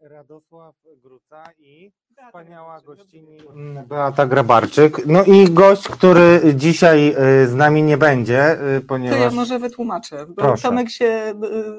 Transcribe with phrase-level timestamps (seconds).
[0.00, 1.92] Radosław Gruca i
[2.26, 3.38] wspaniała gościni
[3.86, 5.06] Beata Grabarczyk.
[5.06, 9.20] No i gość, który dzisiaj y, z nami nie będzie, y, To ponieważ...
[9.20, 10.62] ja może wytłumaczę, bo Proszę.
[10.62, 11.34] Tomek się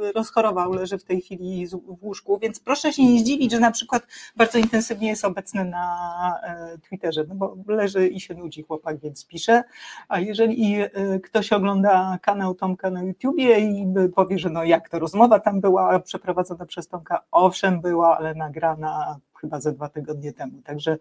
[0.06, 3.72] y, rozchorował, leży w tej chwili w łóżku, więc proszę się nie zdziwić, że na
[3.72, 5.86] przykład bardzo intensywnie jest obecny na
[6.44, 9.64] e, Twitterze, no bo leży i się nudzi chłopak, więc pisze,
[10.08, 10.78] a jeżeli
[11.24, 16.00] ktoś ogląda kanał Tomka na YouTubie i powie, że no jak to rozmowa tam była
[16.00, 20.98] przeprowadzona przez Tomka, owszem była, ale nagrana chyba ze dwa tygodnie temu, także,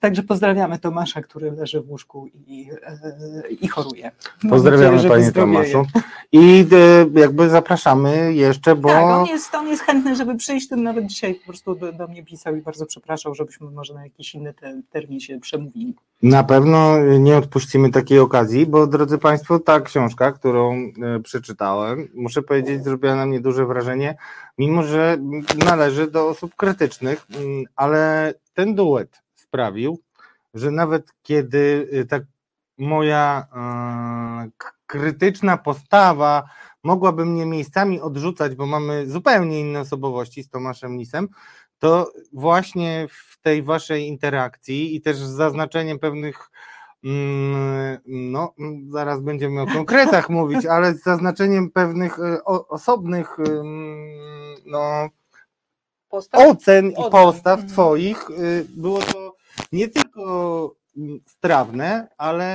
[0.00, 4.10] także pozdrawiamy Tomasza, który leży w łóżku i, e, i choruje.
[4.42, 5.32] Mam Pozdrawiamy nadzieję, Panie.
[5.32, 5.86] Tomaszu.
[6.32, 6.66] I
[7.14, 11.06] y, jakby zapraszamy jeszcze, bo Tak, on jest, on jest chętny, żeby przyjść, ten nawet
[11.06, 14.54] dzisiaj po prostu do, do mnie pisał i bardzo przepraszał, żebyśmy może na jakiś inny
[14.54, 15.94] te, termin się przemówili.
[16.22, 22.42] na pewno nie odpuścimy takiej okazji, bo drodzy Państwo, ta książka, którą y, przeczytałem, muszę
[22.42, 24.16] powiedzieć, zrobiła na mnie duże wrażenie,
[24.58, 25.18] mimo że
[25.66, 30.02] należy do osób krytycznych, mm, ale ten duet sprawił,
[30.54, 32.22] że nawet kiedy y, tak
[32.78, 33.46] moja
[34.46, 34.50] y,
[34.86, 36.48] krytyczna postawa
[36.82, 41.28] mogłaby mnie miejscami odrzucać, bo mamy zupełnie inne osobowości z Tomaszem Lisem,
[41.78, 46.50] to właśnie w tej waszej interakcji i też z zaznaczeniem pewnych,
[47.04, 48.54] mm, no
[48.88, 53.36] zaraz będziemy o konkretach mówić, ale z zaznaczeniem pewnych e, o, osobnych
[54.66, 55.08] no,
[56.32, 57.68] ocen i postaw Mhm.
[57.68, 59.25] twoich, y, było to
[59.72, 60.74] nie tylko
[61.26, 62.50] strawne, ale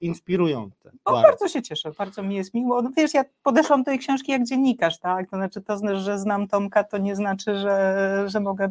[0.00, 0.90] inspirujące.
[1.04, 1.28] O, Bardzo.
[1.28, 2.82] bardzo się cieszę, bardzo mi jest miło.
[2.82, 5.30] No, wiesz, ja podeszłam do tej książki jak dziennikarz, tak?
[5.30, 8.70] To znaczy, to, znaczy, że znam Tomka, to nie znaczy, że, że mogę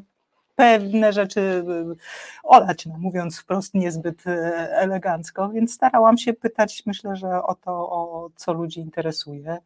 [0.56, 1.96] pewne rzeczy y,
[2.44, 4.32] olać, no, mówiąc wprost niezbyt y,
[4.70, 9.58] elegancko, więc starałam się pytać, myślę, że o to, o co ludzi interesuje.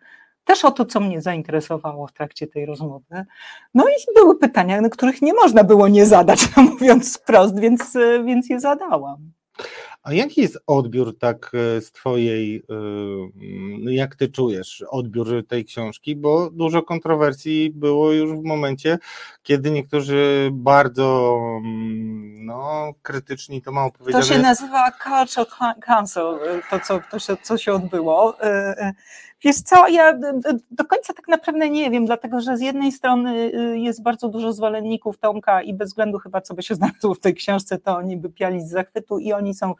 [0.43, 3.25] Też o to, co mnie zainteresowało w trakcie tej rozmowy.
[3.73, 7.97] No i były pytania, na których nie można było nie zadać, no, mówiąc wprost, więc,
[8.25, 9.31] więc je zadałam.
[10.03, 12.63] A jaki jest odbiór tak e, z twojej,
[13.85, 18.97] e, jak ty czujesz odbiór tej książki, bo dużo kontrowersji było już w momencie,
[19.43, 21.37] kiedy niektórzy bardzo
[22.45, 25.47] no, krytyczni, to mało To powiedziane, się nazywa Culture
[25.85, 26.23] Council,
[26.69, 28.37] to co, to się, co się odbyło.
[29.43, 30.19] Wiesz co, ja
[30.71, 34.53] do końca tak naprawdę nie wiem, dlatego że z jednej strony y, jest bardzo dużo
[34.53, 38.17] zwolenników Tomka i bez względu chyba co by się znalazło w tej książce, to oni
[38.17, 39.75] by piali z zachwytu i oni są,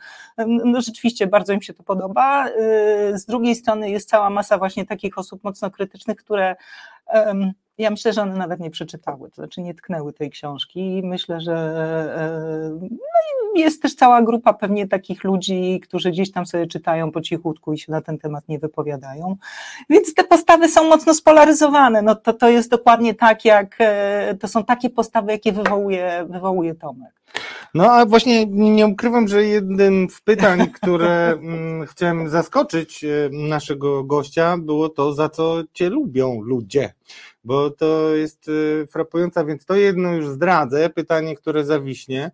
[0.47, 2.47] no rzeczywiście bardzo im się to podoba.
[2.47, 6.55] Y, Z drugiej strony jest cała masa właśnie takich osób mocno krytycznych, które
[7.07, 11.03] em, ja myślę, że one nawet nie przeczytały, to znaczy nie tknęły tej książki i
[11.03, 13.21] myślę, że e, no
[13.55, 17.77] jest też cała grupa pewnie takich ludzi, którzy gdzieś tam sobie czytają po cichutku i
[17.77, 19.35] się na ten temat nie wypowiadają.
[19.89, 22.01] Więc te postawy są mocno spolaryzowane.
[22.01, 26.75] No to, to jest dokładnie tak, jak e, to są takie postawy, jakie wywołuje, wywołuje
[26.75, 27.21] Tomek.
[27.73, 34.03] No a właśnie nie ukrywam, że jednym z pytań, które mm, chciałem zaskoczyć e, naszego
[34.03, 36.93] gościa, było to, za co cię lubią ludzie.
[37.43, 38.49] Bo to jest
[38.83, 42.31] e, frapujące, więc to jedno już zdradzę, pytanie, które zawiśnie,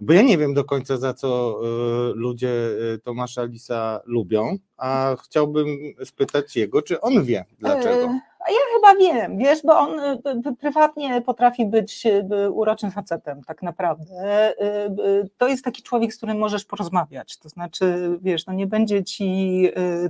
[0.00, 1.66] bo ja nie wiem do końca, za co e,
[2.14, 2.50] ludzie
[2.94, 5.66] e, Tomasza Lisa lubią, a chciałbym
[6.04, 8.20] spytać jego, czy on wie dlaczego.
[8.48, 14.52] Ja chyba wiem, wiesz, bo on y, prywatnie potrafi być y, uroczym facetem, tak naprawdę.
[14.60, 17.38] Y, To jest taki człowiek, z którym możesz porozmawiać.
[17.38, 19.68] To znaczy, wiesz, no nie będzie ci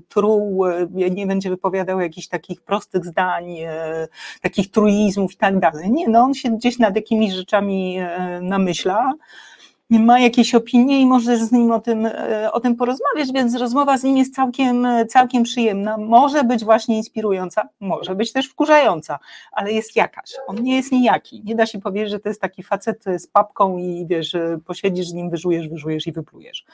[0.09, 0.65] truł,
[1.11, 3.57] nie będzie wypowiadał jakichś takich prostych zdań,
[4.43, 5.91] takich truizmów i tak dalej.
[5.91, 7.99] Nie, no on się gdzieś nad jakimiś rzeczami
[8.43, 9.13] namyśla
[9.99, 13.99] ma jakieś opinie i możesz z nim o tym, e, o tym porozmawiać, więc rozmowa
[13.99, 15.97] z nim jest całkiem, całkiem przyjemna.
[15.99, 19.19] Może być właśnie inspirująca, może być też wkurzająca,
[19.53, 20.31] ale jest jakaś.
[20.47, 21.43] On nie jest nijaki.
[21.45, 25.09] Nie da się powiedzieć, że to jest taki facet z papką i wiesz, e, posiedzisz
[25.09, 26.65] z nim, wyżujesz, wyżujesz i wyplujesz.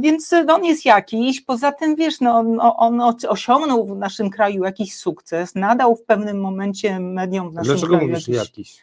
[0.00, 1.40] Więc on jest jakiś.
[1.40, 6.40] Poza tym, wiesz, no, on- on osiągnął w naszym kraju jakiś sukces, nadał w pewnym
[6.40, 8.82] momencie mediom w naszym Dlaczego kraju mówisz jakiś, jakiś?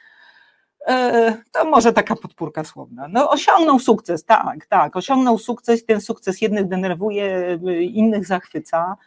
[0.87, 3.07] E, To może taka podpórka słowna.
[3.07, 4.95] No, osiągnął sukces, tak, tak.
[4.95, 8.97] Osiągnął sukces, ten sukces jednych denerwuje, y, innych zachwyca.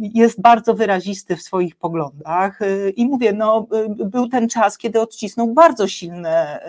[0.00, 3.66] Jest bardzo wyrazisty w swoich poglądach y, i mówię, no,
[4.00, 6.60] y, był ten czas, kiedy odcisnął bardzo silne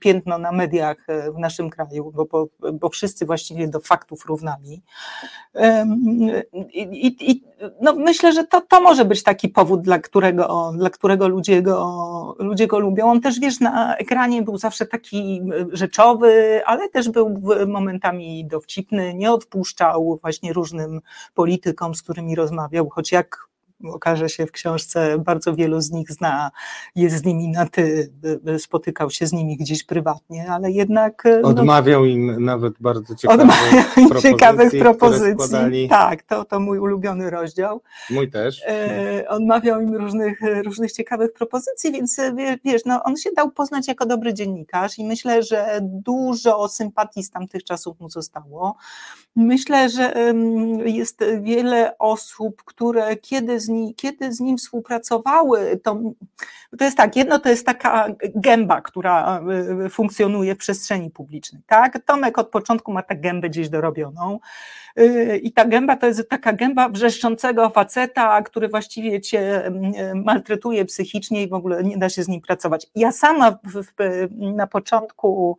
[0.00, 4.82] piętno na mediach y, w naszym kraju, bo, bo, bo wszyscy właściwie do faktów równali.
[6.72, 7.44] I, i, i,
[7.80, 12.36] no, myślę, że to, to może być taki powód, dla którego, dla którego ludzie, go,
[12.38, 13.10] ludzie go lubią.
[13.10, 19.32] On też, wiesz, na ekranie był zawsze taki rzeczowy, ale też był momentami dowcipny, nie
[19.32, 21.00] odpuszczał właśnie różnym
[21.34, 22.53] politykom, z którymi rozmawiał,
[22.90, 23.36] choć jak
[23.92, 26.50] okaże się w książce, bardzo wielu z nich zna,
[26.94, 28.12] jest z nimi na ty,
[28.58, 31.22] spotykał się z nimi gdzieś prywatnie, ale jednak...
[31.42, 33.46] No, Odmawiał im nawet bardzo ciekawych
[33.94, 34.30] propozycji.
[34.30, 35.88] Ciekawych propozycji.
[35.88, 37.80] Tak, to, to mój ulubiony rozdział.
[38.10, 38.62] Mój też.
[38.66, 42.20] E, odmawiał im różnych, różnych ciekawych propozycji, więc
[42.64, 47.30] wiesz, no, on się dał poznać jako dobry dziennikarz i myślę, że dużo sympatii z
[47.30, 48.76] tamtych czasów mu zostało.
[49.36, 50.34] Myślę, że
[50.84, 56.00] jest wiele osób, które kiedy z, nim, kiedy z nim współpracowały, to,
[56.78, 59.40] to jest tak, jedno to jest taka gęba, która
[59.84, 61.62] e, funkcjonuje w przestrzeni publicznej.
[61.66, 62.04] Tak?
[62.06, 64.38] Tomek od początku ma tę gębę gdzieś dorobioną
[64.96, 69.70] e, i ta gęba to jest taka gęba wrzeszczącego faceta, który właściwie cię
[70.14, 72.86] maltretuje psychicznie i w ogóle nie da się z nim pracować.
[72.94, 73.92] Ja sama w, w,
[74.40, 75.58] na początku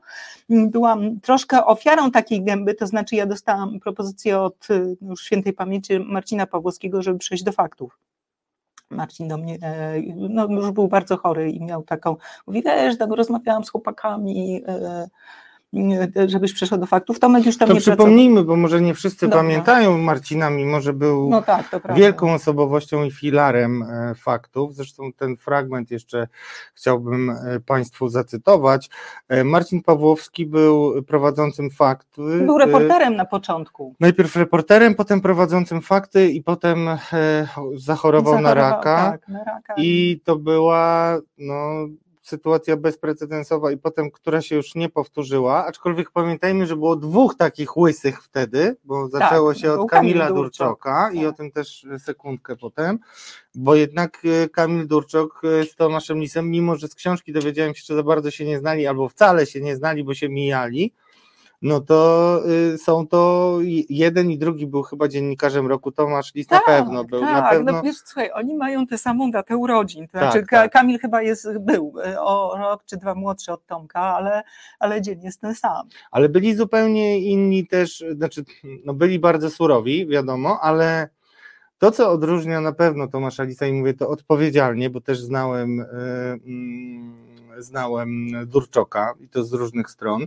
[0.50, 4.68] byłam troszkę ofiarą takiej gęby, to znaczy ja dostałam propozycję od
[5.02, 8.05] już świętej pamięci Marcina Pawłowskiego, żeby przejść do faktów.
[8.90, 12.16] Marcin do mnie, e, no już był bardzo chory i miał taką,
[12.48, 15.08] mówi, wiesz, rozmawiałam z chłopakami, e,
[16.28, 17.20] żebyś przeszedł do faktów.
[17.20, 18.56] Tomek już tam to nie przypomnijmy, pracował.
[18.56, 19.40] bo może nie wszyscy Dobra.
[19.40, 24.76] pamiętają Marcina, mimo że był no tak, wielką osobowością i filarem e, faktów.
[24.76, 26.28] Zresztą ten fragment jeszcze
[26.74, 28.90] chciałbym e, Państwu zacytować.
[29.30, 32.22] E, Marcin Pawłowski był prowadzącym fakty.
[32.46, 33.96] Był reporterem na początku.
[34.00, 36.88] Najpierw reporterem, potem prowadzącym fakty i potem
[37.76, 39.12] zachorował, zachorował na, raka.
[39.12, 39.74] Tak, na raka.
[39.78, 41.88] I to była no,
[42.26, 47.78] sytuacja bezprecedensowa i potem, która się już nie powtórzyła, aczkolwiek pamiętajmy, że było dwóch takich
[47.78, 51.16] łysych wtedy, bo tak, zaczęło się od Kamila Kamil Durczoka tak.
[51.16, 53.00] i o tym też sekundkę potem,
[53.56, 57.84] bo jednak e, Kamil Durczok e, z Tomaszem Lisem, mimo że z książki dowiedziałem się,
[57.88, 60.94] że za bardzo się nie znali albo wcale się nie znali, bo się mijali,
[61.62, 62.42] no to
[62.74, 63.58] y, są to
[63.90, 67.22] jeden i drugi był chyba dziennikarzem roku, Tomasz Lis tak, na pewno był.
[67.22, 67.72] Tak, na no pewno...
[67.72, 70.72] no wiesz, słuchaj, oni mają tę samą datę urodzin, to tak, znaczy tak.
[70.72, 74.44] Kamil chyba jest, był y, o rok czy dwa młodszy od Tomka, ale,
[74.80, 75.88] ale dzień jest ten sam.
[76.12, 78.44] Ale byli zupełnie inni też, znaczy
[78.86, 81.10] no byli bardzo surowi, wiadomo, ale
[81.78, 85.78] to, co odróżnia na pewno Tomasza Lisa i mówię to odpowiedzialnie, bo też znałem...
[86.46, 87.25] Yy,
[87.58, 90.26] znałem Durczoka i to z różnych stron,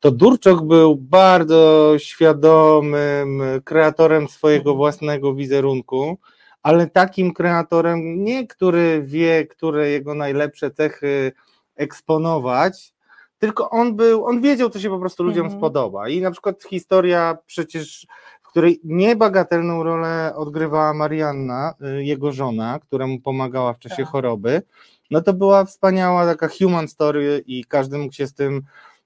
[0.00, 6.18] to Durczok był bardzo świadomym kreatorem swojego własnego wizerunku,
[6.62, 11.32] ale takim kreatorem nie, który wie, które jego najlepsze cechy
[11.76, 12.94] eksponować,
[13.38, 15.60] tylko on był, on wiedział, co się po prostu ludziom mhm.
[15.60, 16.08] spodoba.
[16.08, 18.06] I na przykład historia przecież,
[18.42, 24.06] w której niebagatelną rolę odgrywała Marianna, y, jego żona, która mu pomagała w czasie tak.
[24.06, 24.62] choroby
[25.10, 28.62] no to była wspaniała taka human story i każdy mógł się z tym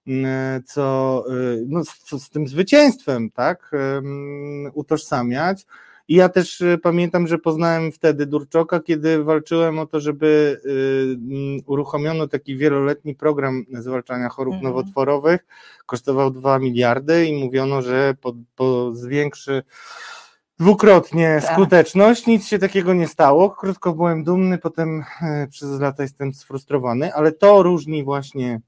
[0.06, 3.70] mm, co, y, no, z, z tym zwycięstwem, tak,
[4.74, 5.66] utożsamiać.
[6.08, 10.70] I ja też y, pamiętam, że poznałem wtedy Durczoka, kiedy walczyłem o to, żeby y,
[10.70, 14.64] mm, uruchomiono taki wieloletni program zwalczania chorób mm.
[14.64, 15.46] nowotworowych.
[15.86, 19.62] Kosztował 2 miliardy i mówiono, że po, po zwiększy
[20.62, 21.52] dwukrotnie tak.
[21.54, 23.50] skuteczność, nic się takiego nie stało.
[23.50, 28.60] Krótko byłem dumny, potem e, przez lata jestem sfrustrowany, ale to różni właśnie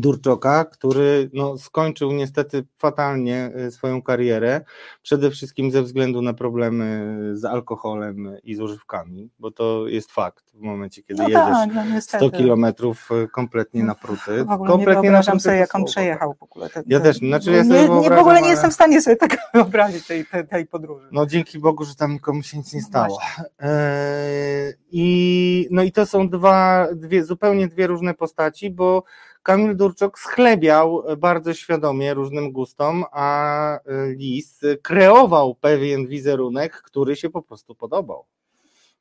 [0.00, 4.60] Durczoka, który no, skończył niestety fatalnie e, swoją karierę,
[5.02, 10.50] przede wszystkim ze względu na problemy z alkoholem i z używkami, bo to jest fakt
[10.54, 14.44] w momencie, kiedy no jedziesz tak, no 100 kilometrów e, kompletnie na pruty.
[14.44, 16.70] W ogóle kompletnie nie wyobrażam sobie, jak on przejechał w ogóle.
[16.70, 19.16] Ten, ja też, znaczy ja sobie nie, nie, w ogóle nie jestem w stanie sobie
[19.26, 21.08] tak wyobrazić tej, tej, tej podróży.
[21.12, 23.18] No dzięki Bogu, że tam nikomu się nic nie stało.
[23.58, 29.04] Eee, I no i to są dwa, dwie, zupełnie dwie różne postaci, bo
[29.42, 33.78] Kamil Durczok schlebiał bardzo świadomie różnym gustom, a
[34.16, 38.24] Lis kreował pewien wizerunek, który się po prostu podobał.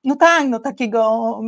[0.04, 1.42] No tak, no takiego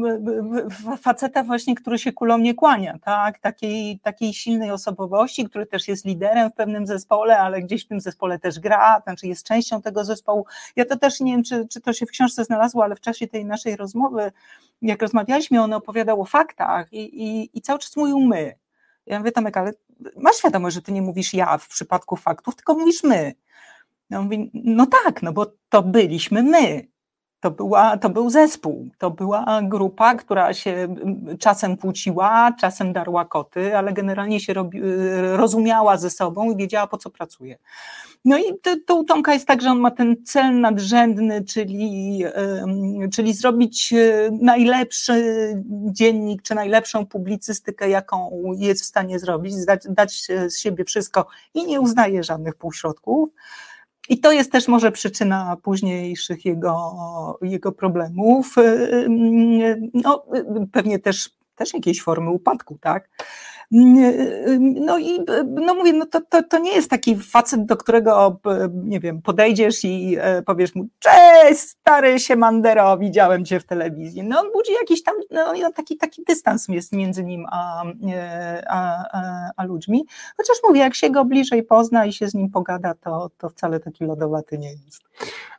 [1.01, 6.05] faceta właśnie, który się kulą nie kłania, tak, takiej, takiej silnej osobowości, który też jest
[6.05, 10.05] liderem w pewnym zespole, ale gdzieś w tym zespole też gra, znaczy jest częścią tego
[10.05, 10.45] zespołu.
[10.75, 13.27] Ja to też nie wiem, czy, czy to się w książce znalazło, ale w czasie
[13.27, 14.31] tej naszej rozmowy,
[14.81, 18.60] jak rozmawialiśmy, on opowiadał o faktach i, i, i cały czas mówił my.
[19.05, 19.73] Ja mówię, Tomek, ale
[20.15, 23.33] masz świadomość, że ty nie mówisz ja w przypadku faktów, tylko mówisz my.
[24.09, 26.87] Ja mówię, no tak, no bo to byliśmy my.
[27.41, 30.95] To, była, to był zespół, to była grupa, która się
[31.39, 34.81] czasem kłóciła, czasem darła koty, ale generalnie się robi,
[35.35, 37.57] rozumiała ze sobą i wiedziała, po co pracuje.
[38.25, 38.43] No i
[38.85, 42.23] to, u Tomka jest tak, że on ma ten cel nadrzędny, czyli,
[43.13, 45.23] czyli zrobić e, najlepszy
[45.69, 51.65] dziennik, czy najlepszą publicystykę, jaką jest w stanie zrobić, dać, dać z siebie wszystko i
[51.65, 53.29] nie uznaje żadnych półśrodków.
[54.09, 58.55] I to jest też może przyczyna późniejszych jego, jego problemów.
[59.93, 60.25] No,
[60.71, 63.09] pewnie też, też jakiejś formy upadku, tak?
[63.71, 68.39] No i no mówię, no to, to, to nie jest taki facet, do którego,
[68.73, 74.23] nie wiem, podejdziesz i powiesz mu, cześć stary Siemandero, widziałem cię w telewizji.
[74.23, 77.83] No on budzi jakiś tam, no taki, taki dystans jest między nim a,
[78.67, 80.05] a, a, a ludźmi.
[80.37, 83.79] Chociaż mówię, jak się go bliżej pozna i się z nim pogada, to, to wcale
[83.79, 85.01] taki lodowaty nie jest.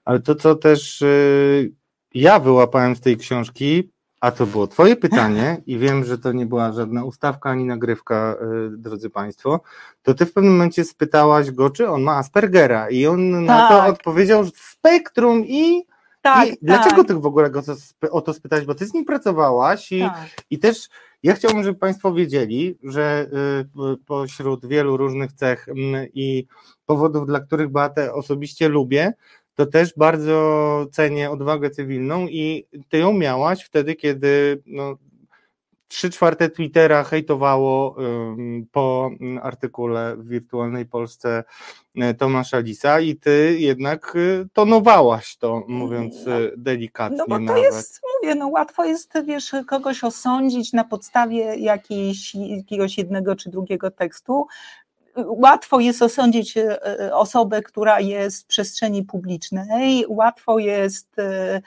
[0.04, 1.72] Ale to, co też y,
[2.14, 3.90] ja wyłapałem z tej książki,
[4.22, 8.36] a to było Twoje pytanie i wiem, że to nie była żadna ustawka ani nagrywka,
[8.74, 9.60] y, drodzy Państwo.
[10.02, 13.42] To Ty w pewnym momencie spytałaś go, czy on ma Aspergera i on tak.
[13.46, 13.90] na to tak.
[13.90, 15.82] odpowiedział spektrum i.
[16.20, 16.58] Tak, I tak.
[16.62, 17.62] dlaczego Ty w ogóle go
[18.10, 18.64] o to spytać?
[18.64, 20.16] Bo Ty z nim pracowałaś i, tak.
[20.50, 20.88] i też
[21.22, 23.26] ja chciałbym, żeby Państwo wiedzieli, że
[23.92, 26.46] y, pośród wielu różnych cech mm, i
[26.86, 29.12] powodów, dla których Beatę osobiście lubię,
[29.54, 34.96] to też bardzo cenię odwagę cywilną i ty ją miałaś wtedy, kiedy no,
[35.92, 39.10] trzy czwarte Twittera hejtowało um, po
[39.42, 41.44] artykule w Wirtualnej Polsce
[41.96, 47.40] e, Tomasza Lisa i ty jednak e, tonowałaś to, mówiąc no, delikatnie No bo to
[47.40, 47.62] nawet.
[47.62, 53.90] jest, mówię, no łatwo jest, wiesz, kogoś osądzić na podstawie jakiejś, jakiegoś jednego czy drugiego
[53.90, 54.46] tekstu,
[55.16, 61.60] łatwo jest osądzić e, e, osobę, która jest w przestrzeni publicznej, łatwo jest e,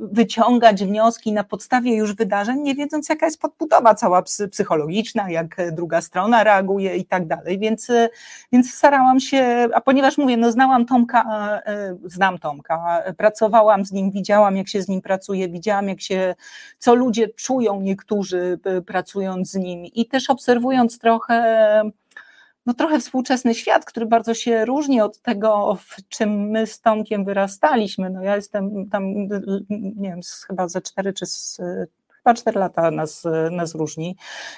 [0.00, 6.00] wyciągać wnioski na podstawie już wydarzeń, nie wiedząc, jaka jest podbudowa cała psychologiczna, jak druga
[6.00, 7.58] strona reaguje i tak dalej.
[7.58, 7.88] Więc,
[8.52, 11.24] więc starałam się, a ponieważ mówię, no znałam Tomka,
[12.04, 16.34] znam Tomka, pracowałam z nim, widziałam, jak się z nim pracuje, widziałam, jak się,
[16.78, 21.92] co ludzie czują niektórzy pracując z nim i też obserwując trochę
[22.66, 27.24] no trochę współczesny świat, który bardzo się różni od tego, w czym my z Tomkiem
[27.24, 28.10] wyrastaliśmy.
[28.10, 29.14] No ja jestem tam,
[29.70, 31.60] nie wiem, chyba ze cztery czy z
[32.24, 34.16] chyba cztery lata nas, nas różni,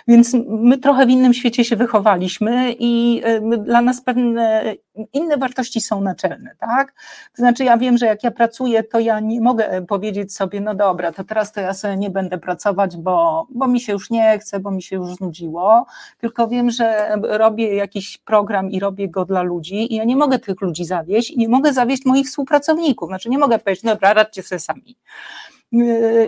[0.09, 3.23] więc my trochę w innym świecie się wychowaliśmy i
[3.55, 4.75] y, dla nas pewne
[5.13, 6.93] inne wartości są naczelne, tak?
[7.37, 10.75] To znaczy ja wiem, że jak ja pracuję, to ja nie mogę powiedzieć sobie, no
[10.75, 14.39] dobra, to teraz to ja sobie nie będę pracować, bo, bo mi się już nie
[14.39, 15.87] chce, bo mi się już znudziło,
[16.19, 20.39] tylko wiem, że robię jakiś program i robię go dla ludzi i ja nie mogę
[20.39, 24.43] tych ludzi zawieść i nie mogę zawieść moich współpracowników, znaczy nie mogę powiedzieć, dobra, radźcie
[24.43, 24.97] sobie sami.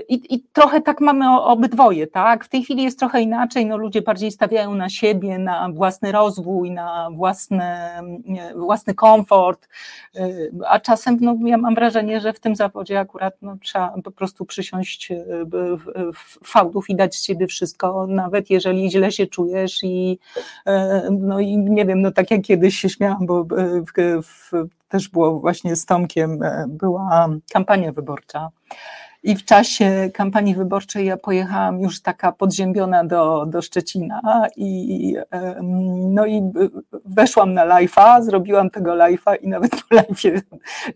[0.09, 2.45] I, I, trochę tak mamy obydwoje, tak?
[2.45, 6.71] W tej chwili jest trochę inaczej, no ludzie bardziej stawiają na siebie, na własny rozwój,
[6.71, 7.65] na własny,
[8.57, 9.69] własny komfort,
[10.17, 14.11] y, a czasem no, ja mam wrażenie, że w tym zawodzie akurat no, trzeba po
[14.11, 15.47] prostu przysiąść y,
[16.45, 20.19] fałdów i dać z siebie wszystko, nawet jeżeli źle się czujesz i
[21.11, 24.53] no i nie wiem, no tak jak kiedyś się śmiałam, bo w, w,
[24.88, 28.50] też było właśnie z Tomkiem, była kampania wyborcza
[29.26, 34.20] i w czasie kampanii wyborczej ja pojechałam już taka podziębiona do, do Szczecina
[34.56, 35.16] i,
[36.08, 36.42] no i
[37.04, 40.40] weszłam na live'a, zrobiłam tego live'a i nawet po live'ie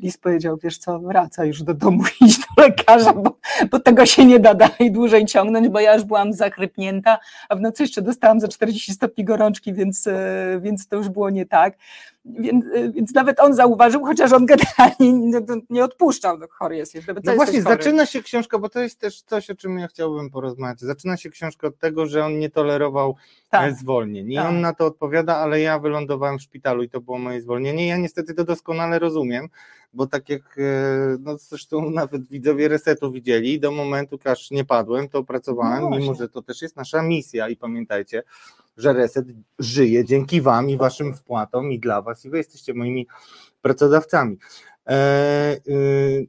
[0.00, 3.36] Lis powiedział, wiesz co, wraca już do domu, idź do lekarza, bo,
[3.70, 7.60] bo tego się nie da dalej dłużej ciągnąć, bo ja już byłam zakrypnięta, a w
[7.60, 11.76] nocy jeszcze dostałam za 40 stopni gorączki, więc, e, więc to już było nie tak.
[12.24, 15.30] Więc, y, więc nawet on zauważył, chociaż on generalnie
[15.70, 16.94] nie, odpuszczał, no chory jest.
[16.94, 20.30] Jeszcze, no właśnie, zaczyna się książka, bo to jest też coś, o czym ja chciałbym
[20.30, 20.80] porozmawiać.
[20.80, 23.16] Zaczyna się książka od tego, że on nie tolerował
[23.48, 23.74] tak.
[23.74, 24.46] zwolnień i tak.
[24.46, 27.86] on na to odpowiada, ale ja wylądowałem w szpitalu i to było moje zwolnienie.
[27.86, 29.48] Ja niestety to doskonale rozumiem,
[29.92, 30.62] bo tak jak e,
[31.20, 36.14] no zresztą nawet widzowie resetu widzieli, do momentu, aż nie padłem, to pracowałem, no mimo
[36.14, 38.22] że to też jest nasza misja i pamiętajcie,
[38.76, 39.26] że Reset
[39.58, 43.06] żyje dzięki Wam i Waszym wpłatom i dla Was i Wy jesteście moimi
[43.62, 44.36] pracodawcami.
[44.88, 46.26] E, y,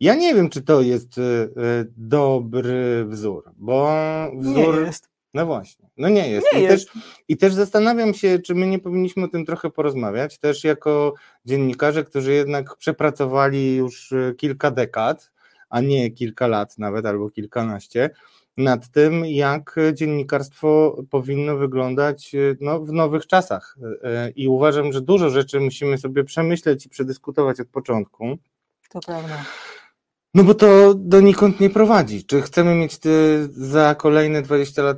[0.00, 1.50] ja nie wiem, czy to jest y,
[1.96, 3.90] dobry wzór, bo
[4.38, 4.74] wzór.
[4.74, 5.08] Nie jest.
[5.34, 6.46] No właśnie, no nie jest.
[6.52, 6.92] Nie I, jest.
[6.92, 11.14] Też, I też zastanawiam się, czy my nie powinniśmy o tym trochę porozmawiać, też jako
[11.44, 15.30] dziennikarze, którzy jednak przepracowali już y, kilka dekad,
[15.68, 18.10] a nie kilka lat nawet, albo kilkanaście
[18.58, 23.76] nad tym, jak dziennikarstwo powinno wyglądać no, w nowych czasach.
[24.36, 28.38] I uważam, że dużo rzeczy musimy sobie przemyśleć i przedyskutować od początku.
[28.90, 29.44] To prawda.
[30.34, 32.24] No bo to donikąd nie prowadzi.
[32.24, 32.98] Czy chcemy mieć
[33.50, 34.96] za kolejne 20 lat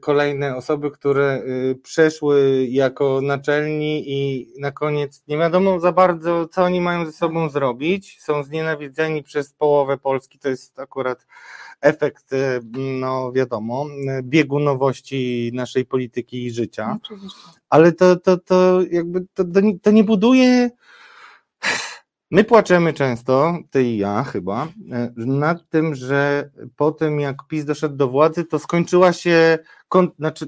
[0.00, 6.62] kolejne osoby, które y, przeszły jako naczelni i na koniec nie wiadomo za bardzo, co
[6.62, 8.20] oni mają ze sobą zrobić.
[8.20, 10.38] Są znienawidzeni przez połowę Polski.
[10.38, 11.26] To jest akurat
[11.80, 13.86] efekt, y, no wiadomo,
[14.22, 16.98] biegunowości naszej polityki i życia.
[17.04, 17.40] Oczywiście.
[17.70, 19.44] Ale to, to, to jakby to,
[19.82, 20.70] to nie buduje
[22.30, 27.64] My płaczemy często, ty i ja chyba, e, nad tym, że po tym jak PiS
[27.64, 29.58] doszedł do władzy, to skończyła się,
[29.88, 30.46] kon, znaczy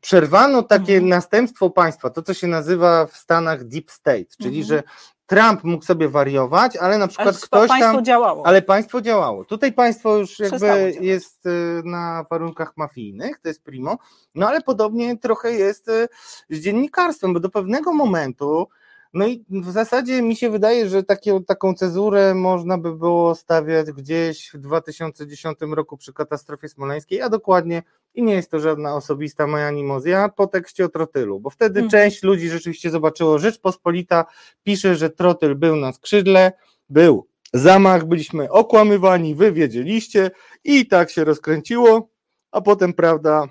[0.00, 1.08] przerwano takie Mhm.
[1.08, 4.64] następstwo państwa, to co się nazywa w Stanach deep state, czyli Mhm.
[4.66, 4.82] że
[5.26, 8.46] Trump mógł sobie wariować, ale na Ale przykład to ktoś państwo tam, działało.
[8.46, 9.44] ale państwo działało.
[9.44, 13.98] Tutaj państwo już jakby jest y, na warunkach mafijnych, to jest primo,
[14.34, 16.08] no ale podobnie trochę jest y,
[16.50, 18.68] z dziennikarstwem, bo do pewnego momentu
[19.16, 23.92] no i w zasadzie mi się wydaje, że takie, taką cezurę można by było stawiać
[23.92, 27.82] gdzieś w 2010 roku przy katastrofie smoleńskiej, a dokładnie,
[28.14, 31.90] i nie jest to żadna osobista moja animozja, po tekście o trotylu, bo wtedy Mhm.
[31.90, 34.24] część ludzi rzeczywiście zobaczyło, Rzeczpospolita
[34.62, 36.52] pisze, że trotyl był na skrzydle,
[36.88, 40.30] był zamach, byliśmy okłamywani, wy wiedzieliście
[40.64, 42.08] i tak się rozkręciło,
[42.50, 43.48] a potem prawda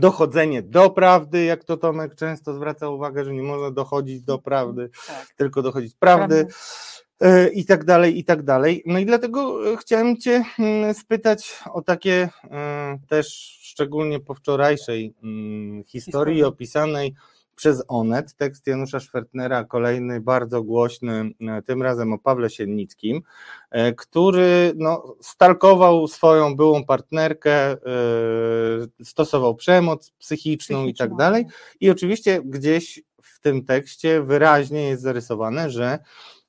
[0.00, 4.90] dochodzenie do prawdy, jak to Tomek często zwraca uwagę, że nie można dochodzić do prawdy,
[5.06, 5.26] Tak.
[5.36, 6.46] tylko dochodzić prawdy
[7.18, 7.38] Prawda.
[7.40, 8.82] e, i tak dalej, i tak dalej.
[8.86, 15.14] No i dlatego e, chciałem Cię mm, spytać o takie e, też szczególnie po wczorajszej
[15.22, 16.44] mm, historii Historii.
[16.44, 17.14] opisanej
[17.58, 23.22] przez Onet, tekst Janusza Szwertnera, kolejny bardzo głośny, e, tym razem o Pawle Siennickim,
[23.70, 27.76] e, który no, stalkował swoją byłą partnerkę, e,
[29.04, 31.46] stosował przemoc psychiczną i tak dalej.
[31.80, 35.98] I oczywiście gdzieś w tym tekście wyraźnie jest zarysowane, że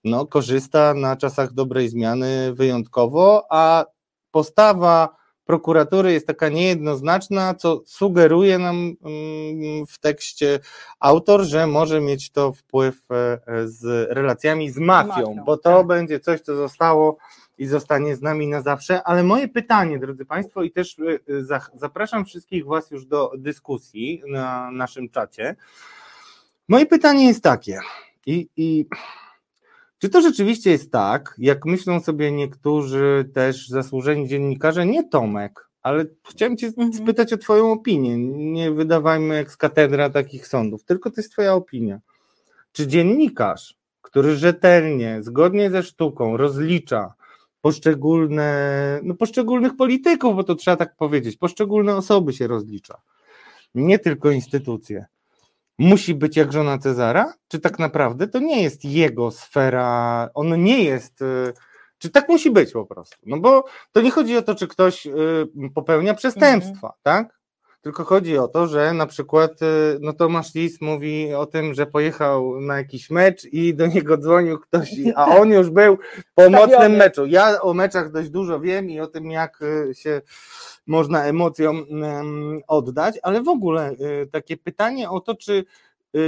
[0.03, 3.85] no, korzysta na czasach dobrej zmiany wyjątkowo, a
[4.31, 5.18] postawa
[5.49, 10.59] prokuratury jest taka niejednoznaczna, co sugeruje nam mm, w tekście
[10.99, 15.87] autor, że może mieć to wpływ e, z relacjami z mafią, mafią, bo to tak.
[15.87, 17.17] będzie coś, co zostało
[17.57, 19.03] i zostanie z nami na zawsze.
[19.03, 24.23] Ale moje pytanie, drodzy Państwo, i też e, za- zapraszam wszystkich Was już do dyskusji
[24.27, 25.55] na naszym czacie.
[26.67, 27.79] Moje pytanie jest takie,
[28.25, 28.85] i, i
[29.99, 36.05] czy to rzeczywiście jest tak, jak myślą sobie niektórzy też zasłużeni dziennikarze, nie Tomek, ale
[36.29, 36.93] chciałem Cię Mhm.
[36.93, 38.17] spytać o Twoją opinię.
[38.53, 41.99] Nie wydawajmy jak z katedra takich sądów, tylko to jest Twoja opinia.
[42.71, 47.13] Czy dziennikarz, który rzetelnie, zgodnie ze sztuką rozlicza
[47.61, 53.01] poszczególne, no poszczególnych polityków, bo to trzeba tak powiedzieć, poszczególne osoby się rozlicza,
[53.75, 55.05] nie tylko instytucje,
[55.79, 57.33] musi być jak żona Cezara?
[57.47, 61.53] Czy tak naprawdę to nie jest jego sfera, on nie jest, y,
[61.97, 63.17] czy tak musi być po prostu?
[63.25, 65.11] No bo to nie chodzi o to, czy ktoś y,
[65.75, 67.38] popełnia przestępstwa, tak?
[67.81, 71.85] Tylko chodzi o to, że na przykład y, no Tomasz Lis mówi o tym, że
[71.85, 75.97] pojechał na jakiś mecz i do niego dzwonił ktoś, a on już był
[76.35, 77.25] po mocnym meczu.
[77.25, 80.21] Ja o meczach dość dużo wiem i o tym, jak y, się
[80.87, 85.65] można emocjom em, oddać, ale w ogóle y, takie pytanie o to, czy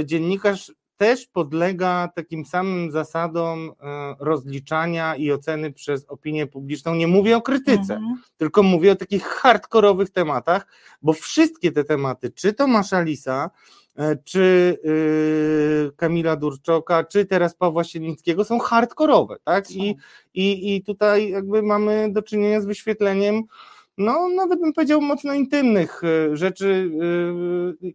[0.04, 3.72] dziennikarz też podlega takim samym zasadom y,
[4.20, 6.94] rozliczania i oceny przez opinię publiczną.
[6.94, 8.16] Nie mówię o krytyce, Mhm.
[8.36, 10.66] tylko mówię o takich hardkorowych tematach,
[11.02, 13.50] bo wszystkie te tematy, czy Tomasza Lisa,
[13.96, 19.70] e, czy y, Kamila Durczoka, czy teraz Pawła Siedlickiego są hardkorowe, tak?
[19.70, 19.96] I,
[20.34, 23.42] i, I tutaj jakby mamy do czynienia z wyświetleniem
[23.98, 26.90] no nawet bym powiedział mocno intymnych e, rzeczy.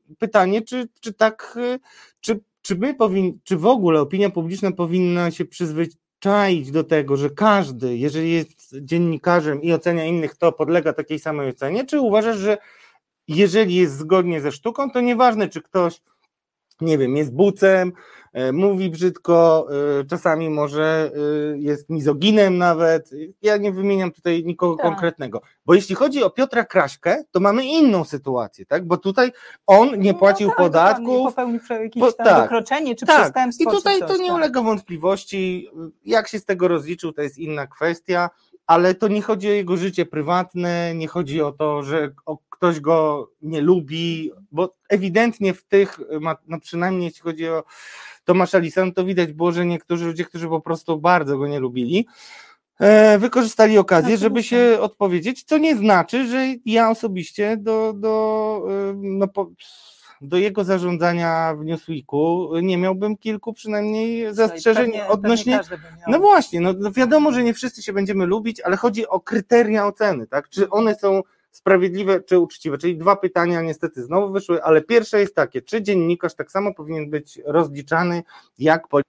[0.10, 1.80] e, Pytanie, czy, czy tak, e,
[2.20, 7.30] czy, czy my powin, czy w ogóle opinia publiczna powinna się przyzwyczaić do tego, że
[7.30, 12.58] każdy, jeżeli jest dziennikarzem i ocenia innych, to podlega takiej samej ocenie, czy uważasz, że
[13.28, 16.02] jeżeli jest zgodnie ze sztuką, to nieważne, czy ktoś
[16.82, 17.94] nie wiem, jest bucem,
[18.54, 19.68] mówi brzydko,
[20.00, 21.12] e, czasami może
[21.54, 23.10] e, jest mizoginem nawet.
[23.42, 24.86] Ja nie wymieniam tutaj nikogo Tak.
[24.86, 25.42] konkretnego.
[25.66, 28.86] Bo jeśli chodzi o Piotra Kraśkę, to mamy inną sytuację, tak?
[28.88, 29.32] Bo tutaj
[29.68, 31.36] on nie No płacił tak, dokładnie, podatków.
[31.36, 32.42] Popełnił jakieś Bo- tam tak.
[32.42, 33.72] wykroczenie czy Tak, przestępstwo.
[33.72, 34.36] i tutaj to nie tak.
[34.38, 35.70] ulega wątpliwości.
[36.06, 38.30] Jak się z tego rozliczył, to jest inna kwestia,
[38.68, 42.80] ale to nie chodzi o jego życie prywatne, nie chodzi o to, że o, ktoś
[42.80, 46.00] go nie lubi, bo ewidentnie w tych,
[46.48, 47.64] no przynajmniej jeśli chodzi o
[48.26, 51.60] Tomasza Lisa, no to widać było, że niektórzy ludzie, którzy po prostu bardzo go nie
[51.60, 52.08] lubili,
[52.80, 58.94] e, wykorzystali okazję, żeby się odpowiedzieć, co nie znaczy, że ja osobiście do, do, e,
[58.96, 59.52] no, po,
[60.22, 66.62] do jego zarządzania w Newsweeku nie miałbym kilku przynajmniej zastrzeżeń Pewnie- odnośnie pewnie no właśnie,
[66.62, 70.50] no no wiadomo, że nie wszyscy się będziemy lubić, ale chodzi o kryteria oceny, tak?
[70.50, 71.22] Czy one są
[71.58, 72.78] sprawiedliwe, czy uczciwe?
[72.78, 77.10] Czyli dwa pytania niestety znowu wyszły, ale pierwsze jest takie, czy dziennikarz tak samo powinien
[77.10, 78.24] być rozliczany
[78.60, 79.08] jak polityk?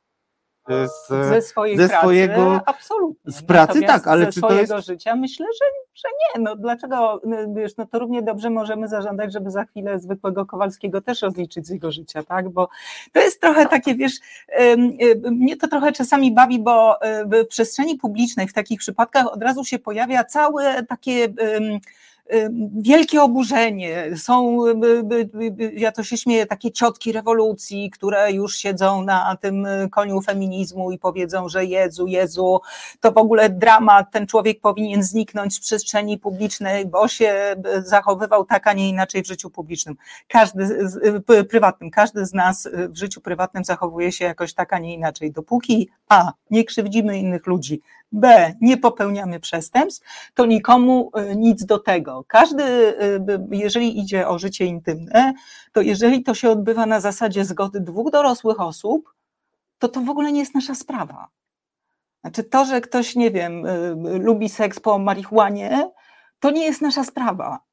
[0.68, 3.32] z, ze swojej ze pracy, swojego- absolutnie.
[3.32, 6.42] z pracy Natomiast tak, ale ze czy to swojego jest- życia myślę, że, że nie,
[6.42, 11.00] no dlaczego, no, wiesz, no to równie dobrze możemy zażądać, żeby za chwilę zwykłego Kowalskiego
[11.00, 12.68] też rozliczyć z jego życia, tak, bo
[13.12, 14.12] to jest trochę takie, wiesz,
[15.30, 19.64] mnie to trochę czasami bawi, bo e, w przestrzeni publicznej w takich przypadkach od razu
[19.64, 21.28] się pojawia całe takie
[22.76, 24.06] wielkie oburzenie.
[24.16, 24.58] Są,
[25.04, 30.22] by- ja to się śmieję, takie ciotki rewolucji, które już siedzą na tym e, koniu
[30.22, 32.60] feminizmu i powiedzą, że Jezu, Jezu,
[33.00, 38.44] to w ogóle dramat, ten człowiek powinien zniknąć z przestrzeni publicznej, bo się e, zachowywał
[38.44, 39.96] tak, a nie inaczej w życiu publicznym.
[40.28, 40.88] Każdy,
[41.48, 45.32] prywatnym, każdy z nas w życiu prywatnym zachowuje się jakoś tak, a nie inaczej.
[45.32, 47.80] Dopóki A, nie krzywdzimy innych ludzi,
[48.12, 52.24] B, nie popełniamy przestępstw, to nikomu e, nic do tego.
[52.28, 52.64] Każdy,
[53.20, 55.32] b- jeżeli idzie o życie intymne,
[55.72, 59.14] to jeżeli to się odbywa na zasadzie zgody dwóch dorosłych osób,
[59.78, 61.28] to to w ogóle nie jest nasza sprawa.
[62.20, 65.90] Znaczy to, że ktoś, nie wiem, y, lubi seks po marihuanie,
[66.40, 67.67] to nie jest nasza sprawa.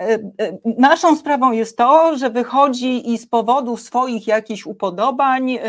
[0.00, 5.60] E, e, Naszą sprawą jest to, że wychodzi i z powodu swoich jakichś upodobań e,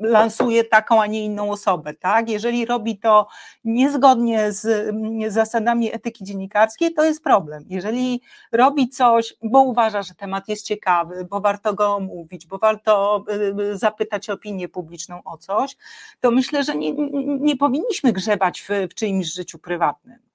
[0.00, 1.94] lansuje taką, a nie inną osobę.
[1.94, 2.30] Tak?
[2.30, 3.28] Jeżeli robi to
[3.64, 7.64] niezgodnie z mm, zasadami etyki dziennikarskiej, to jest problem.
[7.68, 8.20] Jeżeli
[8.52, 13.24] robi coś, bo uważa, że temat jest ciekawy, bo warto go omówić, bo warto
[13.72, 15.76] zapytać opinię publiczną o coś,
[16.20, 16.94] to myślę, że nie-
[17.40, 20.25] nie powinniśmy grzebać w, w czyimś życiu prywatnym.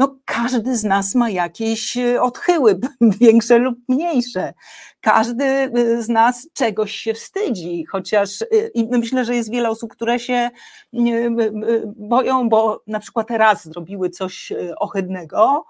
[0.00, 2.80] No, każdy z nas ma jakieś y, odchyły,
[3.20, 4.52] większe lub mniejsze.
[5.00, 9.92] Każdy y, z nas czegoś się wstydzi, chociaż y, i myślę, że jest wiele osób,
[9.92, 10.50] które się
[11.96, 15.64] boją, bo na przykład raz zrobiły coś ohydnego,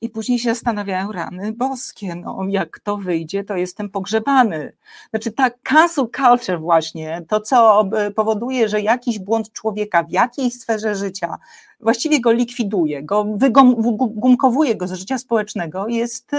[0.00, 4.72] I później się zastanawiają, rany boskie, no jak to wyjdzie, to jestem pogrzebany.
[5.10, 10.94] Znaczy ta cancel culture właśnie, to co powoduje, że jakiś błąd człowieka w jakiejś sferze
[10.94, 11.38] życia
[11.84, 16.30] właściwie go likwiduje, go wygumkowuje go z życia społecznego, jest,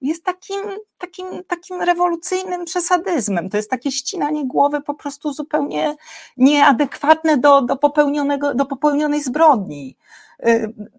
[0.00, 0.60] jest takim,
[0.98, 3.50] takim, takim rewolucyjnym przesadyzmem.
[3.50, 5.96] To jest takie ścinanie głowy po prostu zupełnie
[6.36, 9.96] nieadekwatne do, do, popełnionego, do popełnionej zbrodni.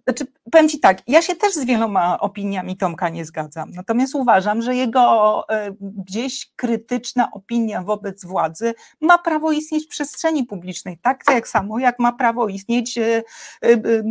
[0.03, 4.61] Znaczy, powiem Ci tak, ja się też z wieloma opiniami Tomka nie zgadzam, natomiast uważam,
[4.61, 11.23] że jego y, gdzieś krytyczna opinia wobec władzy ma prawo istnieć w przestrzeni publicznej, tak
[11.33, 13.23] jak samo jak ma prawo istnieć, y,
[13.65, 14.03] y,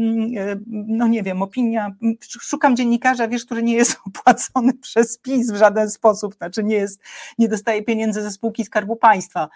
[0.67, 5.91] no nie wiem, opinia, szukam dziennikarza, wiesz, który nie jest opłacony przez PiS w żaden
[5.91, 7.01] sposób, znaczy nie jest,
[7.39, 9.49] nie dostaje pieniędzy ze spółki Skarbu Państwa.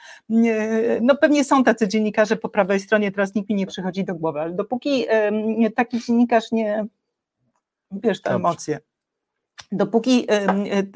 [1.00, 4.40] No pewnie są tacy dziennikarze po prawej stronie, teraz nikt mi nie przychodzi do głowy,
[4.40, 5.04] ale dopóki
[5.76, 6.73] taki dziennikarz nie,
[7.90, 8.36] wiesz, te Dobrze.
[8.36, 8.80] emocje.
[9.72, 10.86] Dopóki em, e, e,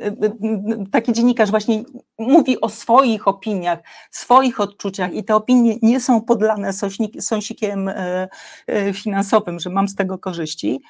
[0.92, 1.84] taki dziennikarz właśnie
[2.18, 3.78] mówi o swoich opiniach,
[4.10, 6.72] swoich odczuciach i te opinie nie są podlane
[7.20, 8.28] sąsikiem e,
[8.66, 10.82] e, finansowym, że mam z tego korzyści,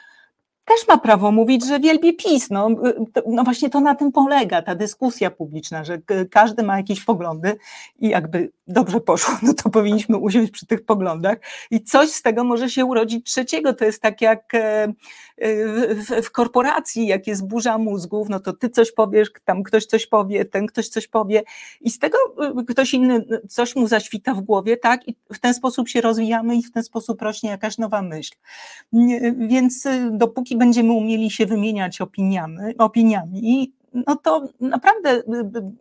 [0.68, 2.50] też ma prawo mówić, że wielbi PiS.
[2.50, 2.68] No,
[3.12, 5.98] to- no właśnie to na tym polega ta dyskusja publiczna, że
[6.30, 7.56] każdy ma jakieś poglądy
[7.98, 11.38] i jakby dobrze poszło, no to powinniśmy usiąść przy tych poglądach
[11.70, 13.74] i coś z tego może się urodzić trzeciego.
[13.74, 14.92] To jest tak jak e,
[15.40, 20.06] w, w korporacji, jak jest burza mózgów, no to ty coś powiesz, tam ktoś coś
[20.06, 21.42] powie, ten ktoś coś powie
[21.80, 22.18] i z tego
[22.58, 25.08] e, ktoś inny coś mu zaświta w głowie, tak?
[25.08, 28.34] I w ten sposób się rozwijamy i w ten sposób rośnie jakaś nowa myśl.
[28.92, 33.72] Nie, Więc y, dopóki będziemy umieli się wymieniać opiniami, opiniami
[34.06, 35.22] no to naprawdę y,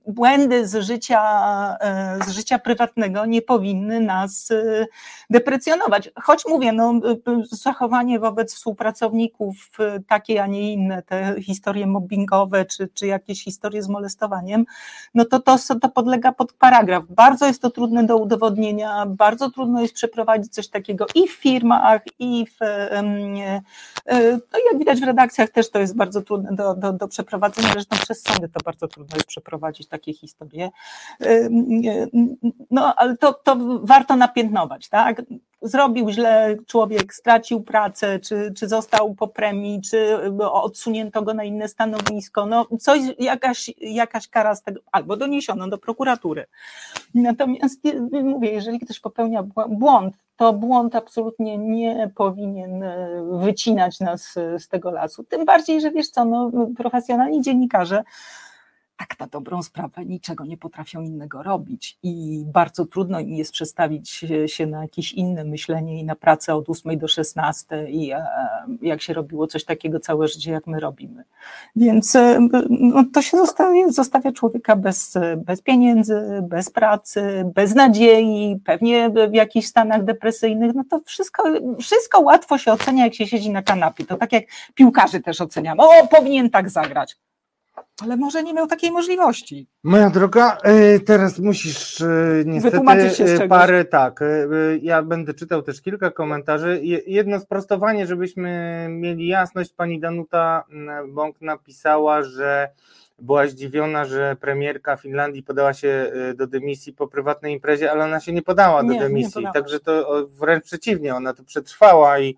[0.08, 1.22] błędy z życia,
[1.82, 4.88] e, z życia prywatnego nie powinny nas y,
[5.30, 6.10] deprecjonować.
[6.22, 6.94] Choć mówię, no,
[7.52, 13.84] zachowanie wobec współpracowników y, takie, a nie inne, te historie mobbingowe, czy, czy jakieś historie
[13.84, 14.66] z molestowaniem,
[15.14, 17.04] no to, to to podlega pod paragraf.
[17.10, 22.02] Bardzo jest to trudne do udowodnienia, bardzo trudno jest przeprowadzić coś takiego i w firmach,
[22.20, 23.62] i w, e,
[24.54, 27.98] no jak widać w redakcjach też to jest bardzo trudne do, do, do przeprowadzenia, zresztą
[28.08, 30.70] przez sądy to bardzo trudno jest przeprowadzić takie historie.
[32.72, 35.22] No ale to, to warto napiętnować, tak?
[35.62, 41.68] Zrobił źle człowiek, stracił pracę, czy, czy został po premii, czy odsunięto go na inne
[41.68, 46.46] stanowisko, no coś, jakaś, jakaś kara z tego, albo doniesiono do prokuratury.
[47.14, 54.00] Natomiast y, mówię, jeżeli ktoś popełnia bł- błąd, to błąd absolutnie nie powinien e, wycinać
[54.00, 55.24] nas z tego lasu.
[55.24, 58.04] Tym bardziej, że wiesz co, no, profesjonalni dziennikarze
[58.98, 64.26] tak na dobrą sprawę niczego nie potrafią innego robić i bardzo trudno im jest przestawić
[64.46, 68.26] się na jakieś inne myślenie i na pracę od 8 do 16 i e,
[68.82, 71.24] jak się robiło coś takiego całe życie, jak my robimy.
[71.76, 78.60] Więc e, no, to się zostawia, zostawia człowieka bez, bez pieniędzy, bez pracy, bez nadziei,
[78.66, 81.44] pewnie w jakichś stanach depresyjnych, no to wszystko,
[81.80, 84.06] wszystko łatwo się ocenia, jak się siedzi na kanapie.
[84.06, 84.44] To tak jak
[84.76, 85.82] piłkarzy też oceniamy.
[85.82, 87.18] O, powinien tak zagrać
[88.04, 89.68] ale może nie miał takiej możliwości.
[89.84, 92.78] Moja droga, e, teraz musisz e, niestety
[93.24, 94.20] e, parę, tak,
[94.82, 96.82] ja będę czytał też kilka komentarzy.
[97.08, 100.64] Jedno sprostowanie, żebyśmy mieli jasność, pani Danuta
[101.08, 102.70] Bąk napisała, że
[103.20, 108.34] była zdziwiona, że premierka Finlandii podała się do dymisji po prywatnej imprezie, ale ona się
[108.34, 112.38] nie podała do nie, dymisji, nie także to wręcz przeciwnie, ona to przetrwała i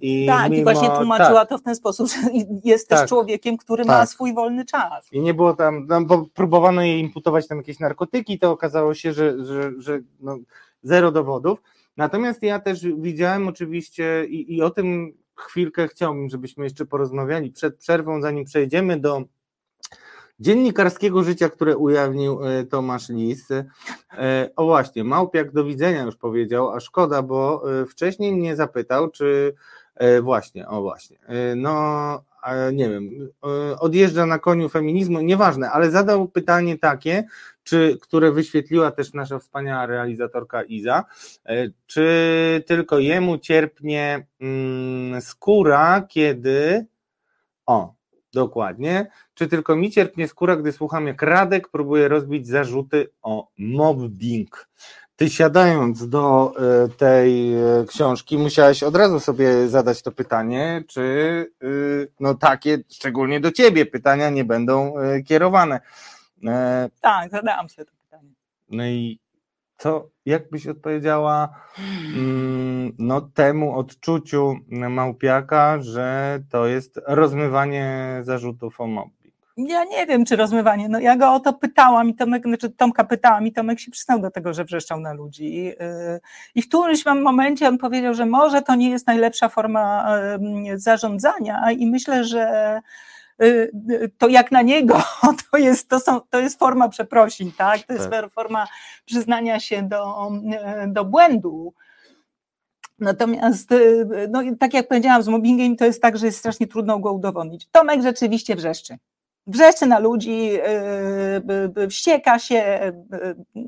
[0.00, 2.16] I tak, mimo, i właśnie tłumaczyła tak, to w ten sposób, że
[2.64, 3.98] jest tak, też człowiekiem, który tak.
[3.98, 5.12] ma swój wolny czas.
[5.12, 9.12] I nie było tam, no, bo próbowano jej imputować tam jakieś narkotyki, to okazało się,
[9.12, 10.38] że, że, że no,
[10.82, 11.62] zero dowodów.
[11.96, 17.76] Natomiast ja też widziałem oczywiście i, i o tym chwilkę chciałbym, żebyśmy jeszcze porozmawiali przed
[17.76, 19.22] przerwą, zanim przejdziemy do
[20.40, 23.50] dziennikarskiego życia, które ujawnił e, Tomasz Lis.
[23.50, 23.64] E,
[24.56, 29.54] o właśnie, Małpiak do widzenia już powiedział, a szkoda, bo e, wcześniej mnie zapytał, czy
[30.22, 31.18] właśnie, o właśnie,
[31.56, 32.24] no
[32.72, 33.10] nie wiem,
[33.80, 37.24] odjeżdża na koniu feminizmu, nieważne, ale zadał pytanie takie,
[37.62, 41.04] czy, które wyświetliła też nasza wspaniała realizatorka Iza,
[41.86, 46.86] czy tylko jemu cierpnie mm, skóra, kiedy
[47.66, 47.94] o,
[48.36, 49.06] Dokładnie.
[49.34, 54.68] Czy tylko mi cierpnie skóra, gdy słucham, jak Radek próbuje rozbić zarzuty o mobbing?
[55.16, 61.00] Ty siadając do e, tej e, książki, musiałeś od razu sobie zadać to pytanie, czy
[61.62, 65.80] y, no takie, szczególnie do ciebie, pytania nie będą e, kierowane.
[67.00, 68.30] Tak, zadałam sobie to pytanie.
[68.68, 69.18] No i
[69.78, 71.48] co, jak byś odpowiedziała
[72.16, 79.16] mm, no, temu odczuciu Małpiaka, że to jest rozmywanie zarzutów o mobbing?
[79.56, 80.88] Ja nie wiem, czy rozmywanie.
[80.88, 84.20] No, ja go o to pytałam i Tomek, znaczy Tomka pytałam i Tomek się przystał
[84.20, 85.58] do tego, że wrzeszczał na ludzi.
[85.58, 85.72] I,
[86.54, 90.18] i w którymś momencie on powiedział, że może to nie jest najlepsza forma
[90.74, 92.82] zarządzania i myślę, że Y, y,
[94.18, 95.02] to jak na niego,
[95.50, 97.82] to jest, to są, to jest forma przeprosin, tak?
[97.82, 98.32] To jest tak.
[98.32, 98.66] forma
[99.04, 100.30] przyznania się do,
[100.84, 101.74] y, do błędu.
[102.98, 103.70] Natomiast,
[104.28, 107.68] no, tak jak powiedziałam, z mobbingiem to jest tak, że jest strasznie trudno go udowodnić.
[107.72, 108.98] Tomek rzeczywiście wrzeszczy
[109.46, 110.50] wrzeszczy na ludzi,
[111.84, 113.60] y, wścieka się, y,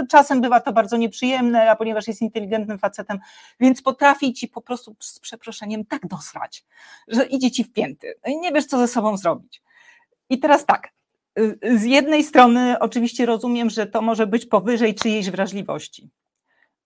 [0.00, 3.18] y, czasem bywa to bardzo nieprzyjemne, a ponieważ jest inteligentnym facetem,
[3.60, 6.64] więc potrafi ci po prostu z przeproszeniem tak dosrać,
[7.08, 9.62] że idzie ci w pięty no i nie wiesz, co ze sobą zrobić.
[10.30, 10.88] I teraz tak,
[11.76, 16.10] z jednej strony oczywiście rozumiem, że to może być powyżej czyjejś wrażliwości,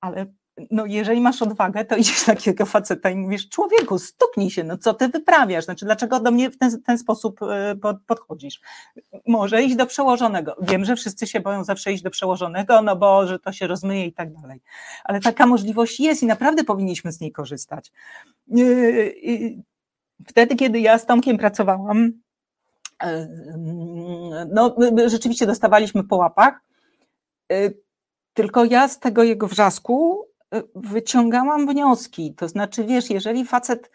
[0.00, 0.26] ale
[0.70, 4.94] no jeżeli masz odwagę, to idziesz takiego faceta i mówisz, człowieku, stuknij się, no co
[4.94, 8.60] ty wyprawiasz, znaczy dlaczego do mnie w ten, ten sposób e, podchodzisz?
[9.26, 10.56] Może iść do przełożonego.
[10.60, 14.06] Wiem, że wszyscy się boją zawsze iść do przełożonego, no bo, że to się rozmyje
[14.06, 14.60] i tak dalej.
[15.04, 17.92] Ale taka możliwość jest i naprawdę powinniśmy z niej korzystać.
[18.50, 18.62] E,
[20.26, 22.12] wtedy, kiedy ja z Tomkiem pracowałam,
[23.02, 23.28] e,
[24.52, 26.60] no rzeczywiście dostawaliśmy po łapach,
[28.34, 30.25] tylko ja z tego jego wrzasku
[30.74, 32.34] wyciągałam wnioski.
[32.34, 33.90] To znaczy, wiesz, jeżeli facet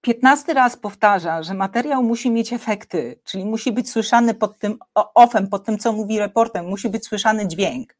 [0.00, 4.78] 15 raz powtarza, że materiał musi mieć efekty, czyli musi być słyszany pod tym
[5.14, 7.96] ofem, pod tym, co mówi reportem, musi być słyszany dźwięk.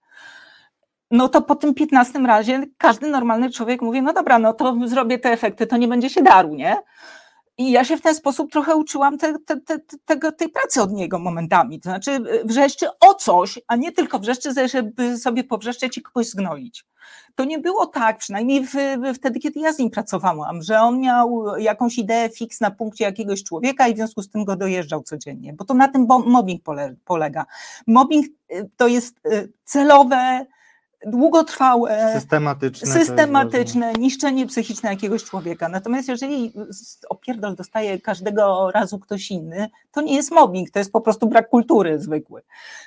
[1.11, 5.19] No to po tym 15 razie każdy normalny człowiek mówi, no dobra, no to zrobię
[5.19, 6.77] te efekty, to nie będzie się darł, nie?
[7.59, 10.93] I ja się w ten sposób trochę uczyłam te, te, te, tego, tej pracy od
[10.93, 11.81] niego momentami.
[11.81, 16.85] To znaczy wrzeszczy o coś, a nie tylko wrzeszczy, żeby sobie powrzeszczeć i kogoś zgnoić.
[17.35, 18.75] To nie było tak, przynajmniej w,
[19.15, 23.43] wtedy, kiedy ja z nim pracowałam, że on miał jakąś ideę fix na punkcie jakiegoś
[23.43, 26.63] człowieka i w związku z tym go dojeżdżał codziennie, bo to na tym mobbing
[27.05, 27.47] polega.
[27.87, 30.47] Mobbing y, to jest y, celowe,
[31.07, 35.69] długotrwałe, systematyczne, systematyczne niszczenie psychiczne jakiegoś człowieka.
[35.69, 36.53] Natomiast jeżeli
[37.09, 41.49] opierdol dostaje każdego razu ktoś inny, to nie jest mobbing, to jest po prostu brak
[41.49, 42.43] kultury zwykły.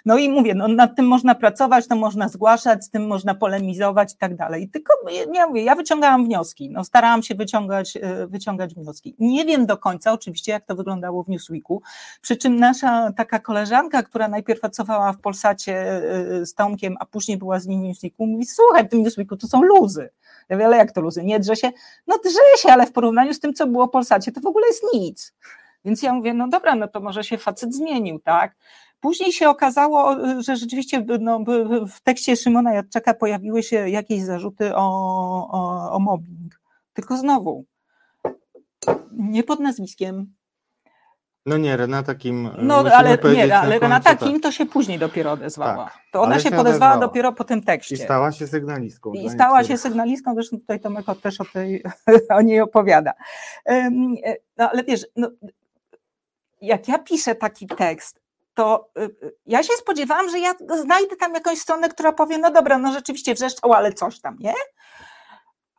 [0.06, 4.14] No i mówię, no nad tym można pracować, to można zgłaszać, z tym można polemizować
[4.14, 4.70] i tak dalej.
[4.70, 4.94] Tylko
[5.34, 9.16] ja mówię, ja wyciągałam wnioski, no starałam się wyciągać, e, wyciągać wnioski.
[9.20, 11.82] Nie wiem do końca oczywiście, jak to wyglądało w Newsweeku,
[12.22, 15.74] przy czym nasza taka koleżanka, która najpierw pracowała w Polsacie
[16.42, 19.38] e, z Tomkiem, a później była z nim w Newsweeku, mówi, słuchaj, w tym Newsweeku
[19.38, 20.10] to są luzy.
[20.50, 21.24] Ja mówię, ale jak to luzy?
[21.24, 21.72] Nie drze się?
[22.08, 24.68] No drze się, ale w porównaniu z tym, co było w Polsacie, to w ogóle
[24.68, 25.34] jest nic.
[25.86, 28.56] Więc ja mówię, no dobra, no to może się facet zmienił, tak?
[29.00, 31.40] Później się okazało, że rzeczywiście no,
[31.88, 34.82] w tekście Szymona Jadczaka pojawiły się jakieś zarzuty o,
[35.52, 36.60] o, o mobbing.
[36.94, 37.66] Tylko znowu,
[39.12, 40.35] nie pod nazwiskiem,
[41.46, 42.50] no nie, Renata Kim.
[42.58, 45.86] No ale nie, ale Renata Kim to się później dopiero odezwała.
[45.86, 46.98] Tak, to ona się, się podezwała odezwała.
[46.98, 47.96] dopiero po tym tekście.
[47.96, 49.14] I stała się sygnalistką.
[49.14, 51.84] I stała się sygnalistką, zresztą tutaj Tomek też o, tej,
[52.38, 53.14] o niej opowiada.
[53.66, 53.90] E,
[54.58, 55.30] no ale wiesz, no,
[56.62, 58.22] jak ja piszę taki tekst,
[58.54, 60.54] to y, ja się spodziewałam, że ja
[60.84, 64.54] znajdę tam jakąś stronę, która powie, no dobra, no rzeczywiście wrzeszczał, ale coś tam, nie?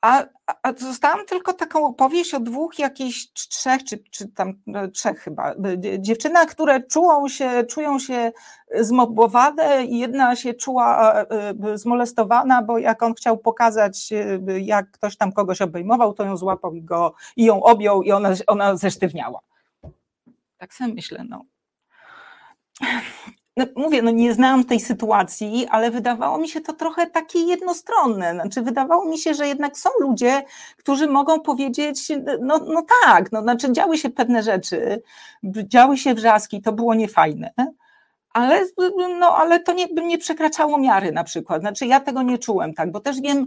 [0.07, 0.25] A,
[0.63, 5.55] a dostałam tylko taką opowieść o dwóch jakichś trzech, czy, czy tam no, trzech chyba,
[5.99, 8.33] dziewczynach, które czują się, czują się
[8.75, 14.91] zmobowane i jedna się czuła e, e, zmolestowana, bo jak on chciał pokazać, e, jak
[14.91, 18.77] ktoś tam kogoś obejmował, to ją złapał i, go, i ją objął i ona, ona
[18.77, 19.41] zesztywniała.
[20.59, 21.45] Tak sobie myślę, no
[23.57, 28.33] no, mówię, no nie znałam tej sytuacji, ale wydawało mi się to trochę takie jednostronne.
[28.33, 30.43] Znaczy, wydawało mi się, że jednak są ludzie,
[30.77, 35.03] którzy mogą powiedzieć, no, no tak, no, znaczy działy się pewne rzeczy,
[35.45, 37.51] działy się wrzaski, to było niefajne,
[38.33, 38.65] ale,
[39.19, 41.61] no, ale to nie, nie przekraczało miary na przykład.
[41.61, 43.47] Znaczy, ja tego nie czułem tak, bo też wiem,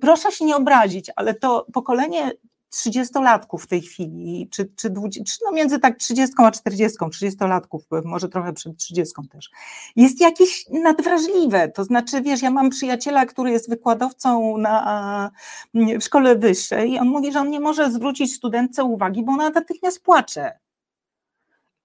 [0.00, 2.32] proszę się nie obrazić, ale to pokolenie
[2.76, 7.80] trzydziestolatków w tej chwili, czy, czy, 20, czy no między tak 30 a 40, 30-latków,
[8.04, 9.50] może trochę przed 30 też,
[9.96, 11.68] jest jakieś nadwrażliwe.
[11.68, 15.30] To znaczy, wiesz, ja mam przyjaciela, który jest wykładowcą na,
[15.74, 19.50] w szkole wyższej i on mówi, że on nie może zwrócić studentce uwagi, bo ona
[19.50, 20.58] natychmiast płacze.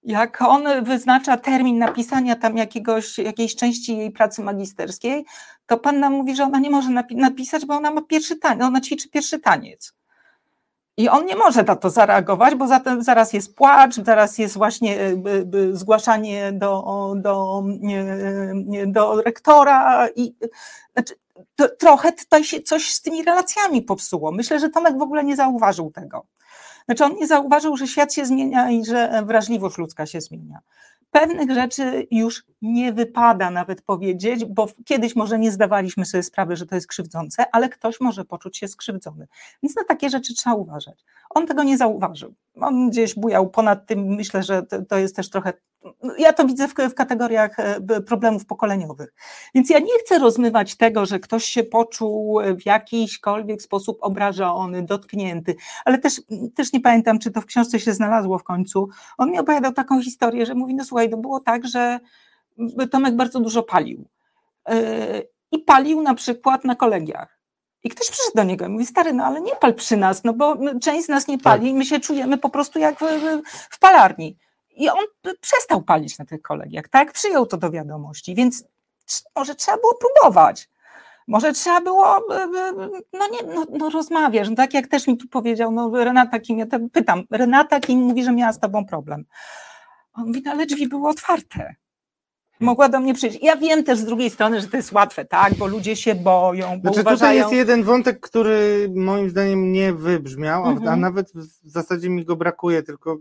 [0.04, 5.26] Jak on wyznacza termin napisania tam jakiegoś, jakiejś części jej pracy magisterskiej,
[5.66, 9.10] to panna mówi, że ona nie może napisać, bo ona ma pierwszy taniec, ona ćwiczy
[9.10, 10.01] pierwszy taniec.
[10.98, 15.00] I on nie może na to zareagować, bo zatem zaraz jest płacz, zaraz jest właśnie
[15.02, 15.16] e,
[15.72, 17.64] zgłaszanie do, do,
[18.88, 20.36] do rektora i
[20.94, 21.14] znaczy,
[21.56, 24.32] to, trochę tutaj się coś z tymi relacjami popsuło.
[24.32, 26.26] Myślę, że Tomek w ogóle nie zauważył tego.
[26.86, 30.62] Znaczy on nie zauważył, że świat się zmienia i że wrażliwość ludzka się zmienia
[31.12, 36.66] pewnych rzeczy już nie wypada nawet powiedzieć, bo kiedyś może nie zdawaliśmy sobie sprawy, że
[36.66, 39.28] to jest krzywdzące, ale ktoś może poczuć się skrzywdzony.
[39.64, 41.06] Więc na takie rzeczy trzeba uważać.
[41.30, 42.34] On tego nie zauważył.
[42.56, 45.54] On gdzieś bujał ponad tym, myślę, że to jest też trochę
[46.18, 49.14] ja to widzę w, w, kategoriach e, problemów pokoleniowych.
[49.56, 55.56] Więc ja nie chcę rozmywać tego, że ktoś się poczuł w jakiśkolwiek sposób obrażony, dotknięty,
[55.86, 56.22] ale też,
[56.56, 58.90] też nie pamiętam, czy to w książce się znalazło w końcu.
[59.18, 62.00] On mi opowiadał taką historię, że mówi, no słuchaj, to było tak, że
[62.92, 64.06] Tomek bardzo dużo palił.
[64.70, 65.22] E,
[65.52, 67.42] I palił na przykład na kolegiach.
[67.84, 70.34] I ktoś przyszedł do niego i mówi, stary, no ale nie pal przy nas, no
[70.34, 71.78] bo część z nas nie pali, tak.
[71.78, 73.04] my się czujemy po prostu jak w,
[73.70, 74.38] w palarni.
[74.76, 75.06] I on
[75.42, 77.12] przestał palić na tych kolegiach, tak?
[77.12, 78.64] Przyjął to do wiadomości, więc
[79.36, 80.70] może trzeba było próbować.
[81.28, 82.28] Może trzeba było,
[83.14, 86.60] no nie, no, no rozmawiasz, no tak jak też mi tu powiedział, no Renata Kim,
[86.60, 89.26] ja pytam, Renata Kim mówi, że miała z tobą problem.
[90.14, 91.76] On mówi, no ale drzwi były otwarte
[92.62, 93.40] mogła do mnie przyjść.
[93.42, 96.68] Ja wiem też z drugiej strony, że to jest łatwe, tak, bo ludzie się boją,
[96.68, 97.16] bo znaczy, uważają...
[97.16, 101.00] Tutaj jest jeden wątek, który moim zdaniem nie wybrzmiał, a, a mhm.
[101.00, 101.32] nawet
[101.64, 103.18] w zasadzie mi go brakuje, tylko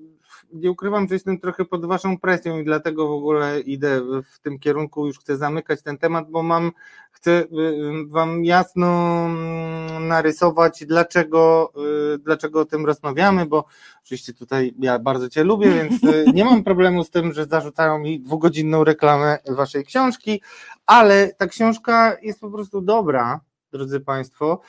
[0.52, 4.58] nie ukrywam, że jestem trochę pod waszą presją i dlatego w ogóle idę w tym
[4.58, 6.72] kierunku, już chcę zamykać ten temat, bo mam,
[7.10, 8.86] chcę y, y, wam jasno
[9.26, 11.72] mm, narysować, dlaczego,
[12.14, 13.64] y, dlaczego o tym rozmawiamy, bo
[14.04, 16.02] oczywiście tutaj ja bardzo cię lubię, więc
[16.34, 20.42] nie mam problemu z tym, że zarzucają mi dwugodzinną reklamę waszej książki,
[20.86, 23.40] ale ta książka jest po prostu dobra,
[23.72, 24.60] drodzy Państwo.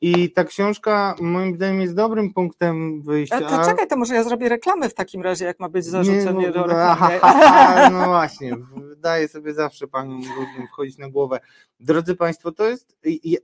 [0.00, 3.40] I ta książka moim zdaniem jest dobrym punktem wyjścia.
[3.40, 6.52] To czekaj, to może ja zrobię reklamy w takim razie, jak ma być zarzucenie no,
[6.52, 7.18] do reklamy.
[7.22, 8.56] Aha, no właśnie,
[8.96, 11.40] daję sobie zawsze paniom różnym wchodzić na głowę.
[11.80, 12.96] Drodzy Państwo, to jest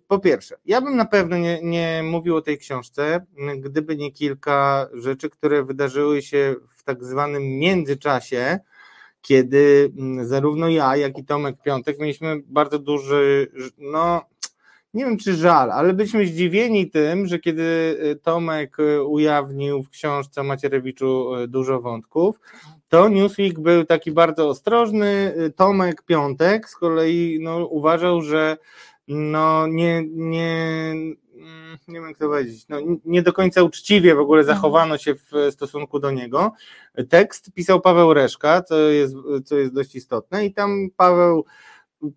[0.08, 3.26] po pierwsze, ja bym na pewno nie, nie mówił o tej książce,
[3.58, 8.58] gdyby nie kilka rzeczy, które wydarzyły się w tak zwanym międzyczasie,
[9.22, 14.31] kiedy mm, zarówno ja, jak i Tomek Piątek mieliśmy bardzo duży, no
[14.94, 17.62] nie wiem czy żal, ale byliśmy zdziwieni tym, że kiedy
[18.04, 22.40] y, Tomek y, ujawnił w książce Macierewiczu y, dużo wątków,
[22.88, 28.56] to Newsweek był taki bardzo ostrożny, Tomek Piątek z kolei no, uważał, że
[29.08, 30.90] no nie, nie,
[31.34, 35.14] mm, nie wiem jak to powiedzieć, no, nie do końca uczciwie w ogóle zachowano się
[35.14, 36.52] w stosunku do niego.
[37.08, 41.44] Tekst pisał Paweł Reszka, co jest, co jest dość istotne i tam Paweł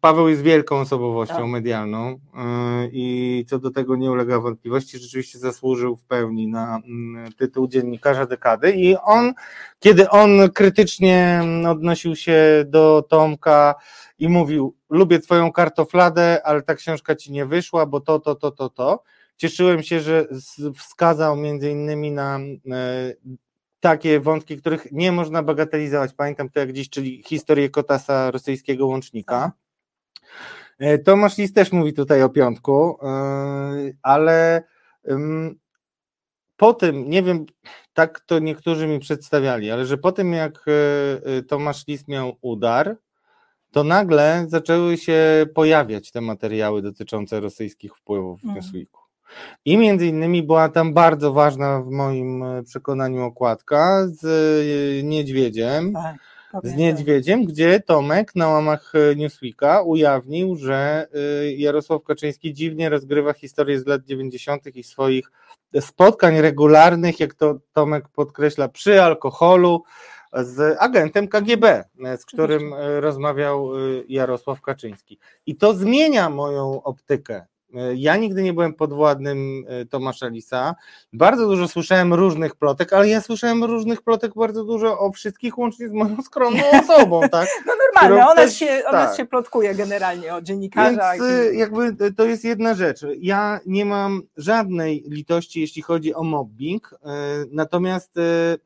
[0.02, 1.48] Paweł jest wielką osobowością Tak.
[1.48, 7.32] medialną yy, i co do tego nie ulega wątpliwości, rzeczywiście zasłużył w pełni na mm,
[7.34, 9.34] tytuł dziennikarza dekady i on,
[9.80, 13.76] kiedy on krytycznie mm, odnosił się do Tomka
[14.20, 18.52] i mówił, lubię twoją kartofladę, ale ta książka ci nie wyszła, bo to, to, to,
[18.52, 19.04] to, to,
[19.38, 20.26] cieszyłem się, że
[20.76, 23.14] wskazał między innymi na e,
[23.80, 26.14] takie wątki, których nie można bagatelizować.
[26.14, 29.52] Pamiętam to jak dziś, czyli historię Kotasa, rosyjskiego łącznika.
[30.80, 33.08] E, Tomasz Lis też mówi tutaj o piątku, e,
[34.02, 34.64] ale
[36.58, 37.46] po tym, nie wiem,
[37.94, 42.98] tak to niektórzy mi przedstawiali, ale że po tym jak e, Tomasz Lis miał udar,
[43.72, 48.56] to nagle zaczęły się pojawiać te materiały dotyczące rosyjskich wpływów w Mhm.
[48.56, 49.02] Newsweeku.
[49.66, 54.24] I między innymi była tam bardzo ważna w moim przekonaniu okładka z
[55.04, 56.16] niedźwiedziem, Tak,
[56.64, 63.34] z niedźwiedziem, gdzie Tomek na łamach e, Newsweeka ujawnił, że e, Jarosław Kaczyński dziwnie rozgrywa
[63.34, 64.76] historię z lat 90.
[64.76, 65.32] i swoich
[65.80, 69.84] spotkań regularnych, jak to Tomek podkreśla, przy alkoholu
[70.34, 73.70] z agentem KGB, e, z którym rozmawiał
[74.08, 75.20] Jarosław Kaczyński.
[75.46, 77.46] I to zmienia moją optykę.
[77.76, 80.76] E, Ja nigdy nie byłem podwładnym e, Tomasza Lisa.
[81.14, 85.88] Bardzo dużo słyszałem różnych plotek, ale ja słyszałem różnych plotek bardzo dużo o wszystkich, łącznie
[85.90, 87.48] z moją skromną osobą, tak?
[87.68, 89.18] No normalne, którą o nas, też- się, tak.
[89.18, 91.16] się plotkuje generalnie, o Więc dziennikarzach.
[91.22, 93.06] y, i- jakby to jest jedna rzecz.
[93.20, 96.96] Ja nie mam żadnej litości, jeśli chodzi o mobbing,
[97.52, 98.12] natomiast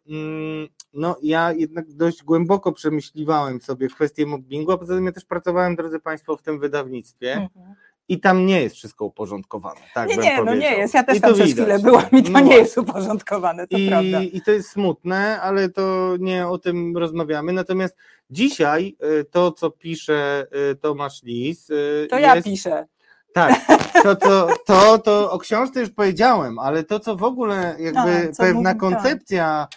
[0.10, 5.26] mm, no, ja jednak dość głęboko przemyśliwałem sobie kwestię mobbingu, a poza tym ja też
[5.26, 7.76] pracowałem, drodzy Państwo, w tym wydawnictwie Mhm.
[8.10, 9.80] I tam nie jest wszystko uporządkowane.
[9.94, 10.72] Tak nie, bym nie, no powiedział.
[10.72, 10.94] nie jest.
[10.94, 11.64] Ja też I tam przez widać.
[11.66, 14.22] chwilę byłam i to No nie jest uporządkowane, to prawda.
[14.24, 17.54] I, I to jest smutne, ale to nie o tym rozmawiamy.
[17.54, 17.96] Natomiast
[18.30, 22.86] dzisiaj y, to, co pisze y, Tomasz Lis, y, To ja jest, piszę.
[23.34, 23.56] Tak,
[24.04, 28.36] to, to, to, to o książce już powiedziałem, ale to, co w ogóle jakby A,
[28.38, 28.78] pewna mówi- tak.
[28.78, 29.68] koncepcja,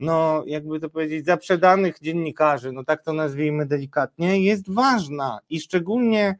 [0.00, 6.34] no jakby to powiedzieć, zaprzedanych dziennikarzy, no tak to nazwijmy delikatnie, jest ważna i szczególnie,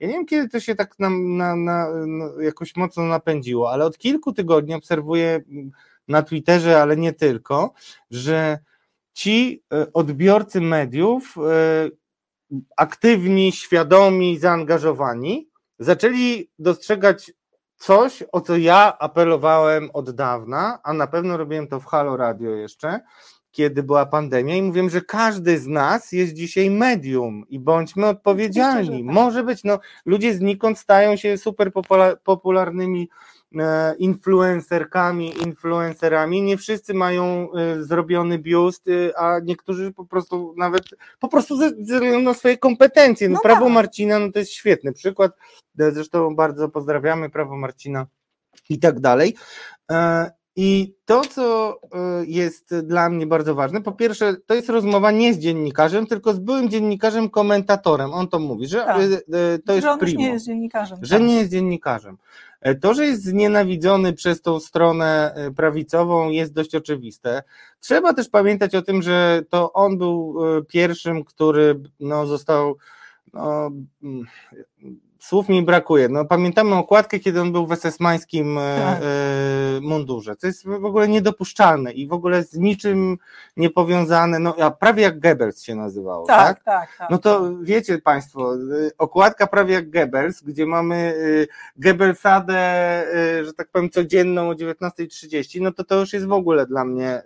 [0.00, 3.84] ja nie wiem kiedy to się tak na, na, na, no, jakoś mocno napędziło, ale
[3.84, 5.70] od kilku tygodni obserwuję mm,
[6.08, 7.72] na Twitterze, ale nie tylko,
[8.10, 8.58] że
[9.12, 11.90] ci e, odbiorcy mediów, e,
[12.76, 17.32] aktywni, świadomi, zaangażowani, zaczęli dostrzegać
[17.76, 22.50] coś, o co ja apelowałem od dawna, a na pewno robiłem to w Halo Radio
[22.50, 23.00] jeszcze,
[23.56, 29.04] kiedy była pandemia i mówiłem, że każdy z nas jest dzisiaj medium i bądźmy odpowiedzialni.
[29.04, 29.14] Tak.
[29.14, 33.08] Może być, no ludzie znikąd stają się super popula- popularnymi
[33.58, 36.42] e, influencerkami, influencerami.
[36.42, 40.82] Nie wszyscy mają e, zrobiony biust, e, a niektórzy po prostu nawet
[41.18, 43.28] po prostu ze względu na swoje kompetencje.
[43.28, 43.74] No, No prawo tak.
[43.74, 45.32] Marcina no to jest świetny przykład.
[45.74, 48.06] Zresztą bardzo pozdrawiamy prawo Marcina
[48.70, 49.36] i tak dalej.
[50.58, 55.34] I to, co e, jest dla mnie bardzo ważne, po pierwsze, to jest rozmowa nie
[55.34, 58.12] z dziennikarzem, tylko z byłym dziennikarzem, komentatorem.
[58.12, 58.96] On to mówi, że Tak.
[58.98, 60.98] e, e, to jest że on już primo nie jest dziennikarzem.
[61.02, 61.26] że tak.
[61.28, 62.18] nie jest dziennikarzem.
[62.80, 67.42] To, że jest znienawidzony przez tą stronę prawicową, jest dość oczywiste.
[67.80, 70.36] Trzeba też pamiętać o tym, że to on był
[70.68, 72.76] pierwszym, który no, został.
[73.32, 73.70] No,
[74.02, 74.26] mm,
[75.18, 76.08] słów mi brakuje.
[76.08, 78.98] No, pamiętamy okładkę, kiedy on był w esesmańskim e, Tak.
[79.02, 80.36] e, mundurze.
[80.36, 83.18] To jest w ogóle niedopuszczalne i w ogóle z niczym
[83.56, 84.38] niepowiązane.
[84.38, 86.26] No, a prawie jak Goebbels się nazywało.
[86.26, 86.46] tak?
[86.46, 87.10] Tak, tak, tak.
[87.10, 91.14] No to wiecie Państwo, y, okładka prawie jak Goebbels, gdzie mamy
[91.76, 92.56] Goebbelsadę,
[93.44, 97.22] że tak powiem, codzienną o 19.30, no to to już jest w ogóle dla mnie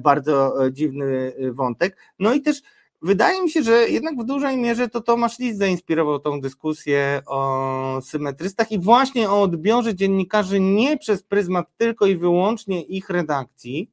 [0.00, 1.96] bardzo dziwny wątek.
[2.18, 2.62] No i też
[3.02, 8.00] wydaje mi się, że jednak w dużej mierze to Tomasz Lis zainspirował tą dyskusję o
[8.02, 13.90] symetrystach i właśnie o odbiorze dziennikarzy nie przez pryzmat tylko i wyłącznie ich redakcji,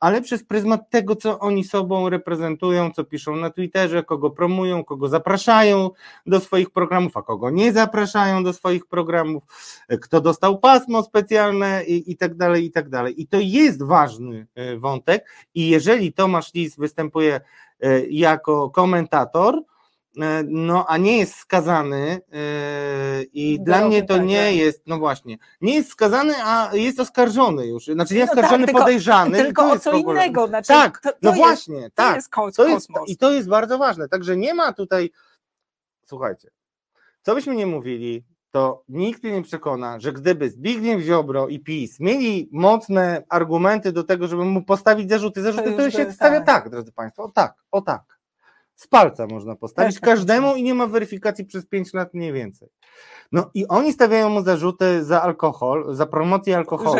[0.00, 5.08] ale przez pryzmat tego, co oni sobą reprezentują, co piszą na Twitterze, kogo promują, kogo
[5.08, 5.90] zapraszają
[6.26, 9.42] do swoich programów, a kogo nie zapraszają do swoich programów,
[10.02, 13.22] kto dostał pasmo specjalne i, i tak dalej, i tak dalej.
[13.22, 17.40] I to jest ważny e, wątek i jeżeli Tomasz Lis występuje
[18.10, 19.54] jako komentator,
[20.20, 24.54] e, no a nie jest skazany e, i dla mnie to tak, nie tak.
[24.54, 28.66] jest, no właśnie, nie jest skazany, a jest oskarżony już, znaczy nie No oskarżony, tak,
[28.66, 29.38] tylko- podejrzany.
[29.38, 30.46] Tylko to o co ogóle- innego.
[30.46, 32.16] Znaczy, Tak, to, to no jest, właśnie, to tak.
[32.16, 33.08] jest kos, To jest, kosmos.
[33.10, 34.08] I to jest bardzo ważne.
[34.08, 35.10] Także nie ma tutaj.
[36.06, 36.48] Słuchajcie,
[37.22, 42.00] co byśmy nie mówili, to nikt mnie nie przekona, że gdyby Zbigniew Ziobro i PiS
[42.00, 46.46] mieli mocne argumenty do tego, żeby mu postawić zarzuty, zarzuty, to się by- stawia tak.
[46.46, 48.18] tak, drodzy Państwo, o tak, o tak.
[48.74, 52.32] z palca można postawić Też tak każdemu i nie ma weryfikacji przez 5 lat mniej
[52.32, 52.68] więcej.
[53.32, 56.90] No i oni stawiają mu zarzuty za alkohol, za promocję alkoholu.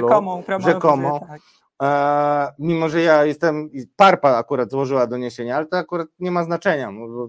[0.61, 1.21] Rzekomą.
[1.29, 1.41] Tak.
[1.83, 6.91] E, mimo, że ja jestem, Parpa akurat złożyła doniesienie, ale to akurat nie ma znaczenia.
[6.91, 7.29] no bo-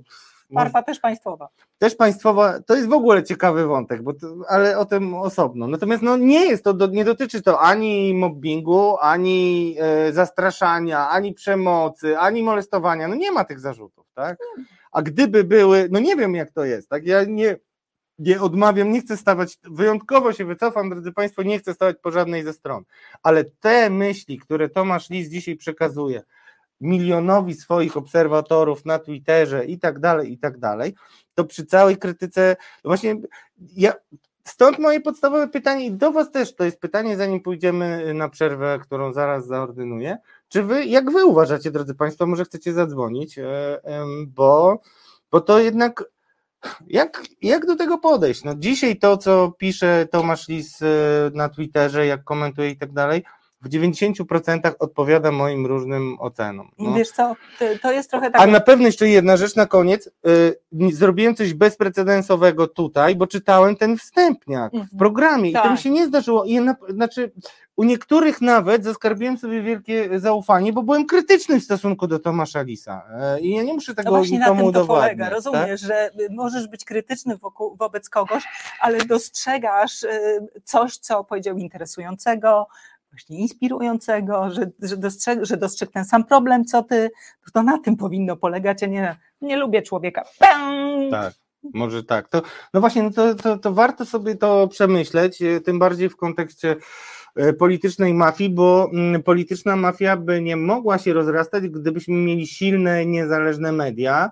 [0.54, 1.50] Parpa też państwowa.
[1.78, 5.68] też państwowa, to jest w ogóle ciekawy wątek, bo to, ale o tym osobno.
[5.68, 12.18] Natomiast no, nie jest to, nie dotyczy to ani mobbingu, ani e, zastraszania, ani przemocy,
[12.18, 13.08] ani molestowania.
[13.08, 14.38] No nie ma tych zarzutów, tak?
[14.92, 17.06] A gdyby były, no nie wiem jak to jest, tak?
[17.06, 17.58] Ja nie,
[18.20, 22.44] nie odmawiam, nie chcę stawać, wyjątkowo się wycofam, drodzy Państwo, nie chcę stawać po żadnej
[22.44, 22.84] ze stron,
[23.24, 26.22] ale te myśli, które Tomasz Lis dzisiaj przekazuje,
[26.82, 30.96] milionowi swoich obserwatorów na Twitterze i tak dalej, i tak dalej,
[31.36, 33.16] to przy całej krytyce, właśnie
[33.76, 33.94] ja,
[34.44, 38.80] stąd moje podstawowe pytanie i do Was też, to jest pytanie, zanim pójdziemy na przerwę,
[38.82, 40.18] którą zaraz zaordynuję,
[40.50, 43.80] czy Wy, jak Wy uważacie, drodzy Państwo, może chcecie zadzwonić, e,
[44.28, 44.82] bo,
[45.32, 46.04] bo to jednak
[46.88, 48.44] jak, jak do tego podejść?
[48.44, 50.86] No dzisiaj to, co pisze Tomasz Lis e,
[51.34, 53.24] na Twitterze, jak komentuje i tak dalej,
[53.62, 56.72] w 90% odpowiada moim różnym ocenom.
[56.78, 56.94] No.
[56.94, 58.42] Wiesz co, to, to jest trochę tak.
[58.42, 60.08] A na pewno jeszcze jedna rzecz na koniec.
[60.28, 60.60] Y,
[60.94, 64.98] Zrobiłem coś bezprecedensowego tutaj, bo czytałem ten wstępniak w Mhm.
[65.00, 65.72] programie i to Tak.
[65.72, 66.44] mi się nie zdarzyło.
[66.46, 67.32] I na, znaczy,
[67.76, 73.04] u niektórych nawet zaskarbiłem sobie wielkie zaufanie, bo byłem krytyczny w stosunku do Tomasza Lisa.
[73.38, 75.34] Y, I ja nie muszę To tego właśnie na tym to polega, tak?
[75.34, 78.44] rozumiesz, że możesz być krytyczny wokół, wobec kogoś,
[78.82, 80.10] ale dostrzegasz y,
[80.64, 82.68] coś, co powiedział interesującego,
[83.12, 87.10] właśnie inspirującego, że, że, dostrzeg, że dostrzegł ten sam problem, co ty,
[87.54, 90.24] to na tym powinno polegać, a nie nie lubię człowieka.
[90.40, 91.12] Pam!
[91.12, 91.34] Tak,
[91.74, 92.30] może tak.
[92.30, 92.42] To,
[92.74, 96.76] no właśnie, no to, to, to warto sobie to przemyśleć, e, tym bardziej w kontekście
[97.36, 103.06] e, politycznej mafii, bo mm, polityczna mafia by nie mogła się rozrastać, gdybyśmy mieli silne,
[103.06, 104.32] niezależne media,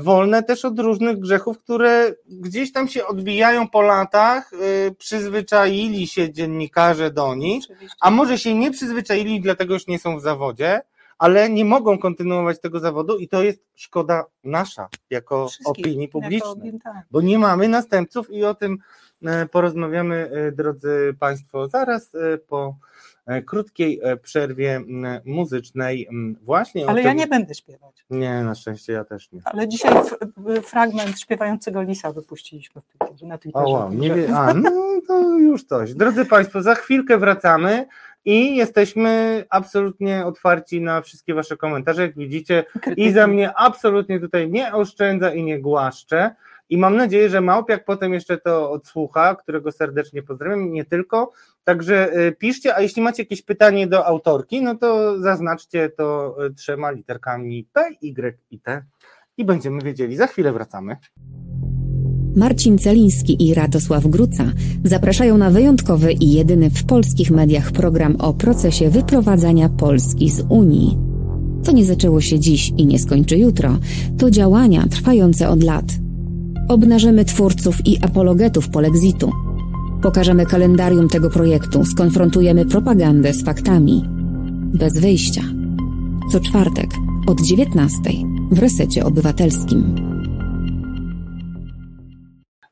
[0.00, 6.32] wolne też od różnych grzechów, które gdzieś tam się odbijają po latach, e, przyzwyczaili się
[6.32, 7.96] dziennikarze do nich, Oczywiście.
[8.00, 10.80] a może się nie przyzwyczaili, dlatego już nie są w zawodzie,
[11.18, 16.20] ale nie mogą kontynuować tego zawodu i to jest szkoda nasza jako Wszystkich, opinii jako
[16.20, 17.06] publicznej, tak.
[17.10, 18.78] bo nie mamy następców i o tym
[19.24, 22.93] e, porozmawiamy, e, drodzy Państwo, zaraz e, po e,
[23.46, 24.80] krótkiej e, przerwie
[25.24, 26.08] muzycznej
[26.42, 27.18] właśnie Ale ja tym...
[27.18, 28.04] nie będę śpiewać.
[28.10, 29.40] Nie, na szczęście ja też nie.
[29.44, 29.94] Ale dzisiaj
[30.62, 33.64] fragment śpiewającego Lisa wypuściliśmy w Twitterze, na Twitterze.
[33.64, 34.36] O, wow, nie wie...
[34.36, 34.70] A, no
[35.06, 35.94] to już coś.
[35.94, 37.86] Drodzy Państwo, za chwilkę wracamy
[38.24, 42.02] i jesteśmy absolutnie otwarci na wszystkie Wasze komentarze.
[42.02, 42.64] Jak widzicie,
[42.96, 46.34] i za mnie absolutnie tutaj nie oszczędza i nie głaszcze.
[46.68, 51.32] I mam nadzieję, że Małpiak potem jeszcze to odsłucha, którego serdecznie pozdrawiam, nie tylko.
[51.64, 56.54] Także y, piszcie, a jeśli macie jakieś pytanie do autorki, no to zaznaczcie to y,
[56.54, 58.84] trzema literkami P, Y i T
[59.36, 60.16] i będziemy wiedzieli.
[60.16, 60.96] Za chwilę wracamy.
[62.36, 64.52] Marcin Celiński i Radosław Gruca
[64.84, 70.98] zapraszają na wyjątkowy i jedyny w polskich mediach program o procesie wyprowadzania Polski z Unii.
[71.64, 73.78] To nie zaczęło się dziś i nie skończy jutro.
[74.18, 75.84] To działania trwające od lat.
[76.68, 79.30] Obnażymy twórców i apologetów polexitu.
[80.02, 84.04] Pokażemy kalendarium tego projektu, skonfrontujemy propagandę z faktami.
[84.74, 85.42] Bez wyjścia.
[86.32, 86.90] Co czwartek
[87.26, 88.00] od 19
[88.50, 90.13] w resecie obywatelskim.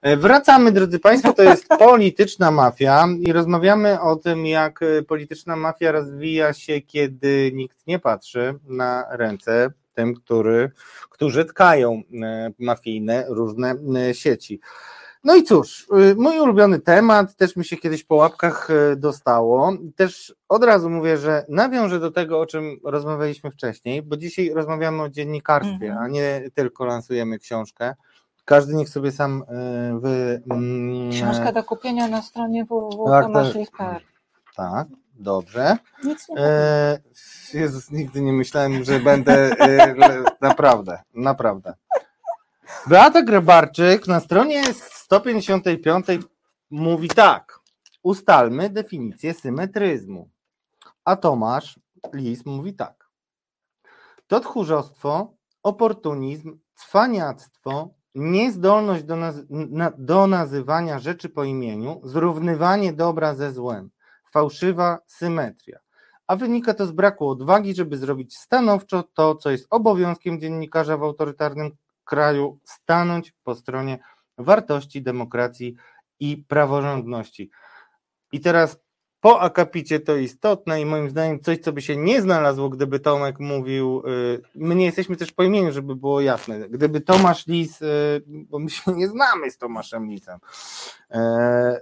[0.03, 5.57] E, Wracamy, drodzy Państwo, to jest polityczna mafia i rozmawiamy o tym, jak e, polityczna
[5.57, 10.71] mafia rozwija się, kiedy nikt nie patrzy na ręce tym, który,
[11.11, 13.75] którzy tkają e, mafijne różne
[14.13, 14.61] sieci.
[15.25, 15.87] No i cóż,
[16.17, 19.73] mój ulubiony temat, też mi się kiedyś po łapkach dostało.
[19.97, 25.03] Też od razu mówię, że nawiążę do tego, o czym rozmawialiśmy wcześniej, bo dzisiaj rozmawiamy
[25.03, 25.99] o dziennikarstwie, Mhm.
[25.99, 27.95] a nie tylko lansujemy książkę.
[28.45, 30.43] Każdy niech sobie sam e, wy.
[30.51, 32.66] mm, Książka do kupienia na stronie
[33.07, 33.26] Tak,
[33.78, 34.03] tak.
[34.57, 35.76] Tak, dobrze.
[36.05, 36.99] Nic nie E,
[37.55, 39.49] Jezus, nigdy nie myślałem, że będę.
[39.97, 41.74] Le- naprawdę, naprawdę.
[42.86, 46.07] Beata Grabarczyk na stronie 155
[46.70, 47.59] mówi tak.
[48.03, 50.28] Ustalmy definicję symetryzmu.
[51.05, 51.80] A Tomasz
[52.12, 53.09] Lis mówi tak.
[54.26, 63.35] To tchórzostwo, oportunizm, cwaniactwo, niezdolność do, naz- na, do nazywania rzeczy po imieniu, zrównywanie dobra
[63.35, 63.91] ze złem,
[64.33, 65.79] fałszywa symetria.
[66.27, 71.03] A wynika to z braku odwagi, żeby zrobić stanowczo to, co jest obowiązkiem dziennikarza w
[71.03, 71.71] autorytarnym
[72.05, 73.99] kraju, stanąć po stronie
[74.39, 75.75] wartości, demokracji
[76.21, 77.51] i praworządności.
[78.33, 78.82] I teraz
[79.23, 83.41] po akapicie to istotne i moim zdaniem coś, co by się nie znalazło, gdyby Tomek
[83.41, 88.23] mówił, y, my nie jesteśmy też po imieniu, żeby było jasne, gdyby Tomasz Lis, y,
[88.27, 90.39] bo my się nie znamy z Tomaszem Lisem,
[91.11, 91.81] e,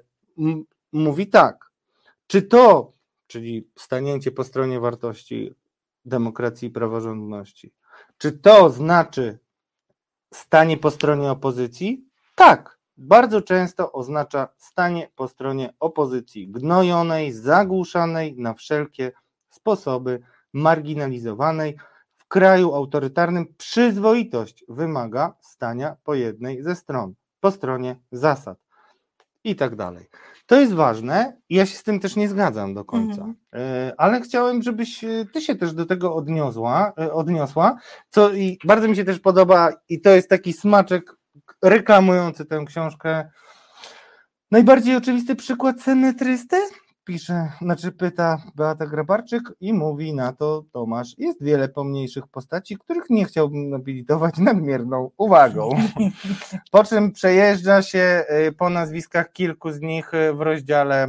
[0.92, 1.70] mówi tak,
[2.26, 2.92] czy to,
[3.26, 5.54] czyli stanięcie po stronie wartości
[6.04, 7.72] demokracji i praworządności,
[8.18, 9.38] czy to znaczy
[10.34, 12.08] stanie po stronie opozycji?
[12.34, 19.12] Tak, bardzo często oznacza stanie po stronie opozycji gnojonej, zagłuszanej na wszelkie
[19.50, 20.20] sposoby,
[20.52, 21.76] marginalizowanej.
[22.16, 28.58] W kraju autorytarnym przyzwoitość wymaga stania po jednej ze stron, po stronie zasad
[29.44, 30.06] i tak dalej.
[30.46, 33.36] To jest ważne i ja się z tym też nie zgadzam do końca, mhm.
[33.54, 37.76] E, ale chciałem, żebyś e, ty się też do tego odniosła, e, odniosła,
[38.08, 41.19] co i bardzo mi się też podoba i to jest taki smaczek
[41.62, 43.30] reklamujący tę książkę.
[44.50, 46.56] Najbardziej oczywisty przykład symetrysty?
[47.10, 51.18] Pisze, znaczy pyta Beata Grabarczyk i mówi na to Tomasz.
[51.18, 55.70] Jest wiele pomniejszych postaci, których nie chciałbym nobilitować nadmierną uwagą.
[56.72, 61.08] Po czym przejeżdża się y, po nazwiskach kilku z nich y, w rozdziale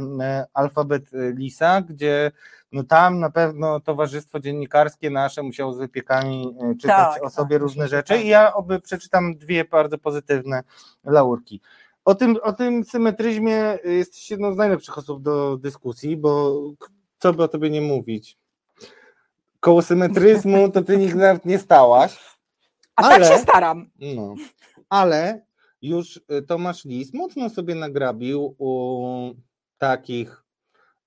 [0.54, 2.30] Alfabet Lisa, gdzie
[2.72, 7.62] no tam na pewno towarzystwo dziennikarskie nasze musiało z wypiekami czytać tak, o sobie tak,
[7.62, 8.24] różne rzeczy tak.
[8.24, 10.62] i ja oby przeczytam dwie bardzo pozytywne
[11.04, 11.60] laurki.
[12.04, 16.60] O tym, o tym symetryzmie jesteś jedną z najlepszych osób do dyskusji, bo
[17.18, 18.38] co by o tobie nie mówić?
[19.60, 22.18] Koło symetryzmu to ty nigdy nawet nie stałaś.
[22.96, 23.90] A ale, tak się staram.
[24.16, 24.34] No,
[24.88, 25.46] ale
[25.82, 29.34] już e, Tomasz Lis mocno sobie nagrabił u
[29.78, 30.42] takich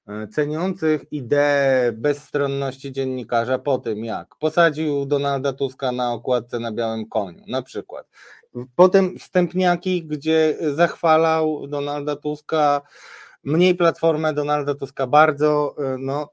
[0.07, 7.05] E, ceniących ideę bezstronności dziennikarza po tym, jak posadził Donalda Tuska na okładce na białym
[7.09, 8.07] koniu, na przykład.
[8.76, 12.82] Potem wstępniaki, gdzie zachwalał Donalda Tuska,
[13.43, 16.30] mniej platformę Donalda Tuska bardzo, e, no,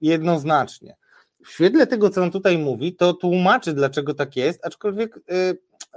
[0.00, 0.96] jednoznacznie.
[1.44, 5.22] W świetle tego, co on tutaj mówi, to tłumaczy, dlaczego tak jest, aczkolwiek y,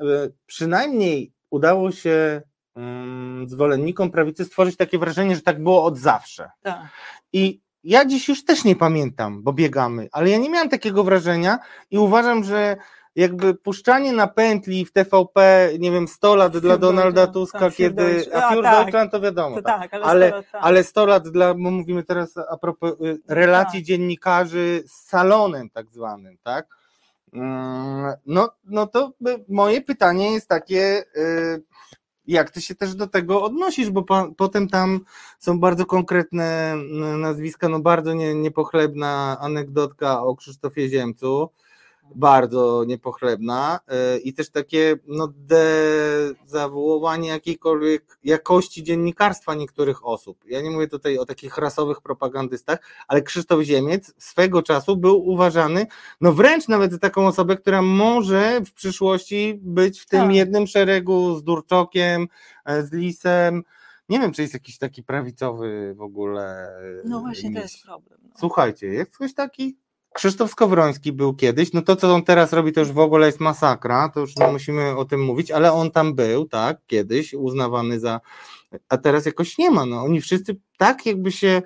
[0.02, 2.42] y, przynajmniej udało się
[2.76, 6.50] Mm, zwolennikom prawicy stworzyć takie wrażenie, że tak było od zawsze.
[6.62, 6.80] Tak.
[7.34, 11.60] I ja dziś już też nie pamiętam, bo biegamy, ale ja nie miałem takiego wrażenia
[11.92, 12.78] i uważam, że
[13.16, 18.26] jakby puszczanie na pętli w TVP, nie wiem, 100 lat dla Donalda Tuska, tak, kiedy.
[18.34, 19.12] A tak.
[19.12, 19.56] to wiadomo.
[19.56, 20.62] To tak, ale, ale, 100 lat, tak.
[20.64, 23.88] ale 100 lat dla, bo mówimy teraz a propos y, relacji tak.
[23.88, 26.68] dziennikarzy z salonem tak zwanym, tak?
[27.34, 29.14] Mm, no, no to
[29.50, 31.04] moje pytanie jest takie.
[31.16, 31.64] Yy,
[32.28, 35.00] jak ty się też do tego odnosisz, bo po, potem tam
[35.40, 36.76] są bardzo konkretne
[37.18, 41.50] nazwiska, no bardzo nie, niepochlebna anegdotka o Krzysztofie Ziemcu,
[42.16, 50.38] bardzo niepochlebna e, i też takie no, dezawuowanie jakiejkolwiek jakości dziennikarstwa niektórych osób.
[50.46, 55.88] Ja nie mówię tutaj o takich rasowych propagandystach, ale Krzysztof Ziemiec swego czasu był uważany,
[56.22, 60.36] no wręcz nawet za taką osobę, która może w przyszłości być w tym tak.
[60.36, 62.28] jednym szeregu z Durczokiem,
[62.66, 63.64] e, z Lisem,
[64.10, 66.70] nie wiem, czy jest jakiś taki prawicowy w ogóle.
[67.06, 68.20] No właśnie, to jest problem.
[68.24, 68.30] No.
[68.40, 69.78] Słuchajcie, jest ktoś taki?
[70.14, 73.40] Krzysztof Skowroński był kiedyś, no to co on teraz robi to już w ogóle jest
[73.40, 78.00] masakra, to już nie musimy o tym mówić, ale on tam był, tak, kiedyś uznawany
[78.00, 78.20] za,
[78.90, 80.04] a teraz jakoś nie ma, no.
[80.04, 81.62] Oni wszyscy tak jakby się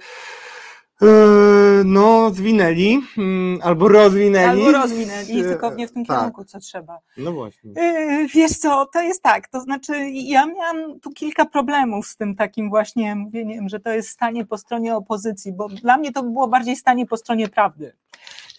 [1.86, 4.66] no, zwinęli, mm, albo rozwinęli.
[4.66, 6.18] Albo rozwinęli, tylko nie w tym tak.
[6.18, 7.00] kierunku, co trzeba.
[7.18, 7.72] No właśnie.
[7.76, 12.36] E, wiesz co, to jest tak, to znaczy ja miałam tu kilka problemów z tym
[12.36, 16.48] takim właśnie mówieniem, że to jest stanie po stronie opozycji, bo dla mnie to było
[16.48, 17.94] bardziej stanie po stronie prawdy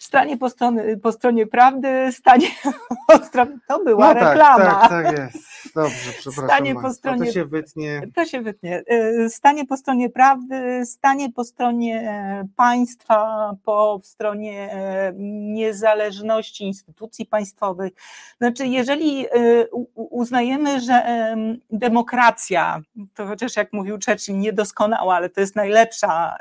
[0.07, 2.47] stanie po, stronie, po stronie prawdy, stanie
[3.07, 4.57] po stronie, to była no reklama.
[4.57, 5.47] Tak, tak, tak jest.
[5.75, 6.49] Dobrze, przepraszam.
[6.49, 8.01] Stanie po stronie, to się wytnie.
[8.15, 8.83] To się wytnie.
[8.91, 15.13] Y, stanie po stronie prawdy, stanie po stronie e, państwa, po stronie e,
[15.53, 17.93] niezależności instytucji państwowych.
[18.37, 19.29] Znaczy, jeżeli e,
[19.95, 21.07] uznajemy, że
[21.71, 22.81] demokracja,
[23.13, 26.37] to chociaż jak mówił Churchill, niedoskonała, ale to jest najlepsza,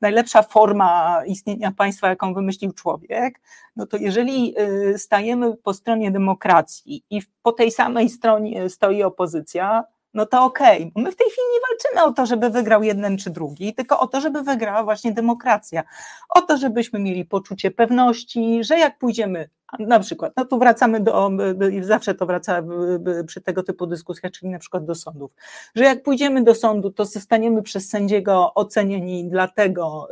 [0.00, 3.40] najlepsza forma istnienia państwa, jaką wymyślił człowiek,
[3.76, 9.84] no to jeżeli y, stajemy po stronie demokracji i po tej samej stronie stoi opozycja,
[10.14, 10.78] no to okej.
[10.78, 11.02] Okay.
[11.02, 14.06] My w tej chwili nie walczymy o to, żeby wygrał jeden czy drugi, tylko o
[14.06, 15.82] to, żeby wygrała właśnie demokracja.
[16.28, 19.48] O to, żebyśmy mieli poczucie pewności, że jak pójdziemy
[19.78, 21.30] na przykład, no tu wracamy do,
[21.80, 22.62] zawsze to wraca
[23.26, 25.30] przy tego typu dyskusjach, czyli na przykład do sądów,
[25.74, 30.08] że jak pójdziemy do sądu, to zostaniemy przez sędziego ocenieni dla tego,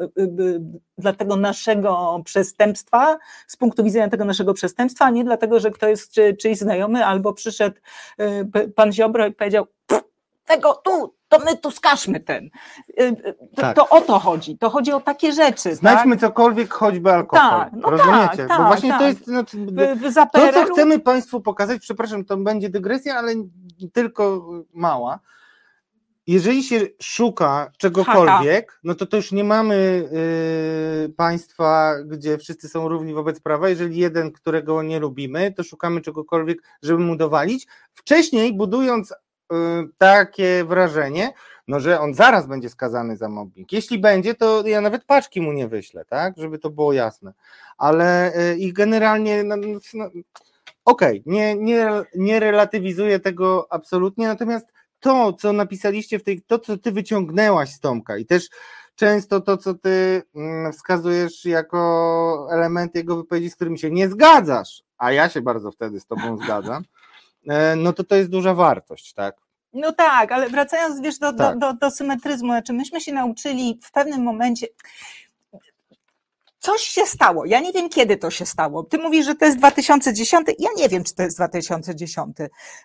[0.98, 5.88] dla tego naszego przestępstwa, z punktu widzenia tego naszego przestępstwa, a nie dlatego, że kto
[5.88, 7.76] jest czy, czyjś znajomy, albo przyszedł
[8.56, 9.66] y, pan Ziobro i powiedział,
[10.44, 12.44] tego tu, to my tu skażmy ten.
[12.44, 13.76] Y, y, to, Tak.
[13.76, 14.58] to o to chodzi.
[14.58, 15.74] To chodzi o takie rzeczy.
[15.74, 16.20] Znajdźmy tak?
[16.20, 17.60] cokolwiek, choćby alkohol.
[17.60, 18.36] Tak, no Rozumiecie?
[18.36, 19.08] tak, Bo tak, właśnie to tak.
[19.08, 19.24] jest.
[19.24, 19.66] Znaczy,
[20.32, 23.34] to, co chcemy Państwu pokazać, przepraszam, to będzie dygresja, ale
[23.92, 25.20] tylko mała.
[26.26, 29.74] Jeżeli się szuka czegokolwiek, no to to już nie mamy
[31.04, 33.68] y, państwa, gdzie wszyscy są równi wobec prawa.
[33.68, 37.66] Jeżeli jeden, którego nie lubimy, to szukamy czegokolwiek, żeby mu dowalić.
[37.92, 39.14] Wcześniej budując
[39.98, 41.32] takie wrażenie,
[41.68, 43.72] no że on zaraz będzie skazany za mobbing.
[43.72, 47.32] Jeśli będzie, to ja nawet paczki mu nie wyślę, tak, żeby to było jasne.
[47.78, 50.10] Ale y, i generalnie, no, no, no,
[50.84, 54.66] okej, nie, nie, nie relatywizuję tego absolutnie, natomiast
[55.00, 58.48] to, co napisaliście w tej, to, co ty wyciągnęłaś z Tomka i też
[58.94, 64.82] często to, co ty mm, wskazujesz jako element jego wypowiedzi, z którymi się nie zgadzasz,
[64.98, 66.84] a ja się bardzo wtedy z tobą zgadzam,
[67.48, 69.41] e, no to to jest duża wartość, tak?
[69.72, 71.58] No tak, ale wracając wiesz, do, Tak.
[71.58, 74.66] do, do, do symetryzmu, znaczy myśmy się nauczyli w pewnym momencie.
[76.62, 77.44] Coś się stało.
[77.44, 78.82] Ja nie wiem, kiedy to się stało.
[78.82, 80.46] Ty mówisz, że to jest 2010.
[80.58, 82.36] Ja nie wiem, czy to jest 2010.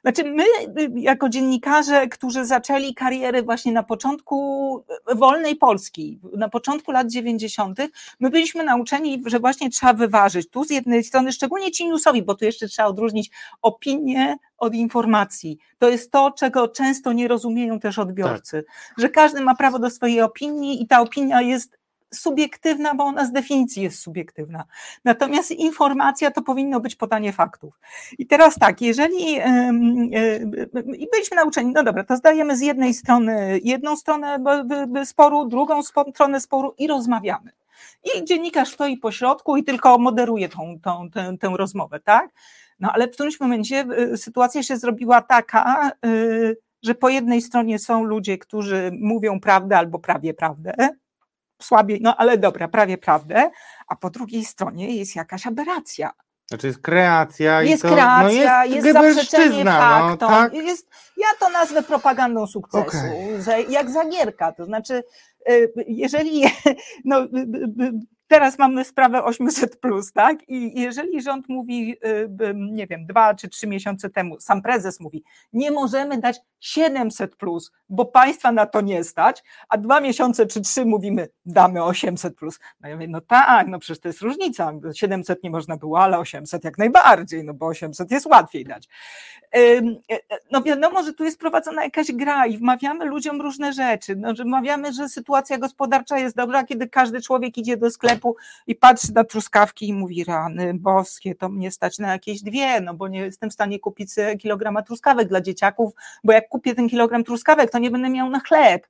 [0.01, 0.43] Znaczy, my,
[0.79, 4.77] y, jako dziennikarze, którzy zaczęli karierę właśnie na początku
[5.11, 7.79] y, wolnej Polski, na początku lat 90.,
[8.19, 10.49] my byliśmy nauczeni, że właśnie trzeba wyważyć.
[10.49, 15.57] Tu z jednej strony, szczególnie ci newsowi, bo tu jeszcze trzeba odróżnić opinię od informacji.
[15.79, 18.65] To jest to, czego często nie rozumieją też odbiorcy,
[18.97, 21.76] że każdy ma prawo do swojej opinii i ta opinia jest
[22.13, 24.63] subiektywna, bo ona z definicji jest subiektywna.
[25.03, 27.79] Natomiast informacja to powinno być podanie faktów.
[28.17, 29.33] I teraz tak, jeżeli
[30.97, 34.39] i byliśmy nauczeni, no dobra, to zdajemy z jednej strony jedną stronę
[35.05, 37.51] sporu, drugą stronę sporu i rozmawiamy.
[38.15, 42.29] I dziennikarz stoi po środku i tylko moderuje tą, tą, tę, tę rozmowę, tak?
[42.79, 47.79] No ale w którymś momencie y, sytuacja się zrobiła taka, y, że po jednej stronie
[47.79, 50.73] są ludzie, którzy mówią prawdę albo prawie prawdę,
[51.61, 53.49] słabiej, no ale dobra, prawie prawdę,
[53.87, 56.11] a po drugiej stronie jest jakaś aberracja.
[56.47, 60.29] Znaczy jest kreacja Jest i to kreacja, no jest, jest zaprzeczenie no, faktom.
[60.29, 60.53] tak?
[60.53, 60.87] jest,
[61.17, 62.97] ja to nazwę propagandą sukcesu,
[63.39, 65.03] że jak zagierka, to znaczy
[65.49, 66.43] y, jeżeli,
[67.05, 67.27] no, y,
[67.81, 67.91] y,
[68.27, 69.79] teraz mamy sprawę 800,
[70.13, 70.49] tak?
[70.49, 75.23] I jeżeli rząd mówi, y, nie wiem, dwa czy trzy miesiące temu, sam prezes mówi,
[75.53, 77.35] nie możemy dać 700,
[77.89, 82.33] bo państwa na to nie stać, a dwa miesiące czy trzy mówimy, damy 800.
[82.81, 84.71] No ja mówię, no tak, no przecież to jest różnica.
[84.93, 88.87] 700 nie można było, ale 800 jak najbardziej, no bo 800 jest łatwiej dać.
[89.55, 89.59] E,
[90.11, 90.19] e,
[90.51, 94.15] No wiadomo, że tu jest prowadzona jakaś gra i wmawiamy ludziom różne rzeczy.
[94.15, 98.16] No, że wmawiamy, że sytuacja gospodarcza jest dobra, kiedy każdy człowiek idzie do sklepu
[98.67, 102.93] i patrzy na truskawki i mówi, rany boskie, to mnie stać na jakieś dwie, no
[102.93, 104.09] bo nie jestem w stanie kupić
[104.39, 105.93] kilograma truskawek dla dzieciaków,
[106.23, 108.87] bo jak kupię ten kilogram truskawek, to nie będę miał na chleb.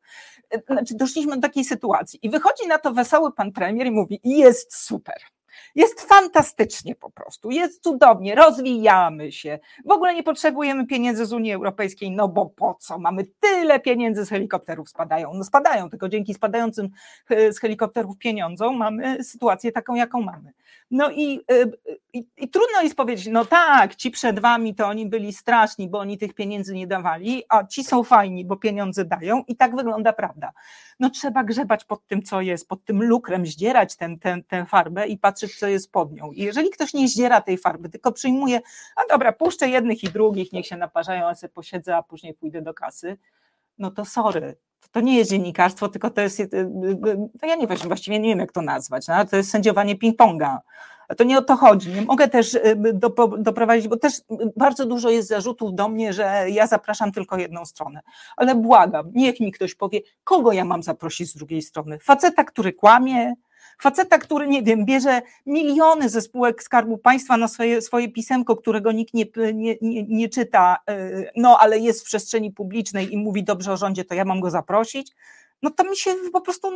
[0.67, 4.75] Znaczy doszliśmy do takiej sytuacji i wychodzi na to wesoły pan premier i mówi, jest
[4.75, 5.15] super.
[5.75, 9.59] Jest fantastycznie po prostu, jest cudownie, rozwijamy się.
[9.85, 12.99] W ogóle nie potrzebujemy pieniędzy z Unii Europejskiej, no bo po co?
[12.99, 15.33] Mamy tyle pieniędzy z helikopterów spadają.
[15.33, 16.89] No spadają, tylko dzięki spadającym
[17.29, 20.53] e, z helikopterów pieniądzom mamy sytuację taką, jaką mamy.
[20.91, 21.65] No i, e,
[22.13, 25.99] i, i trudno jest powiedzieć, no tak, ci przed wami to oni byli straszni, bo
[25.99, 30.13] oni tych pieniędzy nie dawali, a ci są fajni, bo pieniądze dają i tak wygląda
[30.13, 30.51] prawda.
[30.99, 35.07] No trzeba grzebać pod tym, co jest, pod tym lukrem, zdzierać ten, ten, tę farbę
[35.07, 36.31] i patrzeć, co jest pod nią.
[36.31, 38.61] I jeżeli ktoś nie zdziera tej farby, tylko przyjmuje,
[38.95, 42.61] a dobra, puszczę jednych i drugich, niech się naparzają, a sobie posiedzę, a później pójdę
[42.61, 43.17] do kasy,
[43.77, 44.55] no to sorry.
[44.91, 48.19] To nie jest dziennikarstwo, tylko to jest, y, y, y, to ja nie wiem, właściwie
[48.19, 50.57] nie wiem, jak to nazwać, no, to jest sędziowanie ping-ponga.
[51.15, 51.89] To nie o to chodzi.
[51.89, 52.77] Nie mogę też y,
[53.37, 54.23] doprowadzić, bo też y,
[54.55, 58.01] bardzo dużo jest zarzutów do mnie, że ja zapraszam tylko jedną stronę.
[58.37, 61.99] Ale błagam, niech mi ktoś powie, kogo ja mam zaprosić z drugiej strony.
[61.99, 63.33] Faceta, który kłamie,
[63.81, 68.91] faceta, który, nie wiem, bierze miliony ze spółek Skarbu Państwa na swoje, swoje pisemko, którego
[68.91, 73.43] nikt nie, nie, nie, nie czyta, y, no ale jest w przestrzeni publicznej i mówi
[73.43, 75.15] dobrze o rządzie, to ja mam go zaprosić
[75.61, 76.71] no to mi się po prostu,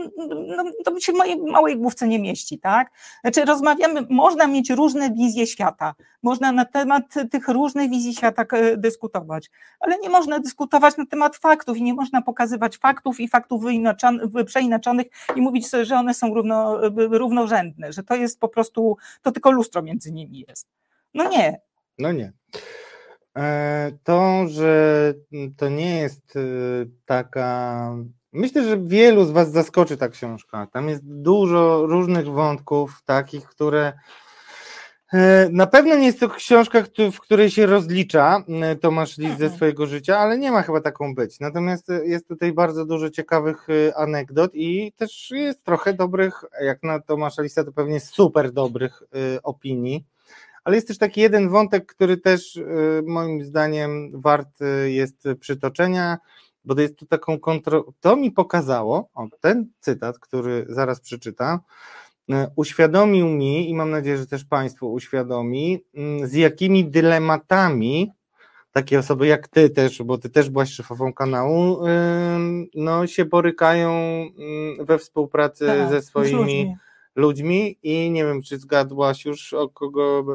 [0.47, 2.91] no, to mi się w mojej małej główce nie mieści, tak?
[3.21, 8.77] Znaczy rozmawiamy, można mieć różne wizje świata, można na temat tych różnych wizji świata e,
[8.77, 13.63] dyskutować, ale nie można dyskutować na temat faktów i nie można pokazywać faktów i faktów
[14.45, 19.31] przeinaczonych i mówić sobie, że one są równo, równorzędne, że to jest po prostu, to
[19.31, 20.67] tylko lustro między nimi jest.
[21.13, 21.61] No nie,
[21.97, 22.33] No nie.
[23.37, 25.13] E, To, że
[25.57, 26.39] to nie jest e,
[27.05, 27.95] taka.
[28.33, 30.67] Myślę, że wielu z Was zaskoczy ta książka.
[30.71, 33.93] Tam jest dużo różnych wątków, takich, które
[35.13, 39.33] E, na pewno nie jest to książka, w której się rozlicza e, Tomasz Lis ze
[39.33, 39.53] Mhm.
[39.53, 41.39] swojego życia, ale nie ma chyba taką być.
[41.39, 46.99] Natomiast e, jest tutaj bardzo dużo ciekawych anegdot i też jest trochę dobrych, jak na
[46.99, 49.03] Tomasza Lisa, to pewnie super dobrych
[49.43, 50.05] opinii.
[50.63, 52.59] Ale jest też taki jeden wątek, który też
[53.05, 56.17] moim zdaniem wart jest przytoczenia,
[56.63, 57.83] bo to jest tu taką kontro...
[57.99, 61.59] To mi pokazało, o, ten cytat, który zaraz przeczytam,
[62.31, 68.11] E, uświadomił mi i mam nadzieję, że też Państwu uświadomi, mm, z jakimi dylematami
[68.71, 71.79] takie osoby jak Ty też, bo Ty też byłaś szefową kanału,
[72.75, 76.75] no się borykają mm, we współpracy Tak, ze swoimi ludźmi.
[77.15, 80.25] ludźmi i nie wiem, czy zgadłaś już o kogo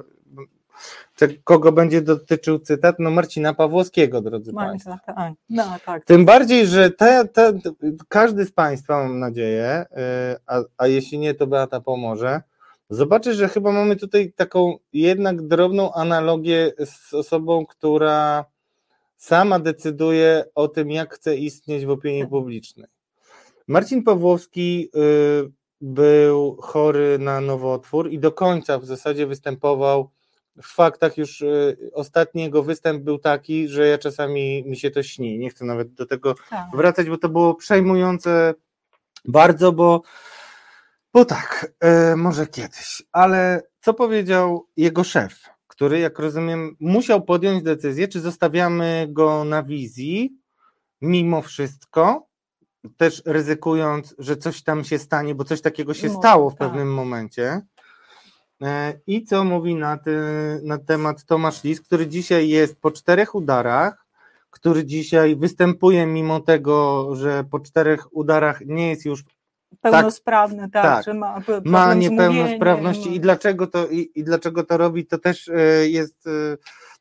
[1.44, 2.96] kogo będzie dotyczył cytat?
[2.98, 4.98] No Marcina Pawłowskiego, drodzy Państwo.
[5.06, 5.32] Tak.
[5.50, 6.04] No, tak.
[6.04, 7.52] Tym bardziej, że te, te,
[8.08, 9.96] każdy z Państwa, mam nadzieję, y,
[10.46, 12.42] a, a jeśli nie, to Beata pomoże,
[12.90, 18.44] zobaczy, że chyba mamy tutaj taką jednak drobną analogię z osobą, która
[19.16, 22.30] sama decyduje o tym, jak chce istnieć w opinii Tak.
[22.30, 22.86] publicznej.
[23.68, 30.10] Marcin Pawłowski y, był chory na nowotwór i do końca w zasadzie występował
[30.62, 35.02] w faktach już y, ostatni jego występ był taki, że ja czasami mi się to
[35.02, 35.38] śni.
[35.38, 36.66] Nie chcę nawet do tego tak.
[36.74, 38.54] wracać, bo to było przejmujące
[39.24, 40.02] bardzo, bo,
[41.12, 43.02] bo tak, e, może kiedyś.
[43.12, 49.62] Ale co powiedział jego szef, który, jak rozumiem, musiał podjąć decyzję, czy zostawiamy go na
[49.62, 50.38] wizji
[51.00, 52.26] mimo wszystko,
[52.96, 56.68] też ryzykując, że coś tam się stanie, bo coś takiego się No, stało w tak.
[56.68, 57.60] pewnym momencie.
[58.62, 60.16] E, I co mówi na, ty,
[60.62, 64.06] na temat Tomasz Lis, który dzisiaj jest po czterech udarach,
[64.50, 69.24] który dzisiaj występuje mimo tego, że po czterech udarach nie jest już,
[69.80, 71.04] Pełnosprawny, tak, tak.
[71.04, 75.88] że ma, ma niepełnosprawności i dlaczego to, i, i dlaczego to robi, to też e,
[75.88, 76.56] jest, e,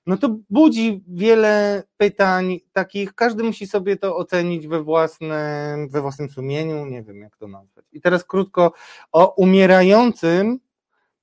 [0.05, 6.29] no to budzi wiele pytań takich, każdy musi sobie to ocenić we własnym, we własnym
[6.29, 7.85] sumieniu, nie wiem jak to nazwać.
[7.91, 8.73] I teraz krótko
[9.11, 10.59] o umierającym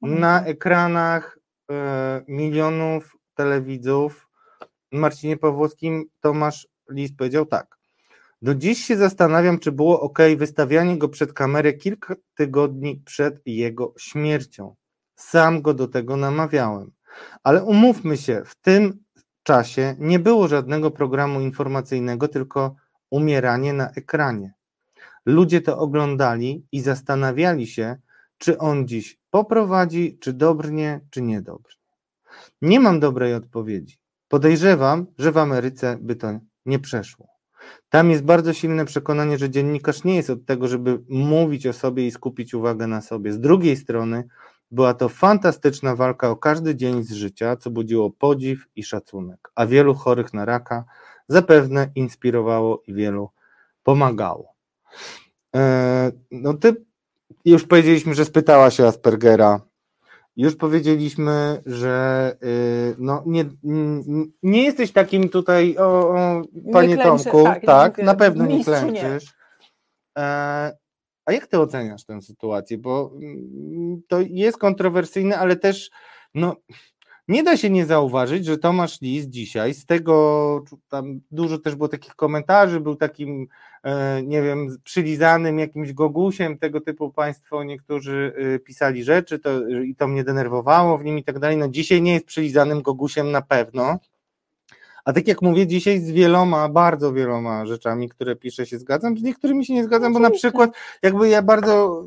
[0.02, 1.38] na ekranach
[1.70, 4.28] e, milionów telewidzów
[4.92, 7.78] Marcinie Pawłowskim Tomasz Lis powiedział tak.
[8.42, 13.94] Do dziś się zastanawiam, czy było ok wystawianie go przed kamerę kilka tygodni przed jego
[13.98, 14.74] śmiercią.
[15.16, 16.92] Sam go do tego namawiałem.
[17.42, 19.04] Ale umówmy się, w tym
[19.42, 22.74] czasie nie było żadnego programu informacyjnego, tylko
[23.10, 24.52] umieranie na ekranie.
[25.26, 27.96] Ludzie to oglądali i zastanawiali się,
[28.38, 31.82] czy on dziś poprowadzi, czy dobrnie, czy niedobrnie.
[32.62, 33.96] Nie mam dobrej odpowiedzi.
[34.28, 37.28] Podejrzewam, że w Ameryce by to nie przeszło.
[37.88, 42.06] Tam jest bardzo silne przekonanie, że dziennikarz nie jest od tego, żeby mówić o sobie
[42.06, 43.32] i skupić uwagę na sobie.
[43.32, 44.28] Z drugiej strony
[44.70, 49.66] była to fantastyczna walka o każdy dzień z życia, co budziło podziw i szacunek, a
[49.66, 50.84] wielu chorych na raka
[51.28, 53.30] zapewne inspirowało i wielu
[53.82, 54.54] pomagało.
[55.52, 56.84] Eee, no ty
[57.44, 59.60] już powiedzieliśmy, że spytała się Aspergera.
[60.36, 63.44] Już powiedzieliśmy, że y, no, nie,
[64.42, 68.58] nie jesteś takim tutaj, o, o, panie klęczę, Tomku, tak, tak, nie na pewno nie
[68.58, 68.64] nie.
[68.64, 69.34] klęczysz.
[70.18, 70.22] E,
[71.26, 72.78] a jak ty oceniasz tę sytuację?
[72.78, 75.90] Bo mm, to jest kontrowersyjne, ale też
[76.34, 76.56] no,
[77.28, 81.88] nie da się nie zauważyć, że Tomasz Lis dzisiaj z tego, tam dużo też było
[81.88, 83.46] takich komentarzy, był takim,
[83.82, 89.94] e, nie wiem, przylizanym jakimś gogusiem, tego typu państwo niektórzy e, pisali rzeczy to, i
[89.94, 91.56] to mnie denerwowało w nim i tak dalej.
[91.56, 93.98] No dzisiaj nie jest przylizanym gogusiem na pewno.
[95.04, 99.22] A tak jak mówię, dzisiaj z wieloma, bardzo wieloma rzeczami, które piszę, się zgadzam, z
[99.22, 100.70] niektórymi się nie zgadzam, bo na przykład
[101.02, 102.04] jakby ja bardzo,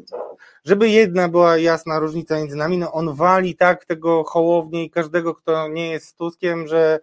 [0.66, 5.36] żeby jedna była jasna różnica między nami, no on wali tak tego hołownię i każdego,
[5.36, 7.00] kto nie jest z Tuskiem, że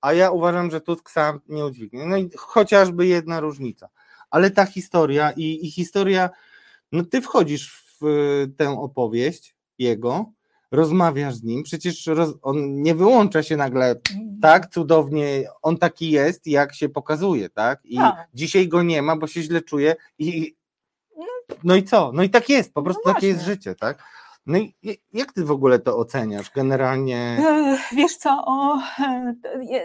[0.00, 2.06] a ja uważam, że Tusk sam nie udźwignie.
[2.06, 3.88] No i chociażby jedna różnica.
[4.30, 6.30] Ale ta historia i, i historia,
[6.92, 8.04] no ty wchodzisz w
[8.56, 10.32] tę opowieść jego,
[10.70, 14.00] rozmawiasz z nim, przecież roz, on nie wyłącza się nagle
[14.42, 17.80] tak cudownie, on taki jest, jak się pokazuje, tak?
[17.84, 18.28] I Tak.
[18.34, 20.56] dzisiaj go nie ma, bo się źle czuje i
[21.64, 22.10] no i co?
[22.14, 24.04] No i tak jest, po prostu takie jest życie, tak?
[24.46, 24.74] No i
[25.12, 27.16] jak ty w ogóle to oceniasz generalnie?
[27.16, 29.34] E, Wiesz co, o, e,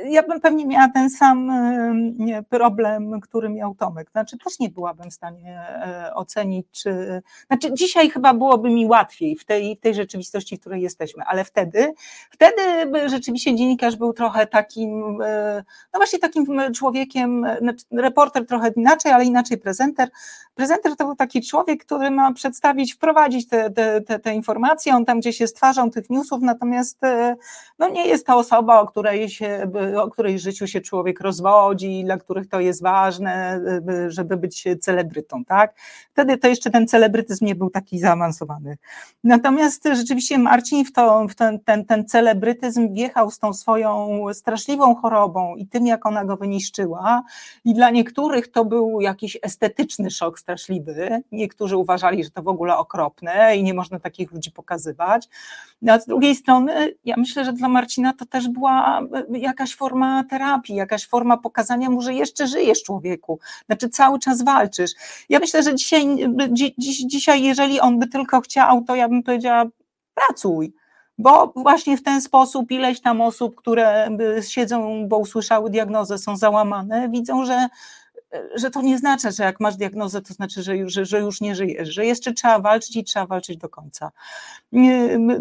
[0.06, 4.12] ja- bym pewnie miała ten sam e, problem, który miał Tomek.
[4.12, 5.62] Znaczy też nie byłabym w stanie
[6.16, 7.22] ocenić, czy...
[7.48, 11.44] Znaczy dzisiaj chyba byłoby mi łatwiej w tej, w tej rzeczywistości, w której jesteśmy, ale
[11.44, 11.94] wtedy,
[12.32, 12.62] wtedy
[13.10, 15.18] rzeczywiście dziennikarz był trochę takim,
[15.94, 16.46] no właśnie takim
[16.76, 20.10] człowiekiem, znaczy reporter trochę inaczej, ale inaczej prezenter.
[20.56, 24.96] Prezenter to był taki człowiek, który ma przedstawić, wprowadzić te, te, te, te informacje informacje,
[24.96, 27.02] on tam gdzieś jest twarzą tych newsów, natomiast
[27.80, 32.18] no nie jest to osoba, o której, się, o której życiu się człowiek rozwodzi, dla
[32.18, 33.62] których to jest ważne,
[34.08, 35.76] żeby być celebrytą, tak?
[36.12, 38.78] Wtedy to jeszcze ten celebrytyzm nie był taki zaawansowany.
[39.24, 44.96] Natomiast rzeczywiście Marcin w, to, w ten, ten, ten celebrytyzm wjechał z tą swoją straszliwą
[44.96, 47.24] chorobą i tym, jak ona go wyniszczyła
[47.66, 52.78] i dla niektórych to był jakiś estetyczny szok straszliwy, niektórzy uważali, że to w ogóle
[52.78, 55.28] okropne i nie można takich ludzi pokazywać,
[55.82, 60.24] no, a z drugiej strony ja myślę, że dla Marcina to też była jakaś forma
[60.24, 64.92] terapii, jakaś forma pokazania mu, że jeszcze żyjesz człowieku, znaczy cały czas walczysz.
[65.30, 66.06] Ja myślę, że dzisiaj,
[66.78, 69.66] dziś, dzisiaj jeżeli on by tylko chciał, to ja bym powiedziała
[70.14, 70.74] pracuj,
[71.18, 74.10] bo właśnie w ten sposób ileś tam osób, które
[74.42, 77.68] siedzą, bo usłyszały diagnozę, są załamane, widzą, że
[78.56, 81.56] że to nie znaczy, że jak masz diagnozę, to znaczy, że już, że już nie
[81.56, 84.12] żyjesz, że jeszcze trzeba walczyć i trzeba walczyć do końca.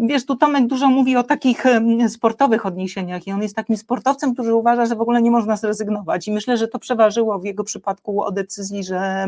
[0.01, 1.63] Wiesz, tu Tomek dużo mówi o takich
[2.07, 6.27] sportowych odniesieniach i on jest takim sportowcem, który uważa, że w ogóle nie można zrezygnować
[6.27, 9.27] i myślę, że to przeważyło w jego przypadku o decyzji, że,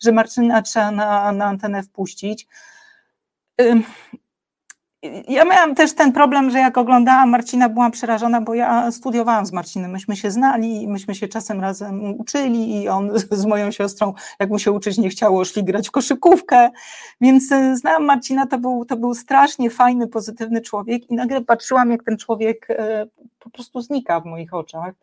[0.00, 2.46] że Marczyna trzeba na, na antenę wpuścić
[5.28, 9.52] ja miałam też ten problem, że jak oglądałam Marcina, byłam przerażona, bo ja studiowałam z
[9.52, 14.50] Marcinem, myśmy się znali, myśmy się czasem razem uczyli i on z moją siostrą, jak
[14.50, 16.70] mu się uczyć nie chciało, szli grać w koszykówkę,
[17.20, 21.90] więc e, znałam Marcina, to był, to był strasznie fajny, pozytywny człowiek i nagle patrzyłam,
[21.90, 23.06] jak ten człowiek e,
[23.38, 24.94] po prostu znika w moich oczach.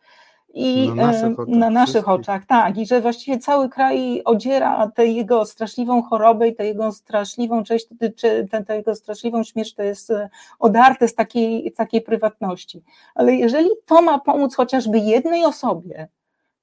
[0.54, 5.08] I na naszych, oczach, na naszych oczach, tak, i że właściwie cały kraj odziera tę
[5.08, 10.12] jego straszliwą chorobę i tę jego straszliwą część, czy tę jego straszliwą śmierć to jest
[10.12, 10.30] e,
[10.60, 12.84] odarte z takiej, takiej prywatności.
[13.16, 16.08] Ale jeżeli to ma pomóc chociażby jednej osobie,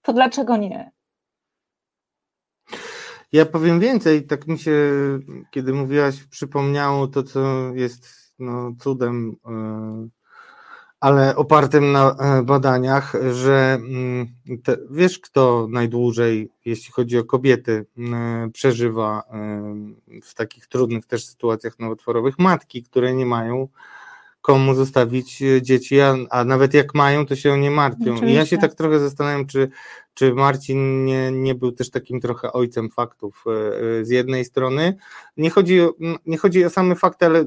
[0.02, 0.90] to dlaczego nie?
[3.32, 4.80] Ja powiem więcej, tak mi się,
[5.50, 8.08] kiedy mówiłaś, przypomniało to, co jest
[8.38, 9.36] no, cudem.
[11.00, 14.26] Ale opartym na e, badaniach, że mm,
[14.64, 21.26] te, wiesz, kto najdłużej, jeśli chodzi o kobiety, mm, przeżywa e, w takich trudnych też
[21.26, 23.68] sytuacjach nowotworowych matki, które nie mają
[24.46, 28.16] komu zostawić dzieci, a, a nawet jak mają, to się o nie martwią.
[28.22, 29.70] I ja się tak trochę zastanawiam, czy
[30.16, 33.50] czy Marcin nie, nie był też takim trochę ojcem faktów e,
[34.00, 34.96] e, z jednej strony.
[35.36, 35.92] Nie chodzi o,
[36.26, 37.44] nie chodzi o same fakty, ale e,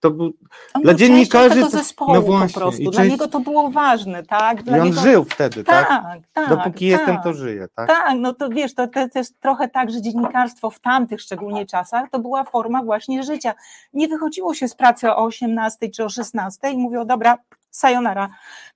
[0.00, 0.32] to był
[0.74, 1.60] on dla dziennikarzy.
[1.60, 2.82] To zespołu no właśnie, po prostu.
[2.82, 3.10] Dla część...
[3.10, 4.62] niego to było ważne, tak?
[4.62, 5.00] Dla I on niego...
[5.00, 5.88] żył wtedy, tak?
[5.88, 6.48] Tak, tak.
[6.48, 6.98] Dopóki tak.
[6.98, 7.88] jestem, to żyję, tak?
[7.88, 12.10] Tak, no to wiesz, to, to jest trochę tak, że dziennikarstwo w tamtych szczególnie czasach
[12.10, 13.54] to była forma właśnie życia.
[13.92, 17.38] Nie wychodziło się z pracy o 18 czy o 16 i mówiło, dobra,
[17.76, 18.28] sayonara.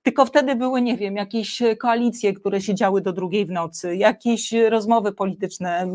[0.03, 5.11] Tylko wtedy były, nie wiem, jakieś koalicje, które siedziały do drugiej w nocy, jakieś rozmowy
[5.11, 5.87] polityczne,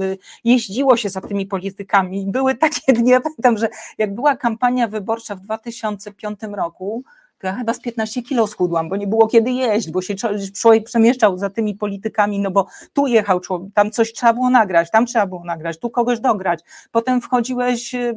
[0.44, 2.26] jeździło się za tymi politykami.
[2.26, 7.04] Były takie dni, ja pamiętam, że jak była kampania wyborcza w 2005 roku,
[7.43, 10.14] ja chyba z 15 kilo schudłam, bo nie było kiedy jeść, bo się
[10.55, 14.91] człowiek przemieszczał za tymi politykami, no bo tu jechał człowiek, tam coś trzeba było nagrać,
[14.91, 16.61] tam trzeba było nagrać, tu kogoś dograć,
[16.91, 18.14] potem wchodziłeś y,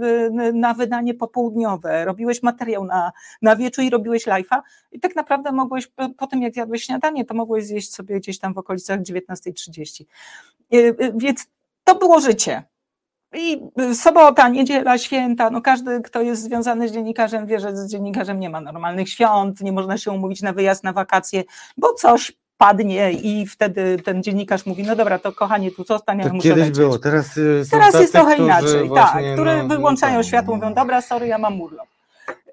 [0.53, 3.11] na wydanie popołudniowe, robiłeś materiał na,
[3.41, 4.61] na wieczór i robiłeś live'a
[4.91, 8.53] i tak naprawdę mogłeś, po tym jak zjadłeś śniadanie, to mogłeś zjeść sobie gdzieś tam
[8.53, 10.03] w okolicach 19.30.
[10.73, 11.47] Y, y, więc
[11.83, 12.63] to było życie.
[13.33, 13.61] I
[13.93, 18.49] sobota, niedziela, święta, no każdy, kto jest związany z dziennikarzem, wie, że z dziennikarzem nie
[18.49, 21.43] ma normalnych świąt, nie można się umówić na wyjazd na wakacje,
[21.77, 26.33] bo coś padnie i wtedy ten dziennikarz mówi, no dobra, to kochanie, tu zostań, ja
[26.33, 26.77] muszę kiedyś lecieć.
[26.77, 31.01] było, teraz, y, teraz jest trochę inaczej, tak, które no, wyłączają no, światło, mówią, dobra,
[31.01, 31.87] sorry, ja mam urlop.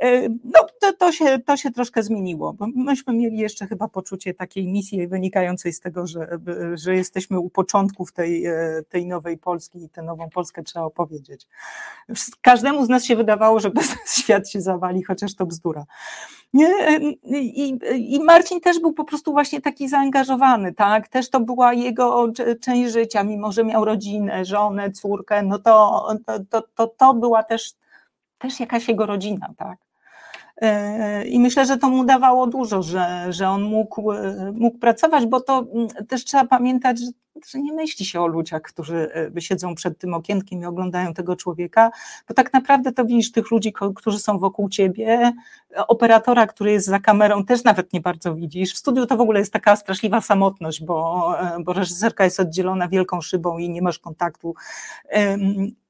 [0.01, 4.35] E, no, to, to, się, to się troszkę zmieniło, bo myśmy mieli jeszcze chyba poczucie
[4.35, 6.39] takiej misji wynikającej z tego, że,
[6.75, 11.47] że jesteśmy u początków tej, e, tej nowej Polski i tę nową Polskę trzeba opowiedzieć.
[12.41, 15.85] Każdemu z nas się wydawało, że bez świat się zawali, chociaż to bzdura.
[16.55, 17.79] E, I,
[18.15, 21.09] I Marcin też był po prostu właśnie taki zaangażowany, tak?
[21.09, 26.41] Też to była jego część życia, mimo że miał rodzinę, żonę, córkę, no to, to,
[26.51, 27.75] to, to, to była też
[28.39, 29.86] też jakaś jego rodzina, tak.
[30.61, 35.27] E, I myślę, że to mu dawało dużo, że, że on mógł, e, mógł pracować,
[35.27, 37.07] bo to mm, też trzeba pamiętać, że
[37.51, 41.37] że nie myśli się o ludziach, którzy e, siedzą przed tym okienkiem i oglądają tego
[41.37, 41.91] człowieka,
[42.29, 45.33] bo tak naprawdę to widzisz tych ludzi, którzy są wokół ciebie,
[45.89, 48.75] operatora, który jest za kamerą, też nawet nie bardzo widzisz.
[48.75, 52.89] W studiu to w ogóle jest taka straszliwa samotność, bo, e, bo reżyserka jest oddzielona
[52.89, 54.55] wielką szybą i nie masz kontaktu.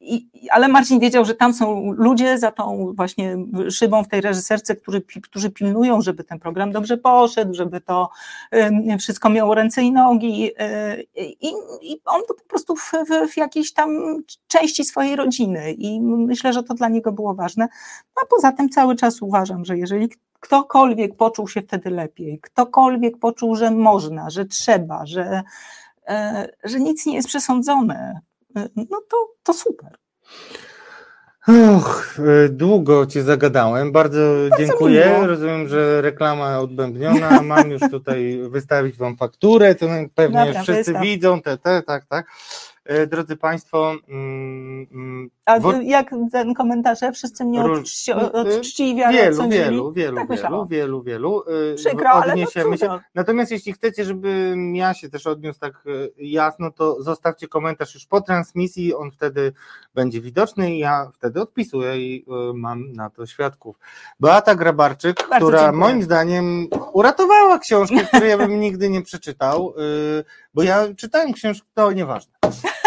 [0.01, 3.37] I, ale Marcin wiedział, że tam są ludzie za tą właśnie
[3.71, 8.11] szybą w tej reżyserce, którzy, którzy pilnują, żeby ten program dobrze poszedł, żeby to
[8.99, 10.51] wszystko miało ręce i nogi.
[11.41, 14.19] I, i on to po prostu w, w, w, jakiejś tam
[14.49, 17.69] części swojej rodziny i myślę, że to dla niego było ważne.
[18.17, 20.09] No a poza tym cały czas uważam, że jeżeli
[20.41, 25.43] ktokolwiek poczuł się wtedy lepiej, ktokolwiek poczuł, że można, że trzeba, że,
[26.09, 28.21] e, że nic nie jest przesądzone,
[28.57, 29.99] e, no to, to super.
[31.49, 33.93] Och, e, długo Cię zagadałem.
[33.93, 34.19] Bardzo,
[34.51, 35.19] Bardzo dziękuję.
[35.27, 37.43] Rozumiem, że reklama odbębniona.
[37.43, 41.03] Mam już tutaj wystawić Wam fakturę, to pewnie Dobra, wszyscy wystaw.
[41.03, 41.43] widzą.
[41.43, 42.27] Te, te, tak, tak.
[42.87, 43.95] E, drodzy Państwo.
[44.09, 47.13] Mm, mm, A jak ten komentarze?
[47.13, 47.79] Wszyscy mnie od,
[48.35, 49.65] od czci i wiary Wielu, odsądzili?
[49.65, 51.43] wielu, wielu, tak wielu, wielu, wielu.
[51.73, 52.65] E, Przykro, ale no się.
[53.15, 55.85] Natomiast jeśli chcecie, żebym ja się też odniósł tak
[56.19, 59.53] jasno, to zostawcie komentarz już po transmisji, on wtedy
[59.95, 63.79] będzie widoczny i ja wtedy odpisuję i mam na to świadków.
[64.21, 65.81] Beata Grabarczyk, Bardzo która dziękuję.
[65.81, 69.75] moim zdaniem uratowała książkę, której ja bym nigdy nie przeczytał,
[70.57, 72.33] bo ja czytałem książkę, to nieważne.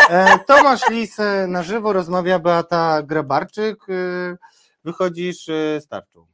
[0.09, 3.78] E, Tomasz Lis e, na żywo rozmawia Beata Grabarczyk.
[3.89, 4.38] E,
[4.84, 5.49] wychodzisz
[5.80, 6.26] starczą.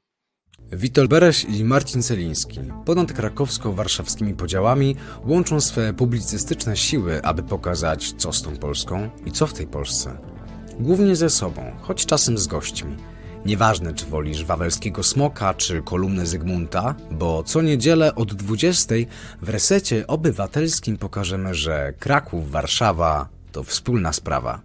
[0.72, 8.34] Witold Bereś i Marcin Celiński ponad krakowsko-warszawskimi podziałami łączą swe publicystyczne siły, aby pokazać, co
[8.34, 10.18] z tą Polską i co w tej Polsce.
[10.80, 12.98] Głównie ze sobą, choć czasem z gośćmi.
[13.46, 18.96] Nieważne, czy wolisz wawelskiego smoka, czy kolumnę Zygmunta, bo co niedzielę od 20
[19.42, 24.62] w resecie obywatelskim pokażemy, że Kraków, Warszawa to wspólna sprawa.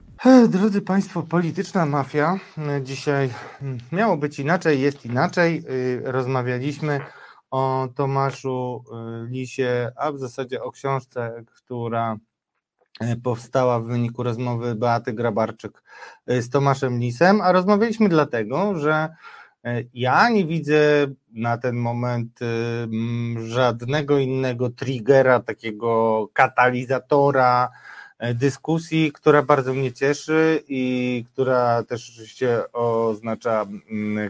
[0.48, 2.38] Drodzy Państwo, polityczna mafia.
[2.82, 3.30] Dzisiaj
[3.62, 5.64] mm, miało być inaczej, jest inaczej.
[5.70, 7.00] Y, rozmawialiśmy
[7.50, 8.84] o Tomaszu
[9.28, 12.16] Lisie, a w zasadzie o książce, która
[13.22, 15.82] powstała w wyniku rozmowy Beaty Grabarczyk
[16.26, 19.08] z Tomaszem Lisem, a rozmawialiśmy dlatego, że
[19.94, 22.40] ja nie widzę na ten moment
[23.44, 27.70] żadnego innego triggera, takiego katalizatora,
[28.20, 33.66] E, dyskusji, która bardzo mnie cieszy i która też oczywiście oznacza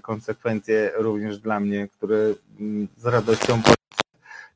[0.03, 2.35] konsekwencje również dla mnie, które
[2.97, 3.63] z radością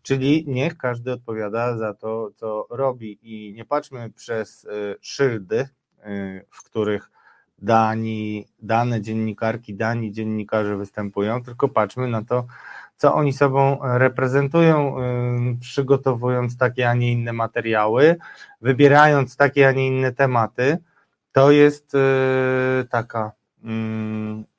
[0.05, 4.69] Czyli niech każdy odpowiada za to, co robi i nie patrzmy przez e,
[5.01, 5.69] szyldy, e,
[6.51, 7.11] w których
[7.59, 12.47] dani, dane dziennikarki, dani dziennikarze występują, tylko patrzmy na to,
[12.97, 14.97] co oni sobą reprezentują,
[15.61, 18.17] przygotowując takie, a nie inne materiały,
[18.61, 20.79] wybierając takie, a nie inne tematy.
[21.33, 21.99] To jest y,
[22.91, 23.33] taka,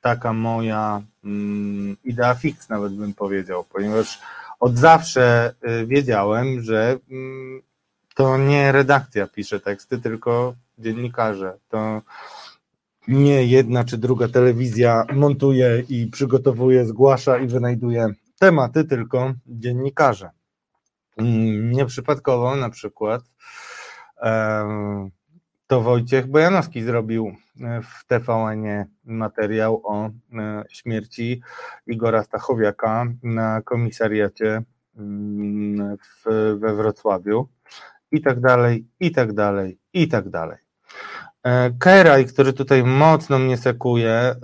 [0.02, 1.02] taka moja
[2.04, 4.22] idea fix, nawet bym powiedział, ponieważ
[4.60, 6.97] od zawsze y, wiedziałem, że
[8.16, 11.58] to nie redakcja pisze teksty, tylko dziennikarze.
[11.70, 12.01] To
[13.08, 18.08] nie jedna czy druga telewizja montuje i przygotowuje, zgłasza i wynajduje
[18.39, 20.30] tematy, tylko dziennikarze.
[21.18, 23.22] Mm, nieprzypadkowo na przykład
[25.68, 30.11] to Wojciech Bojanowski zrobił e, w tvn materiał o e,
[30.70, 31.41] śmierci
[31.88, 34.61] Igora Stachowiaka na komisariacie
[34.97, 36.24] mm, w,
[36.59, 37.47] we Wrocławiu
[38.11, 40.57] i tak dalej, i tak dalej, i tak dalej.
[41.43, 44.36] E, Keraj, który tutaj mocno mnie sekuje,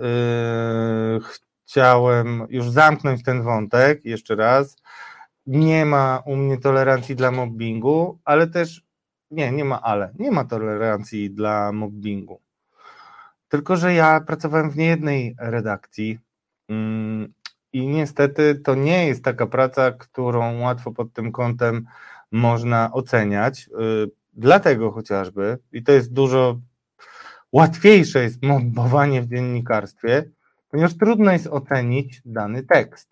[1.64, 4.76] chciałem już zamknąć ten wątek jeszcze raz.
[5.46, 8.81] Nie ma u mnie tolerancji dla mobbingu, ale też
[9.32, 10.12] nie, nie ma ale.
[10.18, 12.40] Nie ma tolerancji dla mobbingu.
[13.48, 16.18] Tylko, że ja pracowałem w niejednej redakcji
[16.68, 17.32] mm,
[17.72, 21.86] i niestety to nie jest taka praca, którą łatwo pod tym kątem
[22.32, 23.68] można oceniać.
[23.68, 26.60] Y, dlatego chociażby, i to jest dużo
[27.52, 30.24] łatwiejsze jest mobbowanie w dziennikarstwie,
[30.68, 33.08] ponieważ trudno jest ocenić dany tekst.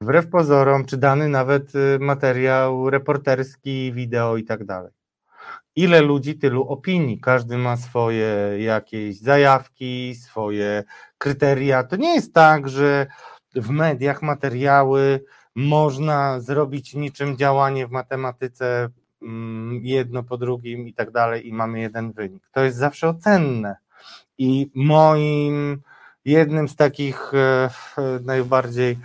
[0.00, 4.92] Wbrew pozorom, czy dany nawet y, materiał reporterski, wideo i tak dalej.
[5.76, 7.20] Ile ludzi, tylu opinii.
[7.20, 10.84] Każdy ma swoje jakieś zajawki, swoje
[11.18, 11.84] kryteria.
[11.84, 13.06] To nie jest tak, że
[13.54, 15.24] w mediach materiały
[15.54, 18.88] można zrobić niczym działanie w matematyce
[19.22, 22.42] mm, jedno po drugim i tak dalej i mamy jeden wynik.
[22.52, 23.76] To jest zawsze ocenne.
[24.38, 25.82] I moim
[26.24, 27.70] jednym z takich e,
[28.24, 28.98] najbardziej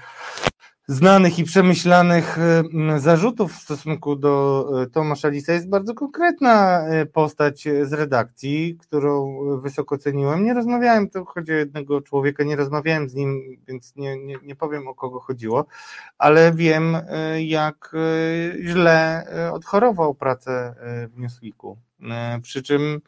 [0.90, 7.06] znanych i przemyślanych y, zarzutów w stosunku do y, Tomasza Lisa jest bardzo konkretna y,
[7.06, 10.44] postać z redakcji, którą wysoko ceniłem.
[10.44, 14.56] Nie rozmawiałem, to chodzi o jednego człowieka, nie rozmawiałem z nim, więc nie, nie, nie
[14.56, 15.66] powiem o kogo chodziło,
[16.18, 16.98] ale wiem,
[17.40, 17.96] jak
[18.62, 20.76] źle odchorował pracę
[21.14, 21.78] w Newsweeku.
[22.42, 23.02] Przy czym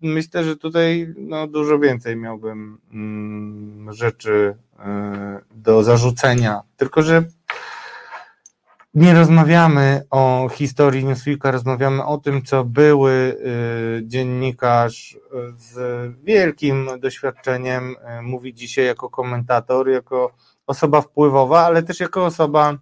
[0.00, 6.62] Myślę, że tutaj no, dużo więcej miałbym mm, rzeczy e, do zarzucenia.
[6.76, 7.24] Tylko, że
[8.94, 15.18] nie rozmawiamy o historii Newsweeka, rozmawiamy o tym, co były y, dziennikarz
[15.56, 15.76] z
[16.24, 20.32] wielkim doświadczeniem y, mówi dzisiaj jako komentator, jako
[20.66, 22.78] osoba wpływowa, ale też jako osoba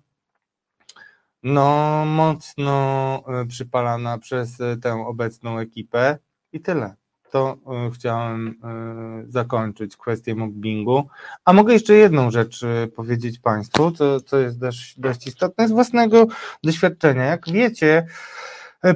[1.46, 6.18] no, mocno y, przypalana przez tę obecną ekipę
[6.52, 6.96] i tyle
[7.36, 11.08] to e, chciałem e, zakończyć kwestię mobbingu.
[11.44, 15.72] A mogę jeszcze jedną rzecz e, powiedzieć Państwu, co, co jest dość, dość istotne z
[15.72, 16.26] własnego
[16.64, 17.24] doświadczenia.
[17.24, 18.06] Jak wiecie,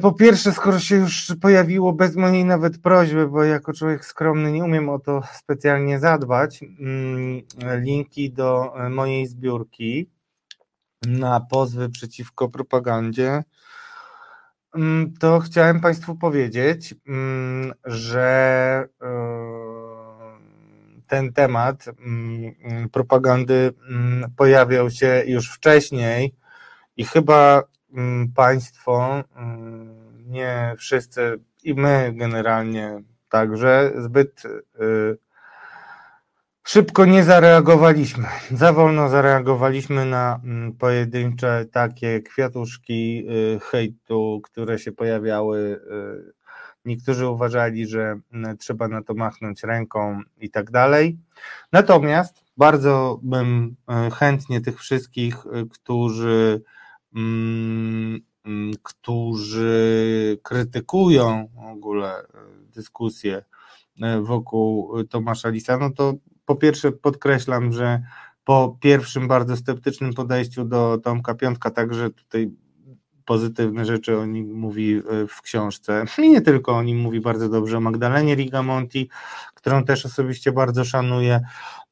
[0.01, 4.65] po pierwsze, skoro się już pojawiło bez mojej nawet prośby, bo jako człowiek skromny nie
[4.65, 7.43] umiem o to specjalnie zadbać, mm,
[7.83, 10.09] linki do mojej zbiórki
[11.07, 13.43] na pozwy przeciwko propagandzie.
[14.75, 19.07] Mm, to chciałem Państwu powiedzieć, mm, że e,
[21.07, 23.73] ten temat mm, propagandy
[24.37, 26.35] pojawiał się już wcześniej
[26.97, 27.63] i chyba
[28.35, 29.25] Państwo,
[30.27, 34.51] nie wszyscy i my generalnie także zbyt e,
[36.65, 38.25] Szybko nie zareagowaliśmy.
[38.51, 45.59] Za wolno zareagowaliśmy na mm, pojedyncze takie kwiatuszki y, hejtu, które się pojawiały.
[45.59, 46.33] Y,
[46.85, 51.19] niektórzy uważali, że mm, trzeba na to machnąć ręką i tak dalej.
[51.73, 53.77] Natomiast bardzo bym
[54.09, 55.37] y, chętnie tych wszystkich,
[55.71, 56.63] którzy,
[57.17, 58.21] mm,
[58.83, 62.27] którzy krytykują w ogóle
[62.75, 63.45] dyskusję
[64.23, 66.15] wokół Tomasza Lisa, no to
[66.51, 68.03] po pierwsze podkreślam, że
[68.45, 72.51] po pierwszym bardzo sceptycznym podejściu do Tomka Piątka, także tutaj
[73.25, 76.05] pozytywne rzeczy o nim mówi e, w książce.
[76.19, 79.09] I nie tylko o nim mówi bardzo dobrze o Magdalenie Rigamonti,
[79.55, 81.41] którą też osobiście bardzo szanuję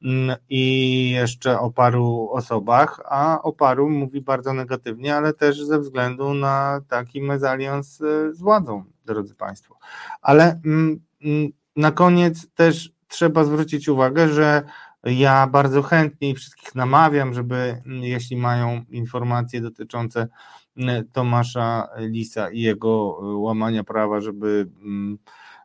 [0.05, 5.79] mm, i jeszcze o paru osobach, a o paru mówi bardzo negatywnie, ale też ze
[5.81, 9.79] względu na taki mezalians e, z władzą, drodzy Państwo.
[10.23, 14.63] Ale mm, mm, na koniec też trzeba zwrócić uwagę, że
[15.05, 20.29] ja bardzo chętnie i wszystkich namawiam, żeby mm, jeśli mają informacje dotyczące
[20.77, 25.19] mm, Tomasza Lisa i jego y, łamania prawa, żeby, mm,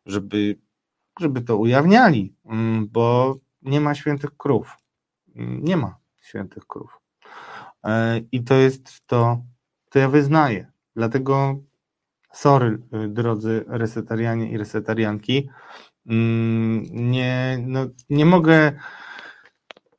[0.05, 0.57] żeby,
[1.19, 2.35] żeby to ujawniali,
[2.87, 4.77] bo nie ma świętych krów.
[5.35, 6.99] Nie ma świętych krów.
[7.83, 9.41] E, I to jest to,
[9.89, 10.71] co ja wyznaję.
[10.95, 11.59] Dlatego
[12.33, 15.49] sorry, y, drodzy resetarianie i resetarianki,
[16.05, 18.73] nie, no, nie mogę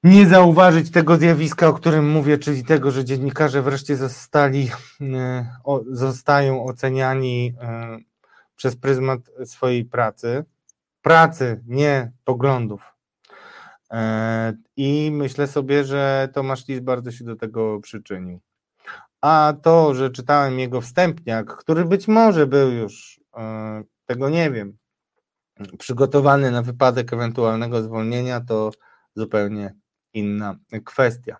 [0.04, 4.70] nie zauważyć tego zjawiska, o którym mówię, czyli tego, że dziennikarze wreszcie zostali,
[5.00, 5.46] e,
[5.90, 7.98] zostają oceniani e,
[8.56, 10.44] przez pryzmat swojej pracy.
[11.02, 12.94] Pracy, nie poglądów.
[13.92, 18.40] E, I myślę sobie, że Tomasz Lis bardzo się do tego przyczynił.
[19.20, 23.20] A to, że czytałem jego wstępniak, który być może był już,
[24.06, 24.76] tego nie wiem,
[25.78, 28.70] przygotowany na wypadek ewentualnego zwolnienia, to
[29.16, 29.74] zupełnie
[30.12, 31.36] inna kwestia.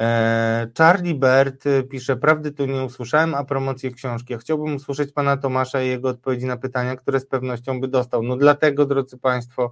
[0.00, 4.32] E, Charlie Bert pisze, prawdy tu nie usłyszałem, a promocję książki.
[4.32, 8.22] Ja chciałbym usłyszeć pana Tomasza i jego odpowiedzi na pytania, które z pewnością by dostał.
[8.22, 9.70] No dlatego, drodzy państwo,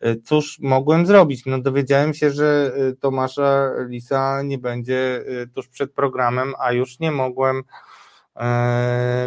[0.00, 1.46] e, cóż mogłem zrobić?
[1.46, 7.12] No dowiedziałem się, że e, Tomasza Lisa nie będzie tuż przed programem, a już nie
[7.12, 7.62] mogłem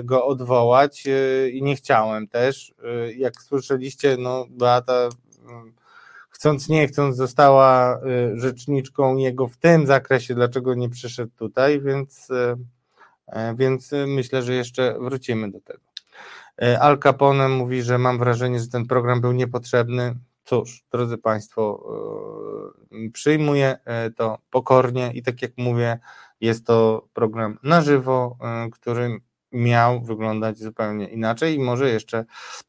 [0.03, 2.73] go odwołać e, i nie chciałem też.
[2.84, 5.10] E, jak słyszeliście, no Beata
[6.30, 7.99] chcąc nie chcąc została
[8.34, 12.27] rzeczniczką jego w tym zakresie, dlaczego nie przyszedł tutaj, więc,
[13.56, 15.80] więc myślę, że jeszcze wrócimy do tego.
[16.80, 20.15] Al Capone mówi, że mam wrażenie, że ten program był niepotrzebny.
[20.45, 21.88] Cóż, drodzy Państwo,
[23.14, 23.77] przyjmuję
[24.15, 25.99] to pokornie i tak jak mówię,
[26.41, 28.37] jest to program na żywo,
[28.67, 29.19] y, który
[29.51, 32.25] miał wyglądać zupełnie inaczej i może jeszcze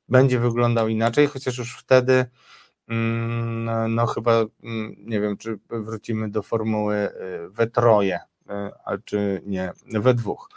[0.08, 2.24] będzie wyglądał inaczej, chociaż już wtedy
[2.88, 4.32] mm, no, chyba
[4.62, 7.10] mm, nie wiem, czy wrócimy do formuły y,
[7.50, 8.52] we troje, y,
[8.84, 10.50] a czy nie we dwóch.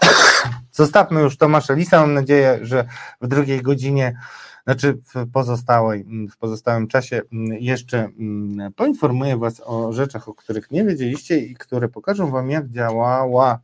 [0.72, 2.00] Zostawmy już Tomasza Lisa.
[2.00, 2.84] Mam nadzieję, że
[3.20, 4.16] w drugiej godzinie
[4.64, 10.70] znaczy w pozostałej, w pozostałym czasie mm, jeszcze mm, poinformuję Was o rzeczach, o których
[10.70, 13.60] nie wiedzieliście i które pokażą Wam, jak działała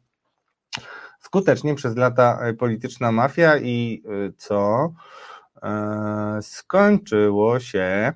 [1.21, 4.93] skutecznie przez lata e, polityczna mafia i e, co
[5.63, 8.13] e, skończyło się.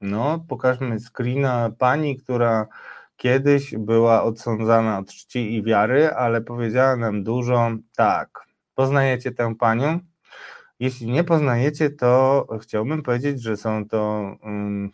[0.00, 2.66] No, pokażmy screena pani, która
[3.16, 7.70] kiedyś była odsądzana od czci i wiary, ale powiedziała nam dużo.
[7.96, 10.11] Tak, poznajecie tę panią?
[10.82, 14.90] Jeśli nie poznajecie, to chciałbym powiedzieć, że są to um,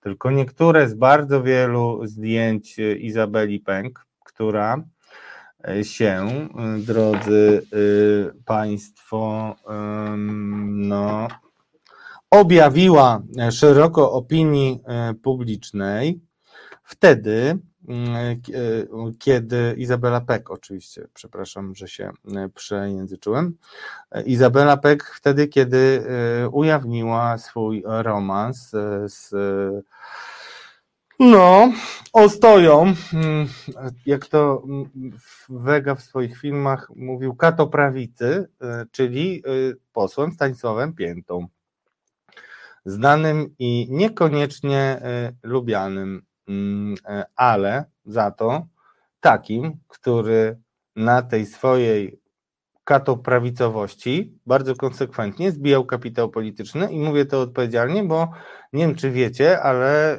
[0.00, 4.84] tylko niektóre z bardzo wielu zdjęć Izabeli Pęk, która
[5.82, 6.28] się,
[6.78, 7.66] drodzy
[8.44, 9.54] Państwo,
[10.66, 11.28] no,
[12.30, 14.80] objawiła szeroko opinii
[15.22, 16.20] publicznej.
[16.84, 17.58] Wtedy,
[19.18, 22.10] kiedy Izabela Peck, oczywiście, przepraszam, że się
[22.54, 23.56] przejęzyczyłem,
[24.24, 26.04] Izabela Peck wtedy, kiedy
[26.52, 28.70] ujawniła swój romans
[29.06, 29.34] z
[31.18, 31.72] no,
[32.12, 33.48] ostoją, mm,
[34.06, 34.62] jak to
[35.48, 38.48] Wega w swoich filmach mówił, katoprawicy,
[38.90, 39.42] czyli
[39.92, 41.46] posłem Stanisławem Piętą.
[42.84, 45.00] Znanym i niekoniecznie
[45.42, 46.22] lubianym, mm,
[47.36, 48.66] ale za to
[49.20, 50.58] takim, który
[50.96, 52.22] na tej swojej
[52.84, 58.30] katoprawicowości bardzo konsekwentnie zbijał kapitał polityczny i mówię to odpowiedzialnie, bo
[58.72, 60.18] nie wiem czy wiecie, ale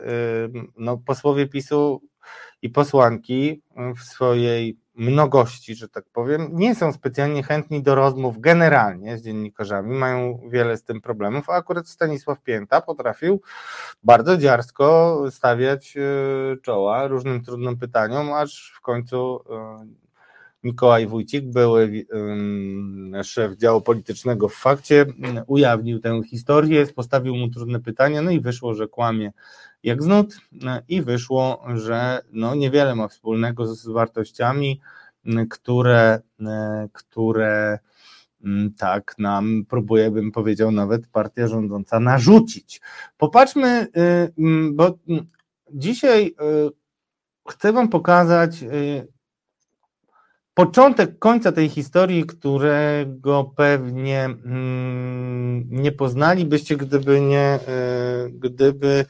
[0.78, 2.02] no, posłowie PiSu
[2.64, 3.62] i posłanki
[3.96, 9.96] w swojej mnogości, że tak powiem, nie są specjalnie chętni do rozmów generalnie z dziennikarzami,
[9.96, 13.42] mają wiele z tym problemów, a akurat Stanisław Pięta potrafił
[14.04, 19.40] bardzo dziarsko stawiać y, czoła różnym trudnym pytaniom, aż w końcu
[19.90, 20.03] y,
[20.64, 22.06] Mikołaj Wójcik, były
[23.24, 25.06] szef działu politycznego w fakcie,
[25.48, 29.32] ujawnił tę historię, postawił mu trudne pytania, no i wyszło, że kłamie
[29.84, 30.38] jak znud
[30.88, 34.82] i wyszło, że no niewiele ma wspólnego z wartościami,
[35.50, 36.22] które,
[36.94, 37.80] które
[38.78, 42.82] tak nam próbuje, bym powiedział, nawet partia rządząca narzucić.
[43.18, 44.34] Popatrzmy, y,
[44.72, 44.98] bo
[45.72, 46.72] dzisiaj y,
[47.50, 49.13] chcę Wam pokazać y,
[50.54, 59.06] początek końca tej historii, którego pewnie mm, nie poznalibyście, gdyby nie, e, gdyby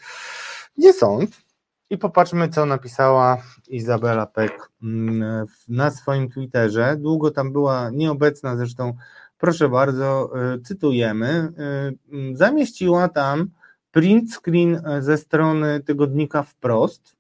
[0.78, 1.44] nie sąd.
[1.90, 3.38] I popatrzmy, co napisała
[3.68, 6.96] Izabela Peck mm, na swoim Twitterze.
[7.00, 8.94] Długo tam była nieobecna, zresztą
[9.38, 11.28] proszę bardzo, e, cytujemy.
[11.28, 13.50] E, mm, zamieściła tam
[13.92, 17.16] print screen ze strony tygodnika Wprost,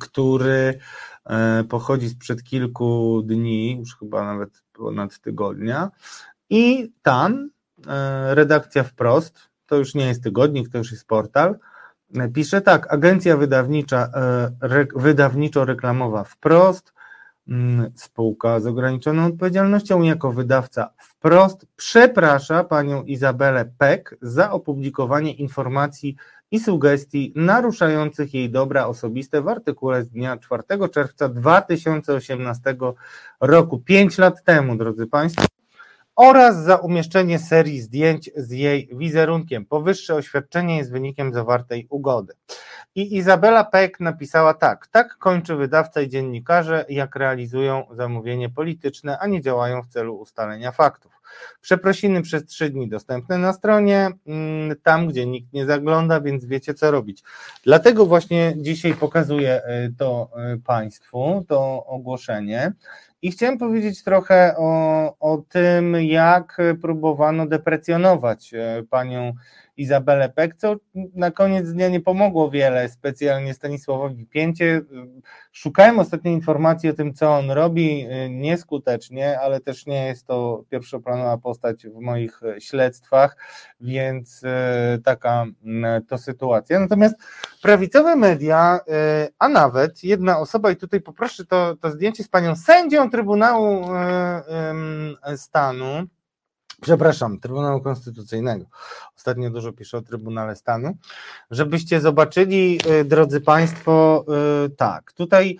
[0.00, 0.78] który
[1.13, 1.13] E,
[1.68, 5.90] pochodzi sprzed kilku dni, już chyba nawet ponad tygodnia.
[6.50, 7.50] I tam
[7.86, 11.58] e, redakcja wprost, to już nie jest tygodnik, to już jest portal,
[12.14, 14.10] e, pisze tak, agencja wydawnicza,
[14.94, 16.92] wydawniczo-reklamowa wprost,
[17.48, 26.16] mm, spółka z ograniczoną odpowiedzialnością jako wydawca wprost przeprasza panią Izabelę Peck za opublikowanie informacji
[26.54, 30.62] i sugestii naruszających jej dobra osobiste w artykule z dnia 4
[30.92, 32.76] czerwca 2018
[33.40, 35.46] roku, 5 lat temu, drodzy Państwo,
[36.16, 39.66] oraz za umieszczenie serii zdjęć z jej wizerunkiem.
[39.66, 42.34] Powyższe oświadczenie jest wynikiem zawartej ugody.
[42.94, 49.26] I Izabela Peck napisała tak: Tak kończy wydawca i dziennikarze, jak realizują zamówienie polityczne, a
[49.26, 51.12] nie działają w celu ustalenia faktów.
[51.60, 56.74] Przeprosiny przez trzy dni dostępne na stronie, mm, tam gdzie nikt nie zagląda, więc wiecie
[56.74, 57.22] co robić.
[57.64, 62.72] Dlatego właśnie dzisiaj pokazuję y, to y, Państwu, to ogłoszenie.
[63.24, 69.32] I chciałem powiedzieć trochę o, o tym, jak próbowano deprecjonować y, panią
[69.76, 70.76] Izabelę Peck, co
[71.14, 74.82] na koniec dnia nie pomogło wiele specjalnie Stanisławowi Pięcie.
[75.52, 81.38] Szukałem ostatnio informacji o tym, co on robi, nieskutecznie, ale też nie jest to pierwszoplanowa
[81.38, 83.36] postać w moich śledztwach,
[83.80, 85.46] więc e, taka
[86.08, 86.80] to sytuacja.
[86.80, 87.14] Natomiast
[87.62, 92.56] prawicowe media, e, a nawet jedna osoba, i tutaj poproszę to, to zdjęcie z panią
[92.56, 96.06] sędzią Trybunału e, Stanu,
[96.84, 98.66] przepraszam, Trybunału Konstytucyjnego.
[99.16, 100.96] Ostatnio dużo piszę o Trybunale Stanu.
[101.50, 104.24] Żebyście zobaczyli, y, drodzy Państwo,
[104.66, 105.58] y, tak, tutaj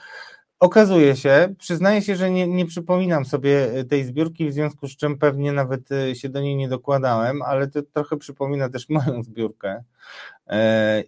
[0.60, 4.96] okazuje się, przyznaję się, że nie, nie przypominam sobie y, tej zbiórki, w związku z
[4.96, 9.84] czym pewnie nawet się do niej nie dokładałem, ale to trochę przypomina też moją zbiórkę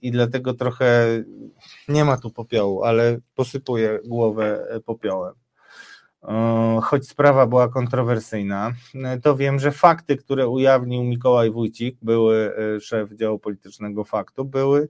[0.02, 1.06] i dlatego trochę
[1.88, 5.34] nie ma tu popiołu, ale posypuję głowę popiołem
[6.82, 8.72] choć sprawa była kontrowersyjna,
[9.22, 14.88] to wiem, że fakty, które ujawnił Mikołaj Wójcik, były e, szef działu politycznego faktu, były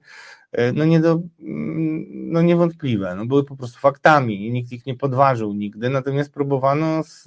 [0.52, 4.86] e, no, nie do, mm, no niewątpliwe, no, były po prostu faktami i nikt ich
[4.86, 7.26] nie podważył nigdy, natomiast próbowano z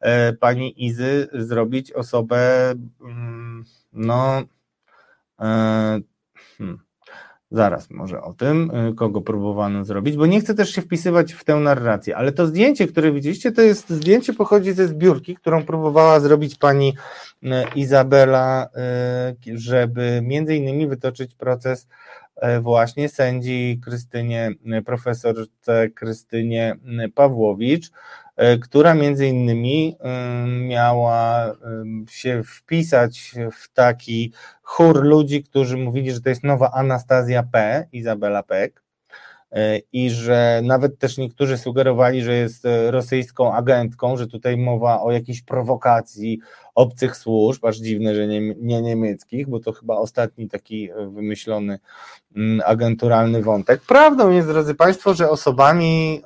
[0.00, 4.42] e, pani Izy zrobić osobę mm, no
[5.38, 6.78] hmm,
[7.50, 11.44] Zaraz może o tym, y, kogo próbowano zrobić, bo nie chcę też się wpisywać w
[11.44, 16.20] tę narrację, ale to zdjęcie, które widzieliście, to jest zdjęcie pochodzi ze zbiórki, którą próbowała
[16.20, 16.94] zrobić pani
[17.42, 18.68] y, Izabela,
[19.46, 21.88] y, żeby między innymi wytoczyć proces
[22.60, 24.50] właśnie sędzi Krystynie,
[24.84, 26.76] profesorce Krystynie
[27.14, 27.90] Pawłowicz,
[28.62, 29.96] która między innymi
[30.60, 31.52] miała
[32.08, 34.32] się wpisać w taki
[34.62, 38.86] chór ludzi, którzy mówili, że to jest nowa Anastazja P., Izabela Peck,
[39.52, 45.02] E, i że nawet też niektórzy sugerowali, że jest e, rosyjską agentką, że tutaj mowa
[45.02, 46.38] o jakiejś prowokacji
[46.74, 51.78] obcych służb, aż dziwne, że nie, nie niemieckich, bo to chyba ostatni taki e, wymyślony
[52.36, 53.80] mm, agenturalny wątek.
[53.80, 56.22] Prawdą jest, drodzy Państwo, że osobami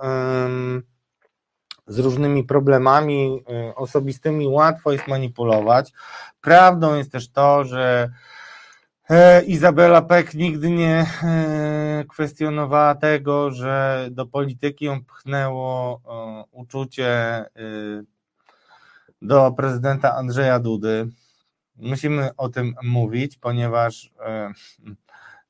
[1.91, 3.45] z różnymi problemami
[3.77, 5.93] osobistymi łatwo jest manipulować.
[6.41, 8.11] Prawdą jest też to, że
[9.11, 16.01] E, Izabela Peck nigdy nie e, kwestionowała tego, że do polityki ją pchnęło
[16.51, 17.49] uczucie e,
[19.23, 21.09] do prezydenta Andrzeja Dudy.
[21.77, 24.12] Musimy o tym mówić, ponieważ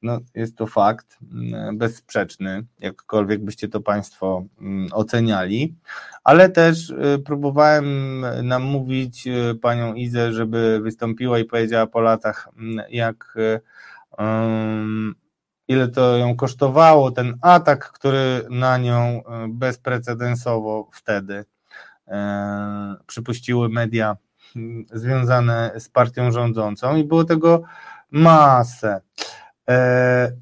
[0.02, 5.74] no, jest to fakt mm, bezsprzeczny, jakkolwiek byście to Państwo mm, oceniali,
[6.24, 12.86] ale też y, próbowałem namówić y, panią Izę, żeby wystąpiła i powiedziała po latach, mm,
[12.90, 13.38] jak
[14.18, 15.14] um,
[15.68, 21.44] ile to ją kosztowało, ten atak, który na nią bezprecedensowo wtedy
[23.06, 24.16] przypuściły media
[24.92, 27.62] związane z partią rządzącą i było tego
[28.10, 29.00] masę.
[29.68, 30.32] E,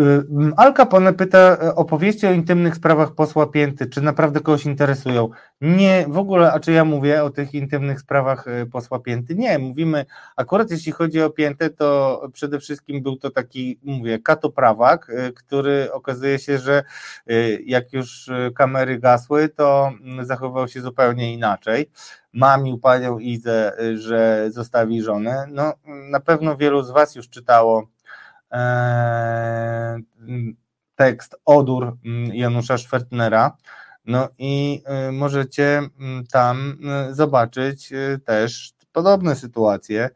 [0.00, 0.24] y,
[0.56, 5.28] Al Capone pyta, e, opowieści o intymnych sprawach posła Pięty, czy naprawdę kogoś interesują?
[5.60, 9.34] Nie, w ogóle, a czy ja mówię o tych intymnych sprawach e, posła Pięty?
[9.34, 15.12] Nie, mówimy, akurat jeśli chodzi o Piętę, to przede wszystkim był to taki, mówię, katoprawak,
[15.34, 16.82] który okazuje się, że
[17.64, 21.90] jak już kamery gasły, to mm, zachowywał się zupełnie inaczej.
[22.32, 25.46] Mamił panią Izę, że zostawi żonę.
[25.50, 25.72] No,
[26.10, 27.88] na pewno wielu z Was już czytało
[30.96, 31.96] tekst Odur
[32.32, 33.56] Janusza Schwertnera.
[34.04, 35.82] No i e, możecie
[36.32, 37.92] tam e, zobaczyć
[38.24, 40.10] też podobne sytuacje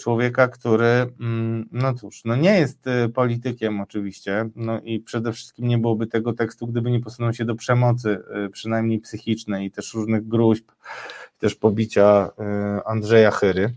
[0.00, 1.06] człowieka, który,
[1.72, 2.84] no cóż, no nie jest
[3.14, 7.54] politykiem oczywiście, no i przede wszystkim nie byłoby tego tekstu, gdyby nie posunął się do
[7.54, 8.18] przemocy,
[8.52, 10.70] przynajmniej psychicznej i też różnych gruźb,
[11.38, 12.30] też pobicia
[12.84, 13.74] Andrzeja Chyry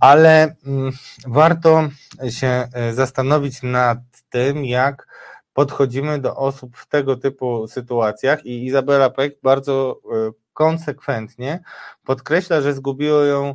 [0.00, 0.92] ale mm,
[1.26, 1.88] warto
[2.28, 3.98] się e, zastanowić nad
[4.30, 5.06] tym, jak
[5.52, 11.60] podchodzimy do osób w tego typu sytuacjach i Izabela Peck bardzo e, konsekwentnie
[12.04, 13.54] podkreśla, że zgubiło ją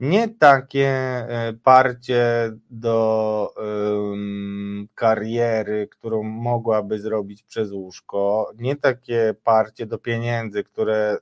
[0.00, 9.86] nie takie e, parcie do um, kariery, którą mogłaby zrobić przez łóżko, nie takie parcie
[9.86, 11.16] do pieniędzy, które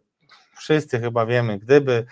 [0.57, 2.07] wszyscy chyba wiemy, gdyby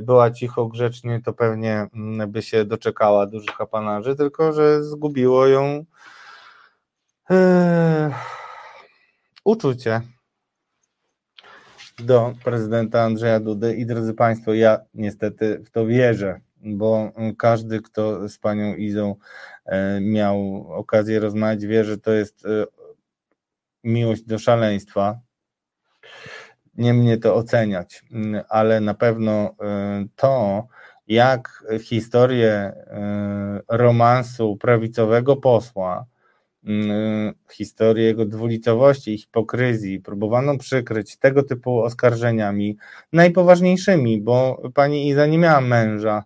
[0.00, 5.84] była cicho, grzecznie, to pewnie mm, by się doczekała dużych apanarzy, tylko że zgubiło ją
[7.30, 7.36] yy,
[9.44, 10.00] uczucie
[11.98, 13.74] do prezydenta Andrzeja Dudy.
[13.74, 19.14] I drodzy Państwo, ja niestety w to wierzę, bo każdy, kto z panią Izą
[19.66, 22.66] y, miał okazję rozmawiać, wie, że to jest y,
[23.84, 25.20] miłość do szaleństwa
[26.76, 30.66] nie mnie to oceniać, mm, ale na pewno y, to,
[31.08, 36.06] jak historię y, romansu prawicowego posła,
[36.64, 36.68] y,
[37.52, 42.76] historię jego dwulicowości i hipokryzji próbowano przykryć tego typu oskarżeniami
[43.12, 46.24] najpoważniejszymi, bo pani Iza nie miała męża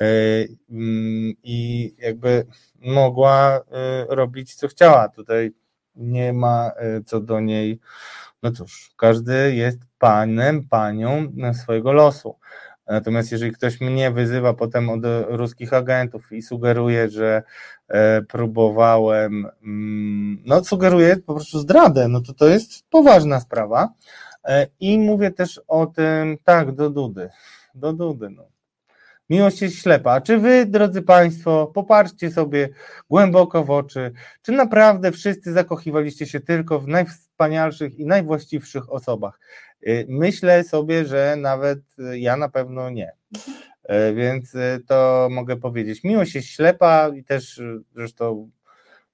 [0.00, 2.46] mm, i jakby
[2.80, 3.60] mogła
[4.08, 5.08] robić co chciała.
[5.08, 5.52] Tutaj
[5.96, 6.72] nie ma
[7.06, 7.80] co do niej
[8.42, 12.36] no cóż, każdy jest panem, panią swojego losu.
[12.86, 17.42] Natomiast jeżeli ktoś mnie wyzywa potem od ruskich agentów i sugeruje, że
[17.88, 23.92] e, próbowałem, mm, no sugeruje po prostu zdradę, no to to jest poważna sprawa.
[24.44, 27.30] E, I mówię też o tym, tak, do Dudy,
[27.74, 28.51] do Dudy, no.
[29.32, 30.20] Miłość jest ślepa.
[30.20, 32.68] Czy wy, drodzy Państwo, popatrzcie sobie
[33.10, 39.40] głęboko w oczy, czy naprawdę wszyscy zakochiwaliście się tylko w najwspanialszych i najwłaściwszych osobach?
[39.86, 41.78] Y, myślę sobie, że nawet
[42.12, 43.12] ja na pewno nie.
[43.90, 46.04] Y, więc y, to mogę powiedzieć.
[46.04, 47.62] Miłość jest ślepa i też
[47.94, 48.50] zresztą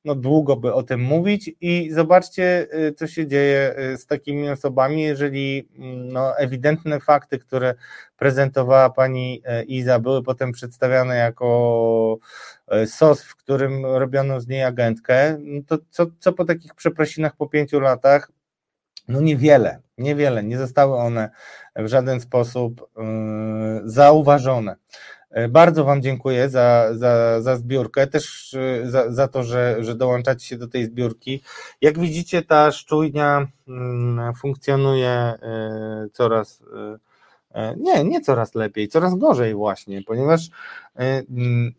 [0.05, 4.51] no długo by o tym mówić i zobaczcie, y, co się dzieje y, z takimi
[4.51, 7.75] osobami, jeżeli mm, no, ewidentne fakty, które
[8.17, 12.19] prezentowała pani e, Iza, były potem przedstawiane jako
[12.69, 17.37] e, sos, w którym robiono z niej agentkę, no to co, co po takich przeprosinach
[17.37, 18.31] po pięciu latach?
[19.09, 21.31] No niewiele, niewiele, nie zostały one
[21.77, 24.77] w żaden sposób yy, zauważone.
[25.31, 29.95] E, bardzo Wam dziękuję za, za, za zbiórkę, też e, za, za to, że, że
[29.95, 31.43] dołączacie się do tej zbiórki.
[31.81, 35.39] Jak widzicie, ta szczujnia mm, funkcjonuje e,
[36.13, 36.63] coraz,
[37.77, 40.49] nie, nie coraz lepiej, coraz gorzej właśnie, ponieważ
[40.97, 41.73] mm,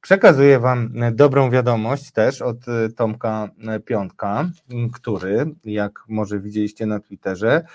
[0.00, 2.56] przekazuję Wam dobrą wiadomość też od
[2.96, 3.48] Tomka
[3.84, 4.50] Piątka,
[4.92, 7.66] który, jak może widzieliście na Twitterze,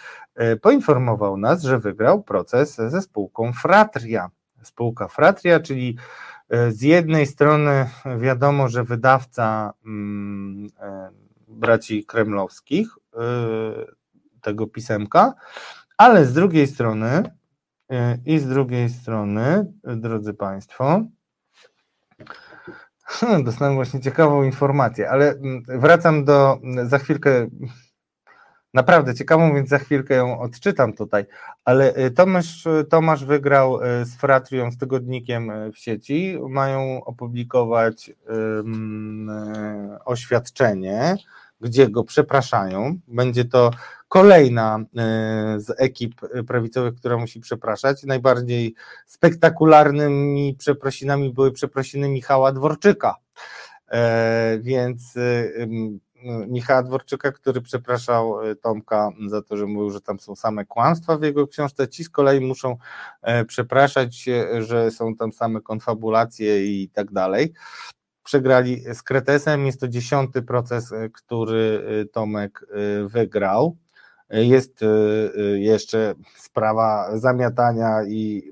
[0.62, 4.30] poinformował nas, że wygrał proces ze spółką Fratria
[4.64, 5.98] spółka Fratria, czyli
[6.50, 11.10] e, z jednej strony wiadomo, że wydawca mm, e,
[11.48, 13.20] braci kremlowskich e,
[14.42, 15.34] tego pisemka,
[15.98, 17.24] ale z drugiej strony
[18.26, 21.02] i z drugiej strony, drodzy Państwo,
[23.46, 27.48] dostałem właśnie ciekawą informację, ale mm, wracam do, za chwilkę
[28.74, 31.26] naprawdę ciekawą, więc za chwilkę ją odczytam tutaj.
[31.66, 36.38] Ale y, Tomasz, Tomasz wygrał y, z Fratrią, z tygodnikiem y, w sieci.
[36.50, 39.32] Mają opublikować um,
[40.06, 41.16] oświadczenie,
[41.62, 43.00] gdzie go przepraszają.
[43.08, 43.72] Będzie to
[44.08, 44.80] kolejna
[45.58, 48.04] z ekip prawicowych, która musi przepraszać.
[48.04, 48.76] Najbardziej
[49.06, 53.16] spektakularnymi przeprosinami były przeprosiny Michała Dworczyka.
[53.92, 55.14] E, więc
[56.48, 61.18] Michała Dworczyka, który przepraszał e, Tomka za to, że mówił, że tam są same kłamstwa
[61.18, 61.88] w jego książce.
[61.88, 62.78] Ci z kolei muszą
[63.22, 64.30] e, przepraszać,
[64.60, 67.54] że są tam same konfabulacje i tak dalej.
[68.24, 69.66] Przegrali z Kretesem.
[69.66, 72.66] Jest to dziesiąty proces, e, który Tomek
[73.06, 73.78] wygrał.
[74.32, 74.80] Jest
[75.56, 78.52] jeszcze sprawa zamiatania i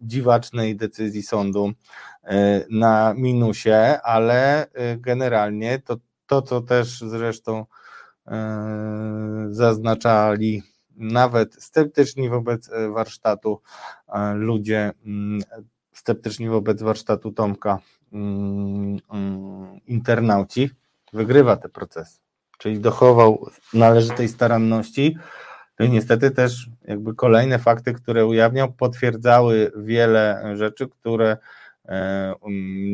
[0.00, 1.72] dziwacznej decyzji sądu
[2.70, 4.66] na minusie, ale
[4.98, 5.96] generalnie to
[6.28, 7.66] to, co też zresztą
[8.26, 10.62] e, zaznaczali
[10.96, 13.60] nawet sceptyczni wobec e, warsztatu
[14.08, 15.40] e, ludzie, mm,
[15.92, 17.78] sceptyczni wobec warsztatu Tomka,
[18.12, 20.70] mm, mm, internauci,
[21.12, 22.18] wygrywa te procesy.
[22.58, 25.16] Czyli dochował należytej staranności.
[25.78, 31.36] No i niestety też jakby kolejne fakty, które ujawniał, potwierdzały wiele rzeczy, które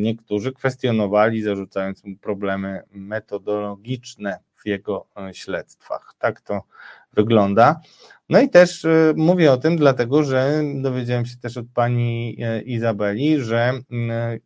[0.03, 6.15] niektórzy kwestionowali, zarzucając mu problemy metodologiczne w jego e, śledztwach.
[6.19, 6.63] Tak to
[7.13, 7.81] wygląda.
[8.29, 13.41] No i też e, mówię o tym, dlatego że dowiedziałem się też od pani Izabeli,
[13.41, 13.73] że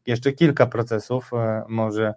[0.07, 1.31] jeszcze kilka procesów
[1.69, 2.15] może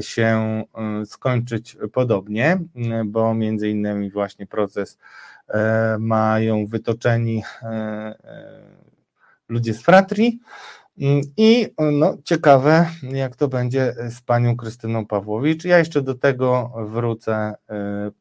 [0.00, 0.62] się
[1.04, 2.58] skończyć podobnie,
[3.06, 4.98] bo między innymi właśnie proces
[5.98, 7.42] mają wytoczeni
[9.48, 10.40] ludzie z Fratri,
[10.87, 10.87] Mm,
[11.36, 15.64] I no, ciekawe, jak to będzie z panią Krystyną Pawłowicz.
[15.64, 17.74] Ja jeszcze do tego wrócę y,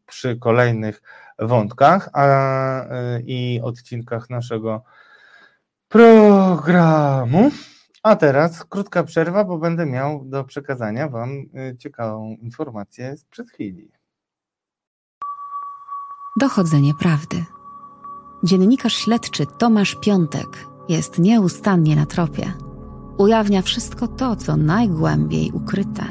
[0.05, 1.01] przy kolejnych
[1.39, 2.85] wątkach a,
[3.25, 4.83] i odcinkach naszego
[5.89, 7.51] programu.
[8.03, 11.29] A teraz krótka przerwa, bo będę miał do przekazania Wam
[11.79, 13.91] ciekawą informację sprzed chwili.
[16.39, 17.45] Dochodzenie prawdy.
[18.43, 20.47] Dziennikarz śledczy Tomasz Piątek
[20.89, 22.66] jest nieustannie na tropie
[23.17, 26.03] ujawnia wszystko to, co najgłębiej ukryte.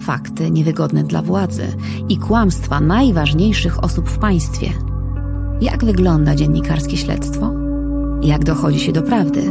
[0.00, 1.66] Fakty niewygodne dla władzy
[2.08, 4.72] i kłamstwa najważniejszych osób w państwie.
[5.60, 7.54] Jak wygląda dziennikarskie śledztwo?
[8.22, 9.50] Jak dochodzi się do prawdy?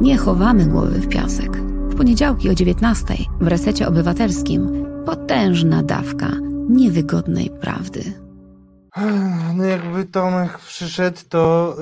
[0.00, 1.56] Nie chowamy głowy w piasek.
[1.88, 6.30] W poniedziałki o 19 w resecie obywatelskim potężna dawka
[6.68, 8.24] niewygodnej prawdy.
[9.56, 11.76] No jakby Tomek przyszedł, to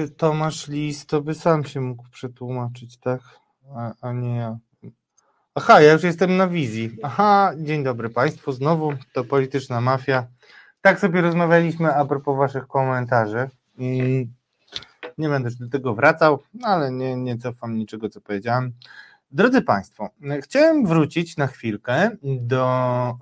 [0.00, 3.20] yy, Tomasz Lis to by sam się mógł przetłumaczyć, tak?
[3.76, 4.58] A, a nie ja.
[5.54, 6.96] Aha, ja już jestem na wizji.
[7.02, 10.26] Aha, dzień dobry Państwu, znowu to polityczna mafia.
[10.80, 13.50] Tak sobie rozmawialiśmy a propos Waszych komentarzy.
[15.18, 18.72] Nie będę już do tego wracał, ale nie, nie cofam niczego, co powiedziałem.
[19.30, 22.64] Drodzy Państwo, chciałem wrócić na chwilkę do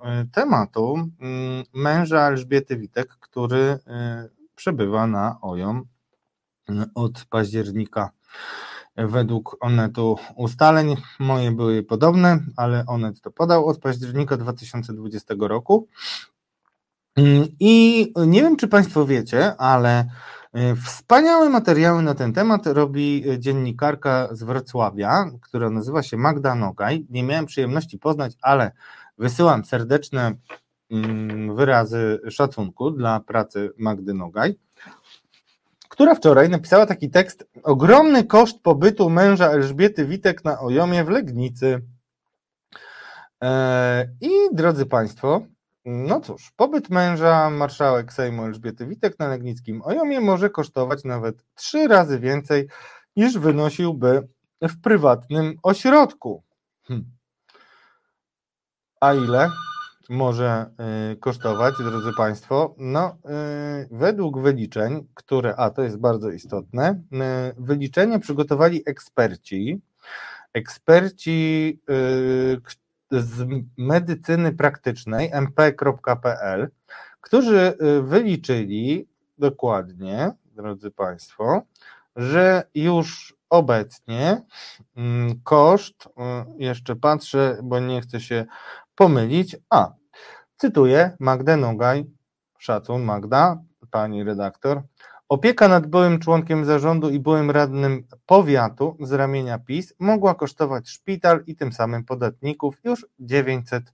[0.03, 5.85] e, tematu mm, męża Elżbiety Witek, który e, przebywa na OJOM
[6.95, 8.11] od października
[8.95, 10.95] według Onetu ustaleń.
[11.19, 15.87] Moje były podobne, ale Onet to podał od października 2020 roku.
[17.59, 20.05] I nie wiem, czy Państwo wiecie, ale
[20.57, 27.05] y, wspaniałe materiały na ten temat robi dziennikarka z Wrocławia, która nazywa się Magda Nogaj.
[27.09, 28.71] Nie miałem przyjemności poznać, ale
[29.17, 30.35] wysyłam serdeczne
[30.91, 34.55] mm, wyrazy szacunku dla pracy Magdy Nogaj
[36.01, 41.81] która wczoraj napisała taki tekst Ogromny koszt pobytu męża Elżbiety Witek na Ojomie w Legnicy.
[43.43, 45.41] E, I drodzy Państwo,
[45.85, 51.87] no cóż, pobyt męża marszałek Sejmu Elżbiety Witek na Legnickim Ojomie może kosztować nawet trzy
[51.87, 52.67] razy więcej
[53.15, 54.27] niż wynosiłby
[54.61, 56.43] w prywatnym ośrodku.
[56.87, 57.05] Hm.
[59.01, 59.49] A ile
[60.11, 60.65] może
[61.11, 62.75] y, kosztować, drodzy Państwo?
[62.77, 63.17] No,
[63.83, 67.17] y, według wyliczeń, które, a to jest bardzo istotne, y,
[67.57, 69.81] wyliczenia przygotowali eksperci,
[70.53, 71.79] eksperci
[73.11, 73.47] z
[73.77, 76.69] medycyny praktycznej mp.pl,
[77.21, 79.07] którzy wyliczyli
[79.37, 81.61] dokładnie, drodzy Państwo,
[82.15, 84.41] że już obecnie
[84.95, 86.09] mm, koszt,
[86.57, 88.45] jeszcze patrzę, bo nie chcę się
[88.95, 90.00] pomylić, a
[90.61, 92.05] cytuję Magdę Nogaj,
[92.59, 94.81] szacun Magda, pani redaktor,
[95.29, 101.43] opieka nad byłym członkiem zarządu i byłym radnym powiatu z ramienia PiS mogła kosztować szpital
[101.47, 103.93] i tym samym podatników już 900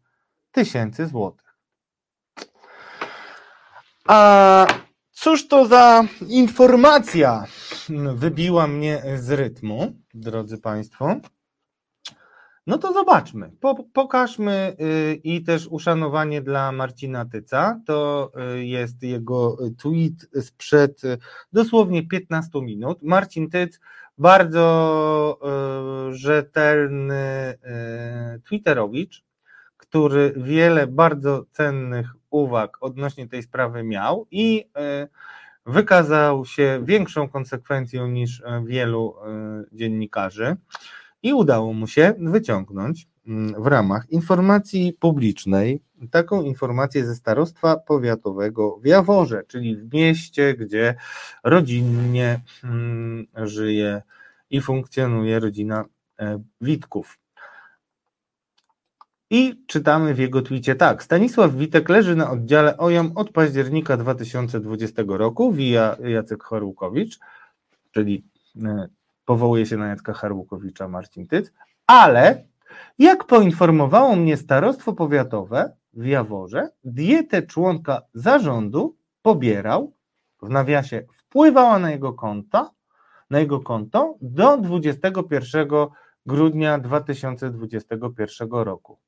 [0.51, 1.57] tysięcy złotych.
[4.07, 4.67] A
[5.11, 7.45] cóż to za informacja
[8.13, 11.15] wybiła mnie z rytmu, drodzy Państwo?
[12.67, 17.79] No to zobaczmy, po, pokażmy y, i też uszanowanie dla Marcina Tyca.
[17.85, 21.17] To y, jest jego tweet sprzed y,
[21.53, 23.03] dosłownie 15 minut.
[23.03, 23.79] Marcin Tyc,
[24.17, 25.39] bardzo
[26.09, 27.57] rzetelny
[28.49, 29.23] Twitterowicz,
[29.77, 34.69] który wiele bardzo cennych uwag odnośnie tej sprawy miał i
[35.65, 39.15] wykazał się większą konsekwencją niż wielu
[39.71, 40.57] dziennikarzy
[41.23, 45.81] i udało mu się wyciągnąć mm, w ramach informacji publicznej
[46.11, 50.95] taką informację ze starostwa powiatowego w Jaworze, czyli w mieście, gdzie
[51.43, 54.01] rodzinnie mm, żyje
[54.49, 55.85] i funkcjonuje rodzina
[56.19, 57.19] e, Witków.
[59.29, 61.03] I czytamy w jego twicie tak.
[61.03, 67.19] Stanisław Witek leży na oddziale OJOM od października 2020 roku, via Jacek Chorłkowicz,
[67.91, 68.25] czyli
[68.65, 68.87] e,
[69.27, 71.53] powołuje się na Jacka Harłukowicza Marcin Tyc,
[71.87, 72.43] ale
[72.99, 79.93] jak poinformowało mnie starostwo powiatowe w Jaworze, dietę członka zarządu pobierał,
[80.41, 82.71] w nawiasie wpływała na jego konto,
[83.29, 85.67] na jego konto do 21
[86.25, 88.99] grudnia 2021 roku.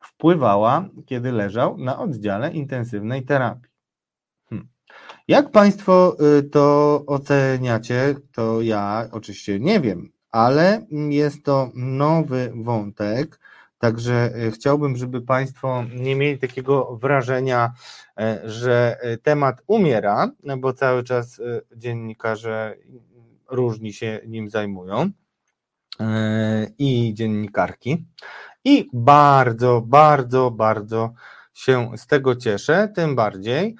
[0.00, 3.77] Wpływała, kiedy leżał na oddziale intensywnej terapii.
[5.28, 13.40] Jak Państwo y, to oceniacie, to ja oczywiście nie wiem, ale jest to nowy wątek.
[13.78, 17.72] Także y, chciałbym, żeby Państwo nie mieli takiego wrażenia,
[18.18, 21.40] e, że y, temat umiera, bo cały czas
[21.76, 22.76] dziennikarze
[23.50, 25.10] różni się nim zajmują
[26.00, 28.06] e, i dziennikarki.
[28.64, 31.12] I bardzo, bardzo, bardzo
[31.54, 33.76] się z tego cieszę, tym bardziej,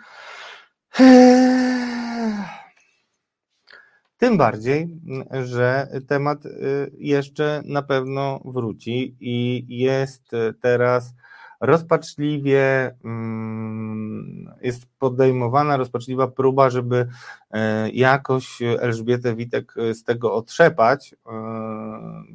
[4.18, 5.00] tym bardziej,
[5.44, 10.30] że temat y, jeszcze na pewno wróci i jest
[10.60, 11.14] teraz
[11.60, 17.08] rozpaczliwie, mm, jest podejmowana rozpaczliwa próba, żeby
[17.50, 21.18] e, jakoś Elżbietę Witek z tego otrzepać e,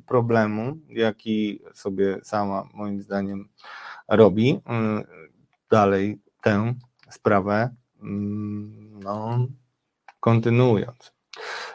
[0.06, 3.50] problemu, jaki sobie sama moim zdaniem
[4.08, 4.60] robi.
[4.70, 5.04] E,
[5.70, 6.74] dalej tę
[7.10, 7.70] sprawę
[8.04, 9.48] no,
[10.20, 11.14] kontynuując.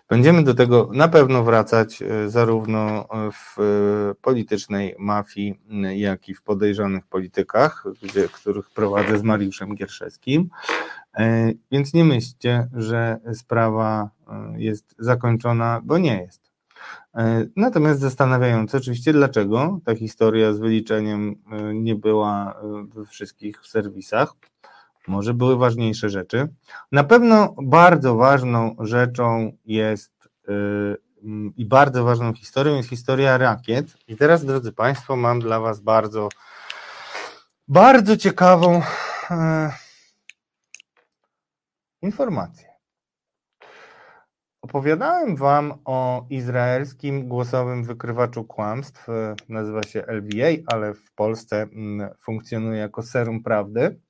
[0.08, 5.60] Będziemy do tego na pewno wracać, e, zarówno w e, politycznej mafii,
[5.96, 10.48] jak i w podejrzanych politykach, gdzie, których prowadzę z Mariuszem Gierszewskim.
[11.14, 14.10] E, więc nie myślcie, że sprawa
[14.56, 16.48] jest zakończona, bo nie jest.
[17.56, 21.34] Natomiast zastanawiające oczywiście, dlaczego ta historia z wyliczeniem
[21.74, 22.60] nie była
[22.94, 24.34] we wszystkich serwisach.
[25.08, 26.48] Może były ważniejsze rzeczy.
[26.92, 30.12] Na pewno bardzo ważną rzeczą jest
[30.48, 31.02] yy,
[31.56, 33.86] i bardzo ważną historią jest historia rakiet.
[34.08, 36.28] I teraz, drodzy Państwo, mam dla Was bardzo,
[37.68, 38.82] bardzo ciekawą
[39.30, 39.70] yy,
[42.02, 42.68] informację.
[44.62, 49.06] Opowiadałem Wam o izraelskim głosowym wykrywaczu kłamstw.
[49.48, 54.00] Nazywa się LVA, ale w Polsce mm, funkcjonuje jako serum prawdy.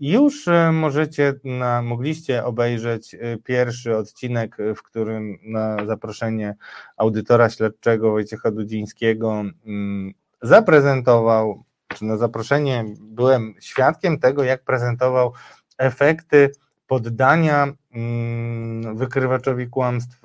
[0.00, 6.56] Już e, możecie, na, mogliście obejrzeć e, pierwszy odcinek, w którym na zaproszenie
[6.96, 15.32] audytora śledczego Wojciecha Dudzińskiego mm, zaprezentował, czy na zaproszenie byłem świadkiem tego, jak prezentował
[15.78, 16.50] efekty
[16.86, 20.20] poddania mm, wykrywaczowi kłamstw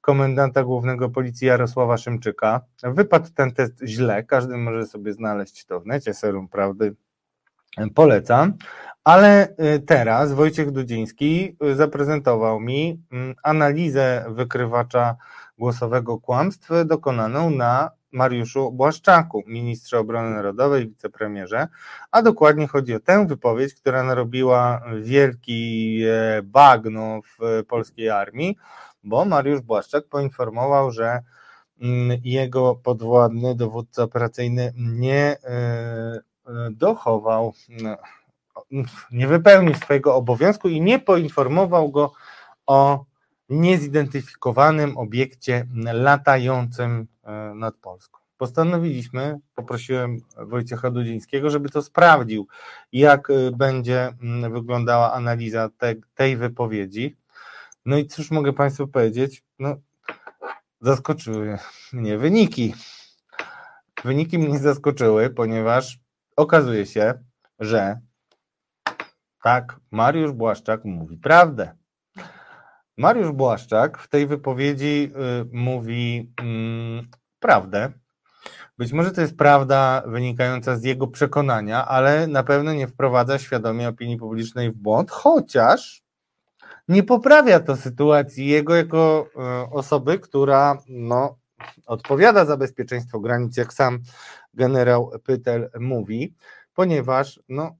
[0.00, 2.60] komendanta głównego policji Jarosława Szymczyka.
[2.82, 6.94] Wypadł ten test źle, każdy może sobie znaleźć to w necie, serum prawdy
[7.94, 8.54] Polecam.
[9.04, 15.16] Ale y, teraz Wojciech Dudziński y, zaprezentował mi mm, analizę wykrywacza
[15.58, 21.68] głosowego kłamstw dokonaną na Mariuszu Błaszczaku, ministrze obrony narodowej, wicepremierze,
[22.10, 26.00] a dokładnie chodzi o tę wypowiedź, która narobiła wielki
[26.42, 28.56] bagno w polskiej armii,
[29.04, 31.22] bo Mariusz Błaszczak poinformował, że
[31.80, 36.33] mm, jego podwładny dowódca operacyjny nie e, e,
[36.70, 37.96] dochował, no,
[39.12, 42.12] nie wypełnił swojego obowiązku i nie poinformował go
[42.66, 43.04] o
[43.48, 48.18] niezidentyfikowanym obiekcie latającym e, nad Polską.
[48.38, 52.46] Postanowiliśmy, poprosiłem Wojciecha Dudzińskiego, żeby to sprawdził,
[52.92, 57.16] jak będzie mm, wyglądała analiza te, tej wypowiedzi.
[57.86, 59.42] No i cóż mogę Państwu powiedzieć?
[59.58, 59.76] No,
[60.80, 61.58] zaskoczyły
[61.92, 62.74] mnie wyniki.
[64.04, 65.98] Wyniki mnie zaskoczyły, ponieważ
[66.36, 67.14] okazuje się,
[67.58, 68.00] że
[69.42, 71.76] tak, Mariusz Błaszczak mówi prawdę.
[72.96, 75.12] Mariusz Błaszczak w tej wypowiedzi
[75.42, 77.08] y, mówi y,
[77.40, 77.92] prawdę.
[78.78, 83.88] Być może to jest prawda wynikająca z jego przekonania, ale na pewno nie wprowadza świadomie
[83.88, 86.04] opinii publicznej w błąd, chociaż
[86.88, 91.38] nie poprawia to sytuacji jego jako e, osoby, która no,
[91.86, 93.98] odpowiada za bezpieczeństwo granic, jak sam
[94.54, 96.34] generał Pytel mówi,
[96.74, 97.76] ponieważ no,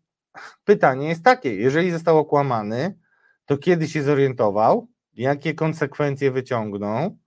[0.64, 2.98] pytanie jest takie, jeżeli został okłamany,
[3.46, 7.18] to kiedy się zorientował, jakie konsekwencje wyciągnął,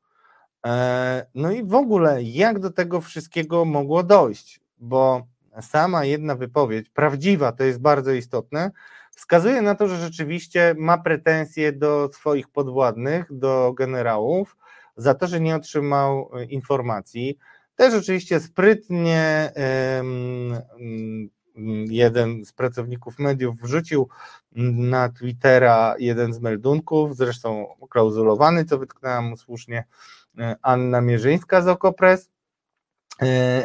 [0.65, 5.27] e, no i w ogóle jak do tego wszystkiego mogło dojść, bo
[5.61, 8.71] sama jedna wypowiedź, prawdziwa, to jest bardzo istotne,
[9.15, 14.57] wskazuje na to, że rzeczywiście ma pretensje do swoich podwładnych, do generałów,
[14.97, 17.37] za to, że nie otrzymał e, informacji.
[17.75, 19.51] Też oczywiście sprytnie
[21.89, 24.09] jeden z pracowników mediów wrzucił
[24.91, 29.85] na Twittera jeden z meldunków, zresztą klauzulowany, co wytknęła mu słusznie
[30.39, 32.29] e, Anna Mierzyńska z Okopres.
[33.21, 33.63] E,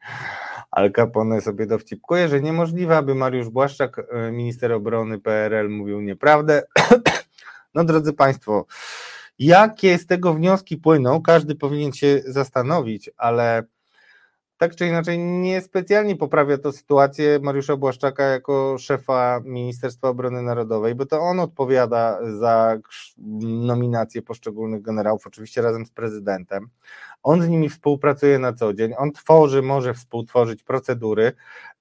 [0.70, 6.62] Al Capone sobie dowcipkuje, że niemożliwe, aby Mariusz Błaszczak, minister obrony PRL, mówił nieprawdę.
[7.74, 8.66] No drodzy Państwo,
[9.38, 13.62] jakie z tego wnioski płyną, każdy powinien się zastanowić, ale
[14.58, 21.06] tak czy inaczej niespecjalnie poprawia to sytuację Mariusza Błaszczaka jako szefa Ministerstwa Obrony Narodowej, bo
[21.06, 22.78] to on odpowiada za
[23.42, 26.68] nominację poszczególnych generałów, oczywiście razem z prezydentem.
[27.22, 31.32] On z nimi współpracuje na co dzień, on tworzy, może współtworzyć procedury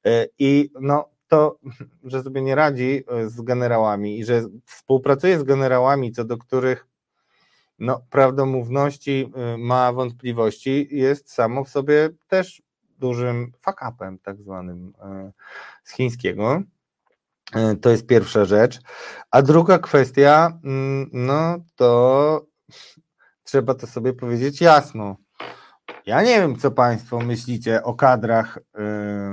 [0.06, 1.60] e, i no to,
[2.03, 6.88] że sobie nie radzi e, z generałami i że współpracuje z generałami, co do których
[7.80, 12.62] no, prawdomówności e, ma wątpliwości, jest samo w sobie też
[13.00, 14.94] dużym fuck-upem, tak zwanym
[15.84, 16.62] z chińskiego.
[17.82, 18.80] To jest pierwsza rzecz.
[19.32, 22.46] A druga kwestia, mm, no to
[23.44, 25.16] trzeba to sobie powiedzieć jasno.
[26.06, 28.62] Ja nie wiem, co Państwo myślicie o kadrach y,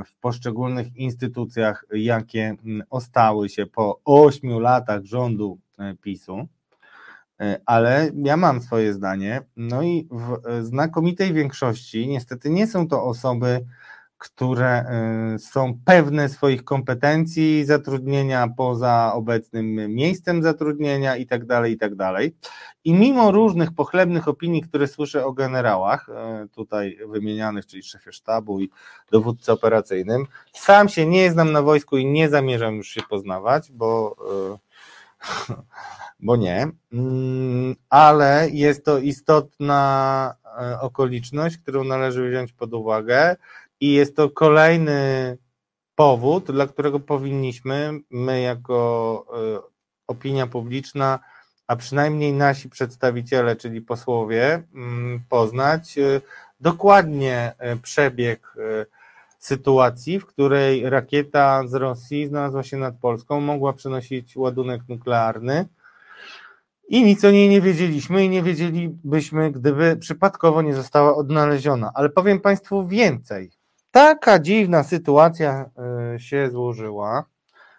[0.06, 6.46] w poszczególnych instytucjach, jakie mm, ostały się po ośmiu latach rządu y, PiSu, y,
[7.66, 9.42] ale ja mam swoje zdanie.
[9.56, 13.64] No i w znakomitej większości niestety nie są to osoby,
[14.22, 14.84] które
[15.34, 21.94] y, są pewne swoich kompetencji, zatrudnienia poza obecnym miejscem zatrudnienia i tak dalej, i tak
[21.94, 22.36] dalej.
[22.84, 26.08] I mimo różnych pochlebnych opinii, które słyszę o generałach,
[26.44, 28.70] y, tutaj wymienianych, czyli szefie sztabu i
[29.12, 34.16] dowódcy operacyjnym, sam się nie znam na wojsku i nie zamierzam już się poznawać, bo
[36.22, 40.34] bo nie, mm, ale jest to istotna
[40.80, 43.36] okoliczność, którą należy wziąć pod uwagę
[43.80, 45.36] i jest to kolejny
[45.94, 49.26] powód, dla którego powinniśmy my, jako
[49.56, 49.60] e,
[50.06, 51.18] opinia publiczna,
[51.66, 56.20] a przynajmniej nasi przedstawiciele, czyli posłowie, mm, poznać e,
[56.60, 58.56] dokładnie e, przebieg
[59.38, 65.68] sytuacji, w której rakieta z Rosji znalazła się nad Polską, mogła przenosić ładunek nuklearny
[66.88, 71.90] i nic o niej nie wiedzieliśmy i nie wiedzielibyśmy, gdyby przypadkowo nie została odnaleziona.
[71.94, 73.50] Ale powiem Państwu więcej
[73.90, 75.70] taka dziwna sytuacja
[76.14, 77.24] e, się złożyła,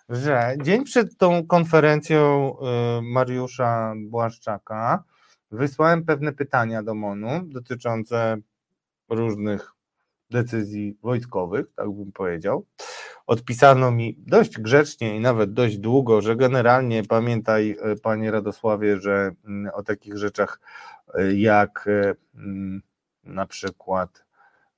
[0.09, 5.03] że dzień przed tą konferencją e, Mariusza Błaszczaka
[5.51, 8.37] wysłałem pewne pytania do MONU dotyczące
[9.09, 9.72] różnych
[10.33, 12.65] decyzji wojskowych, tak bym powiedział.
[13.27, 19.31] Odpisano mi dość grzecznie i nawet dość długo, że generalnie pamiętaj, e, panie Radosławie, że
[19.45, 20.59] mm, o takich rzeczach
[21.35, 21.89] jak
[22.35, 22.81] mm,
[23.23, 24.25] na przykład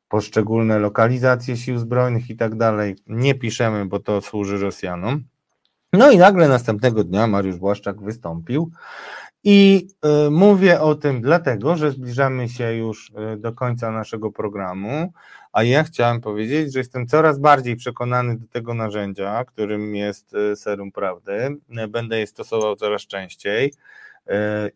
[0.08, 5.24] poszczególne lokalizacje sił zbrojnych i tak dalej nie piszemy, bo to służy Rosjanom.
[5.94, 8.72] No i nagle następnego dnia Mariusz Błaszczak wystąpił
[9.44, 9.88] I
[10.32, 15.14] mówię o tym dlatego, że zbliżamy się już do końca naszego programu,
[15.56, 20.56] a ja chciałem powiedzieć, że jestem coraz bardziej przekonany do tego narzędzia, którym jest y,
[20.56, 21.58] serum prawdy.
[21.90, 23.74] Będę je stosował coraz częściej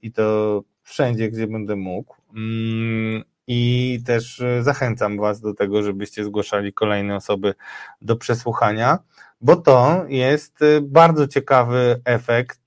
[0.02, 2.16] i to wszędzie, gdzie będę mógł.
[2.36, 7.54] Mm, I też zachęcam Was do tego, żebyście zgłaszali kolejne osoby
[8.02, 9.00] do przesłuchania
[9.42, 12.60] bo to jest bardzo ciekawy efekt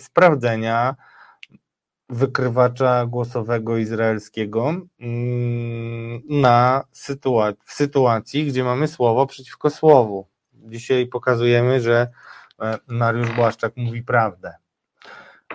[0.00, 0.96] sprawdzenia
[2.08, 10.26] wykrywacza głosowego izraelskiego mm, na sytuac- w sytuacji, gdzie mamy słowo przeciwko słowu.
[10.52, 12.08] Dzisiaj pokazujemy, że
[12.60, 14.54] e, Mariusz Błaszczak mówi prawdę.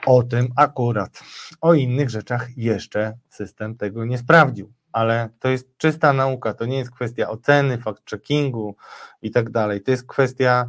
[0.06, 1.24] O tym akurat.
[1.62, 6.78] O innych rzeczach jeszcze system tego nie sprawdził ale to jest czysta nauka, to nie
[6.78, 8.74] jest kwestia oceny, fact-checkingu
[9.22, 9.82] i tak dalej.
[9.82, 10.66] To jest kwestia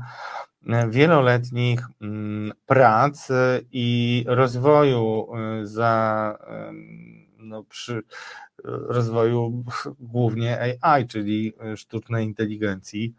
[0.89, 6.39] wieloletnich mm, prac e, i rozwoju e, za
[7.39, 8.03] no, przy
[8.65, 9.65] rozwoju
[10.01, 13.15] głównie AI, czyli sztucznej inteligencji,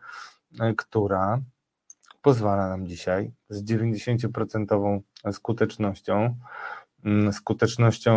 [0.78, 1.42] która
[2.22, 5.02] pozwala nam dzisiaj z 90%
[5.32, 6.36] skutecznością
[7.06, 8.14] Mm, skutecznością,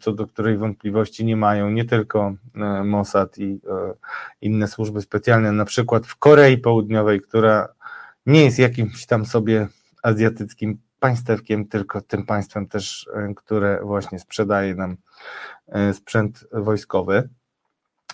[0.00, 3.94] co do której wątpliwości nie mają nie tylko e, Mossad i e,
[4.40, 7.68] inne służby specjalne, na przykład w Korei Południowej, która
[8.26, 9.68] nie jest jakimś tam sobie
[10.02, 14.96] azjatyckim państewkiem, tylko tym państwem też, e, które właśnie sprzedaje nam
[15.92, 17.28] sprzęt wojskowy.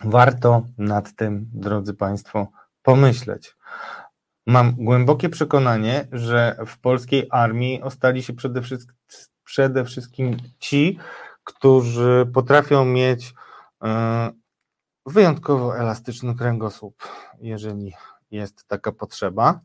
[0.04, 2.48] Warto nad tym, drodzy Państwo,
[2.82, 3.56] pomyśleć.
[4.46, 8.96] Mam głębokie przekonanie, że w polskiej armii ostali się przede wszystkim
[9.46, 10.98] przede wszystkim ci,
[11.44, 13.34] którzy potrafią mieć
[13.84, 14.30] e,
[15.06, 17.08] wyjątkowo elastyczny kręgosłup,
[17.40, 17.94] jeżeli
[18.30, 19.60] jest taka potrzeba,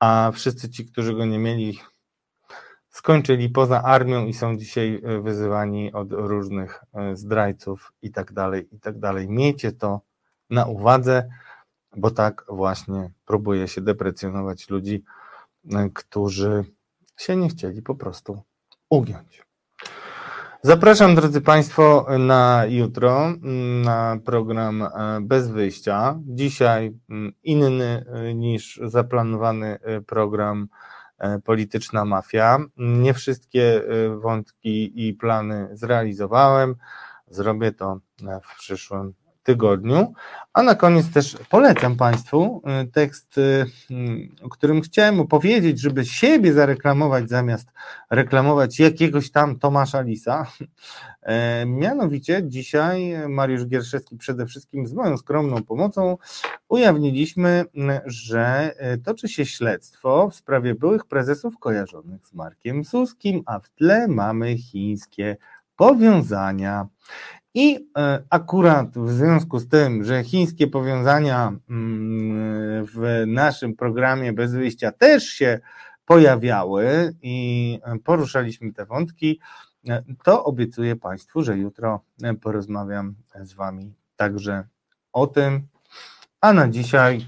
[0.00, 1.78] a wszyscy ci, którzy go nie mieli,
[2.88, 8.68] skończyli poza armią i są dzisiaj e, wyzywani od różnych e, zdrajców i tak dalej,
[8.72, 9.28] i tak dalej.
[9.28, 10.00] Miejcie to
[10.50, 11.28] na uwadze,
[11.96, 15.04] bo tak właśnie próbuje się deprecjonować ludzi,
[15.94, 16.64] którzy
[17.16, 18.42] się nie chcieli po prostu
[18.90, 19.45] ugiąć.
[20.66, 23.32] Zapraszam, drodzy Państwo, na jutro
[23.84, 24.88] na program e,
[25.20, 26.18] Bez Wyjścia.
[26.26, 30.68] Dzisiaj mm, inny e, niż zaplanowany e, program
[31.44, 32.58] Polityczna Mafia.
[32.76, 33.82] Nie wszystkie
[34.20, 36.74] wątki i plany zrealizowałem.
[37.26, 38.00] Zrobię to
[38.42, 39.14] w przyszłym
[39.46, 40.12] tygodniu.
[40.52, 43.66] A na koniec też polecam Państwu y, tekst, y,
[44.42, 47.68] o którym chciałem opowiedzieć, żeby siebie zareklamować zamiast
[48.10, 50.46] reklamować jakiegoś tam Tomasza Lisa.
[51.26, 56.16] E, mianowicie dzisiaj Mariusz Gierszewski przede wszystkim z moją skromną pomocą
[56.68, 57.64] ujawniliśmy,
[58.04, 63.70] że y, toczy się śledztwo w sprawie byłych prezesów kojarzonych z Markiem Suskim, a w
[63.70, 65.36] tle mamy chińskie
[65.76, 66.86] powiązania.
[67.58, 74.52] I e, akurat w związku z tym, że chińskie powiązania mm, w naszym programie bez
[74.52, 75.60] wyjścia też się
[76.06, 79.40] pojawiały i poruszaliśmy te wątki,
[79.88, 84.64] e, to obiecuję Państwu, że jutro e, porozmawiam z Wami także
[85.12, 85.66] o tym.
[86.40, 87.26] A na dzisiaj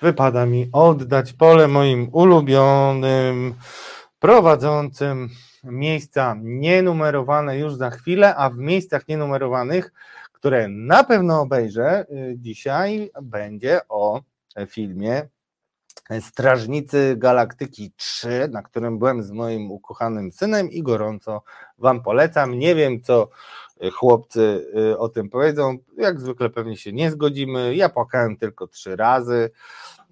[0.00, 3.54] wypada mi oddać pole moim ulubionym
[4.18, 5.28] prowadzącym
[5.64, 9.92] miejsca nienumerowane już za chwilę, a w miejscach nienumerowanych,
[10.32, 14.20] które na pewno obejrzę y, dzisiaj, będzie o
[14.66, 15.28] filmie
[16.20, 21.42] Strażnicy Galaktyki 3, na którym byłem z moim ukochanym synem i gorąco
[21.78, 22.58] Wam polecam.
[22.58, 23.28] Nie wiem, co
[23.92, 25.78] chłopcy y, o tym powiedzą.
[25.96, 27.76] Jak zwykle pewnie się nie zgodzimy.
[27.76, 29.50] Ja płakałem tylko trzy razy.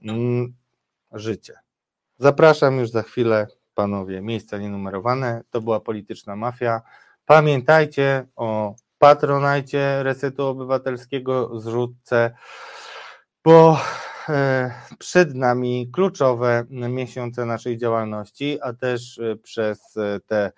[0.03, 0.55] Mm,
[1.13, 1.55] życie.
[2.19, 6.83] Zapraszam już za chwilę panowie, miejsca nienumerowane, to była polityczna mafia.
[7.25, 12.31] Pamiętajcie o patronajcie Resetu Obywatelskiego, zrzutce,
[13.45, 13.79] bo
[14.29, 19.81] e, przed nami kluczowe miesiące naszej działalności, a też e, przez
[20.27, 20.53] te mm,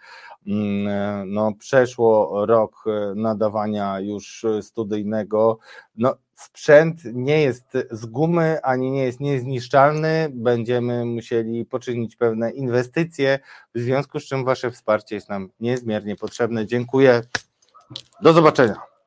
[1.27, 5.59] no, przeszło rok nadawania już studyjnego,
[5.97, 10.28] no sprzęt nie jest z gumy, ani nie jest niezniszczalny.
[10.35, 13.39] Będziemy musieli poczynić pewne inwestycje,
[13.74, 16.66] w związku z czym Wasze wsparcie jest nam niezmiernie potrzebne.
[16.66, 17.23] Dziękuję.
[18.23, 18.91] Do zobaczenia.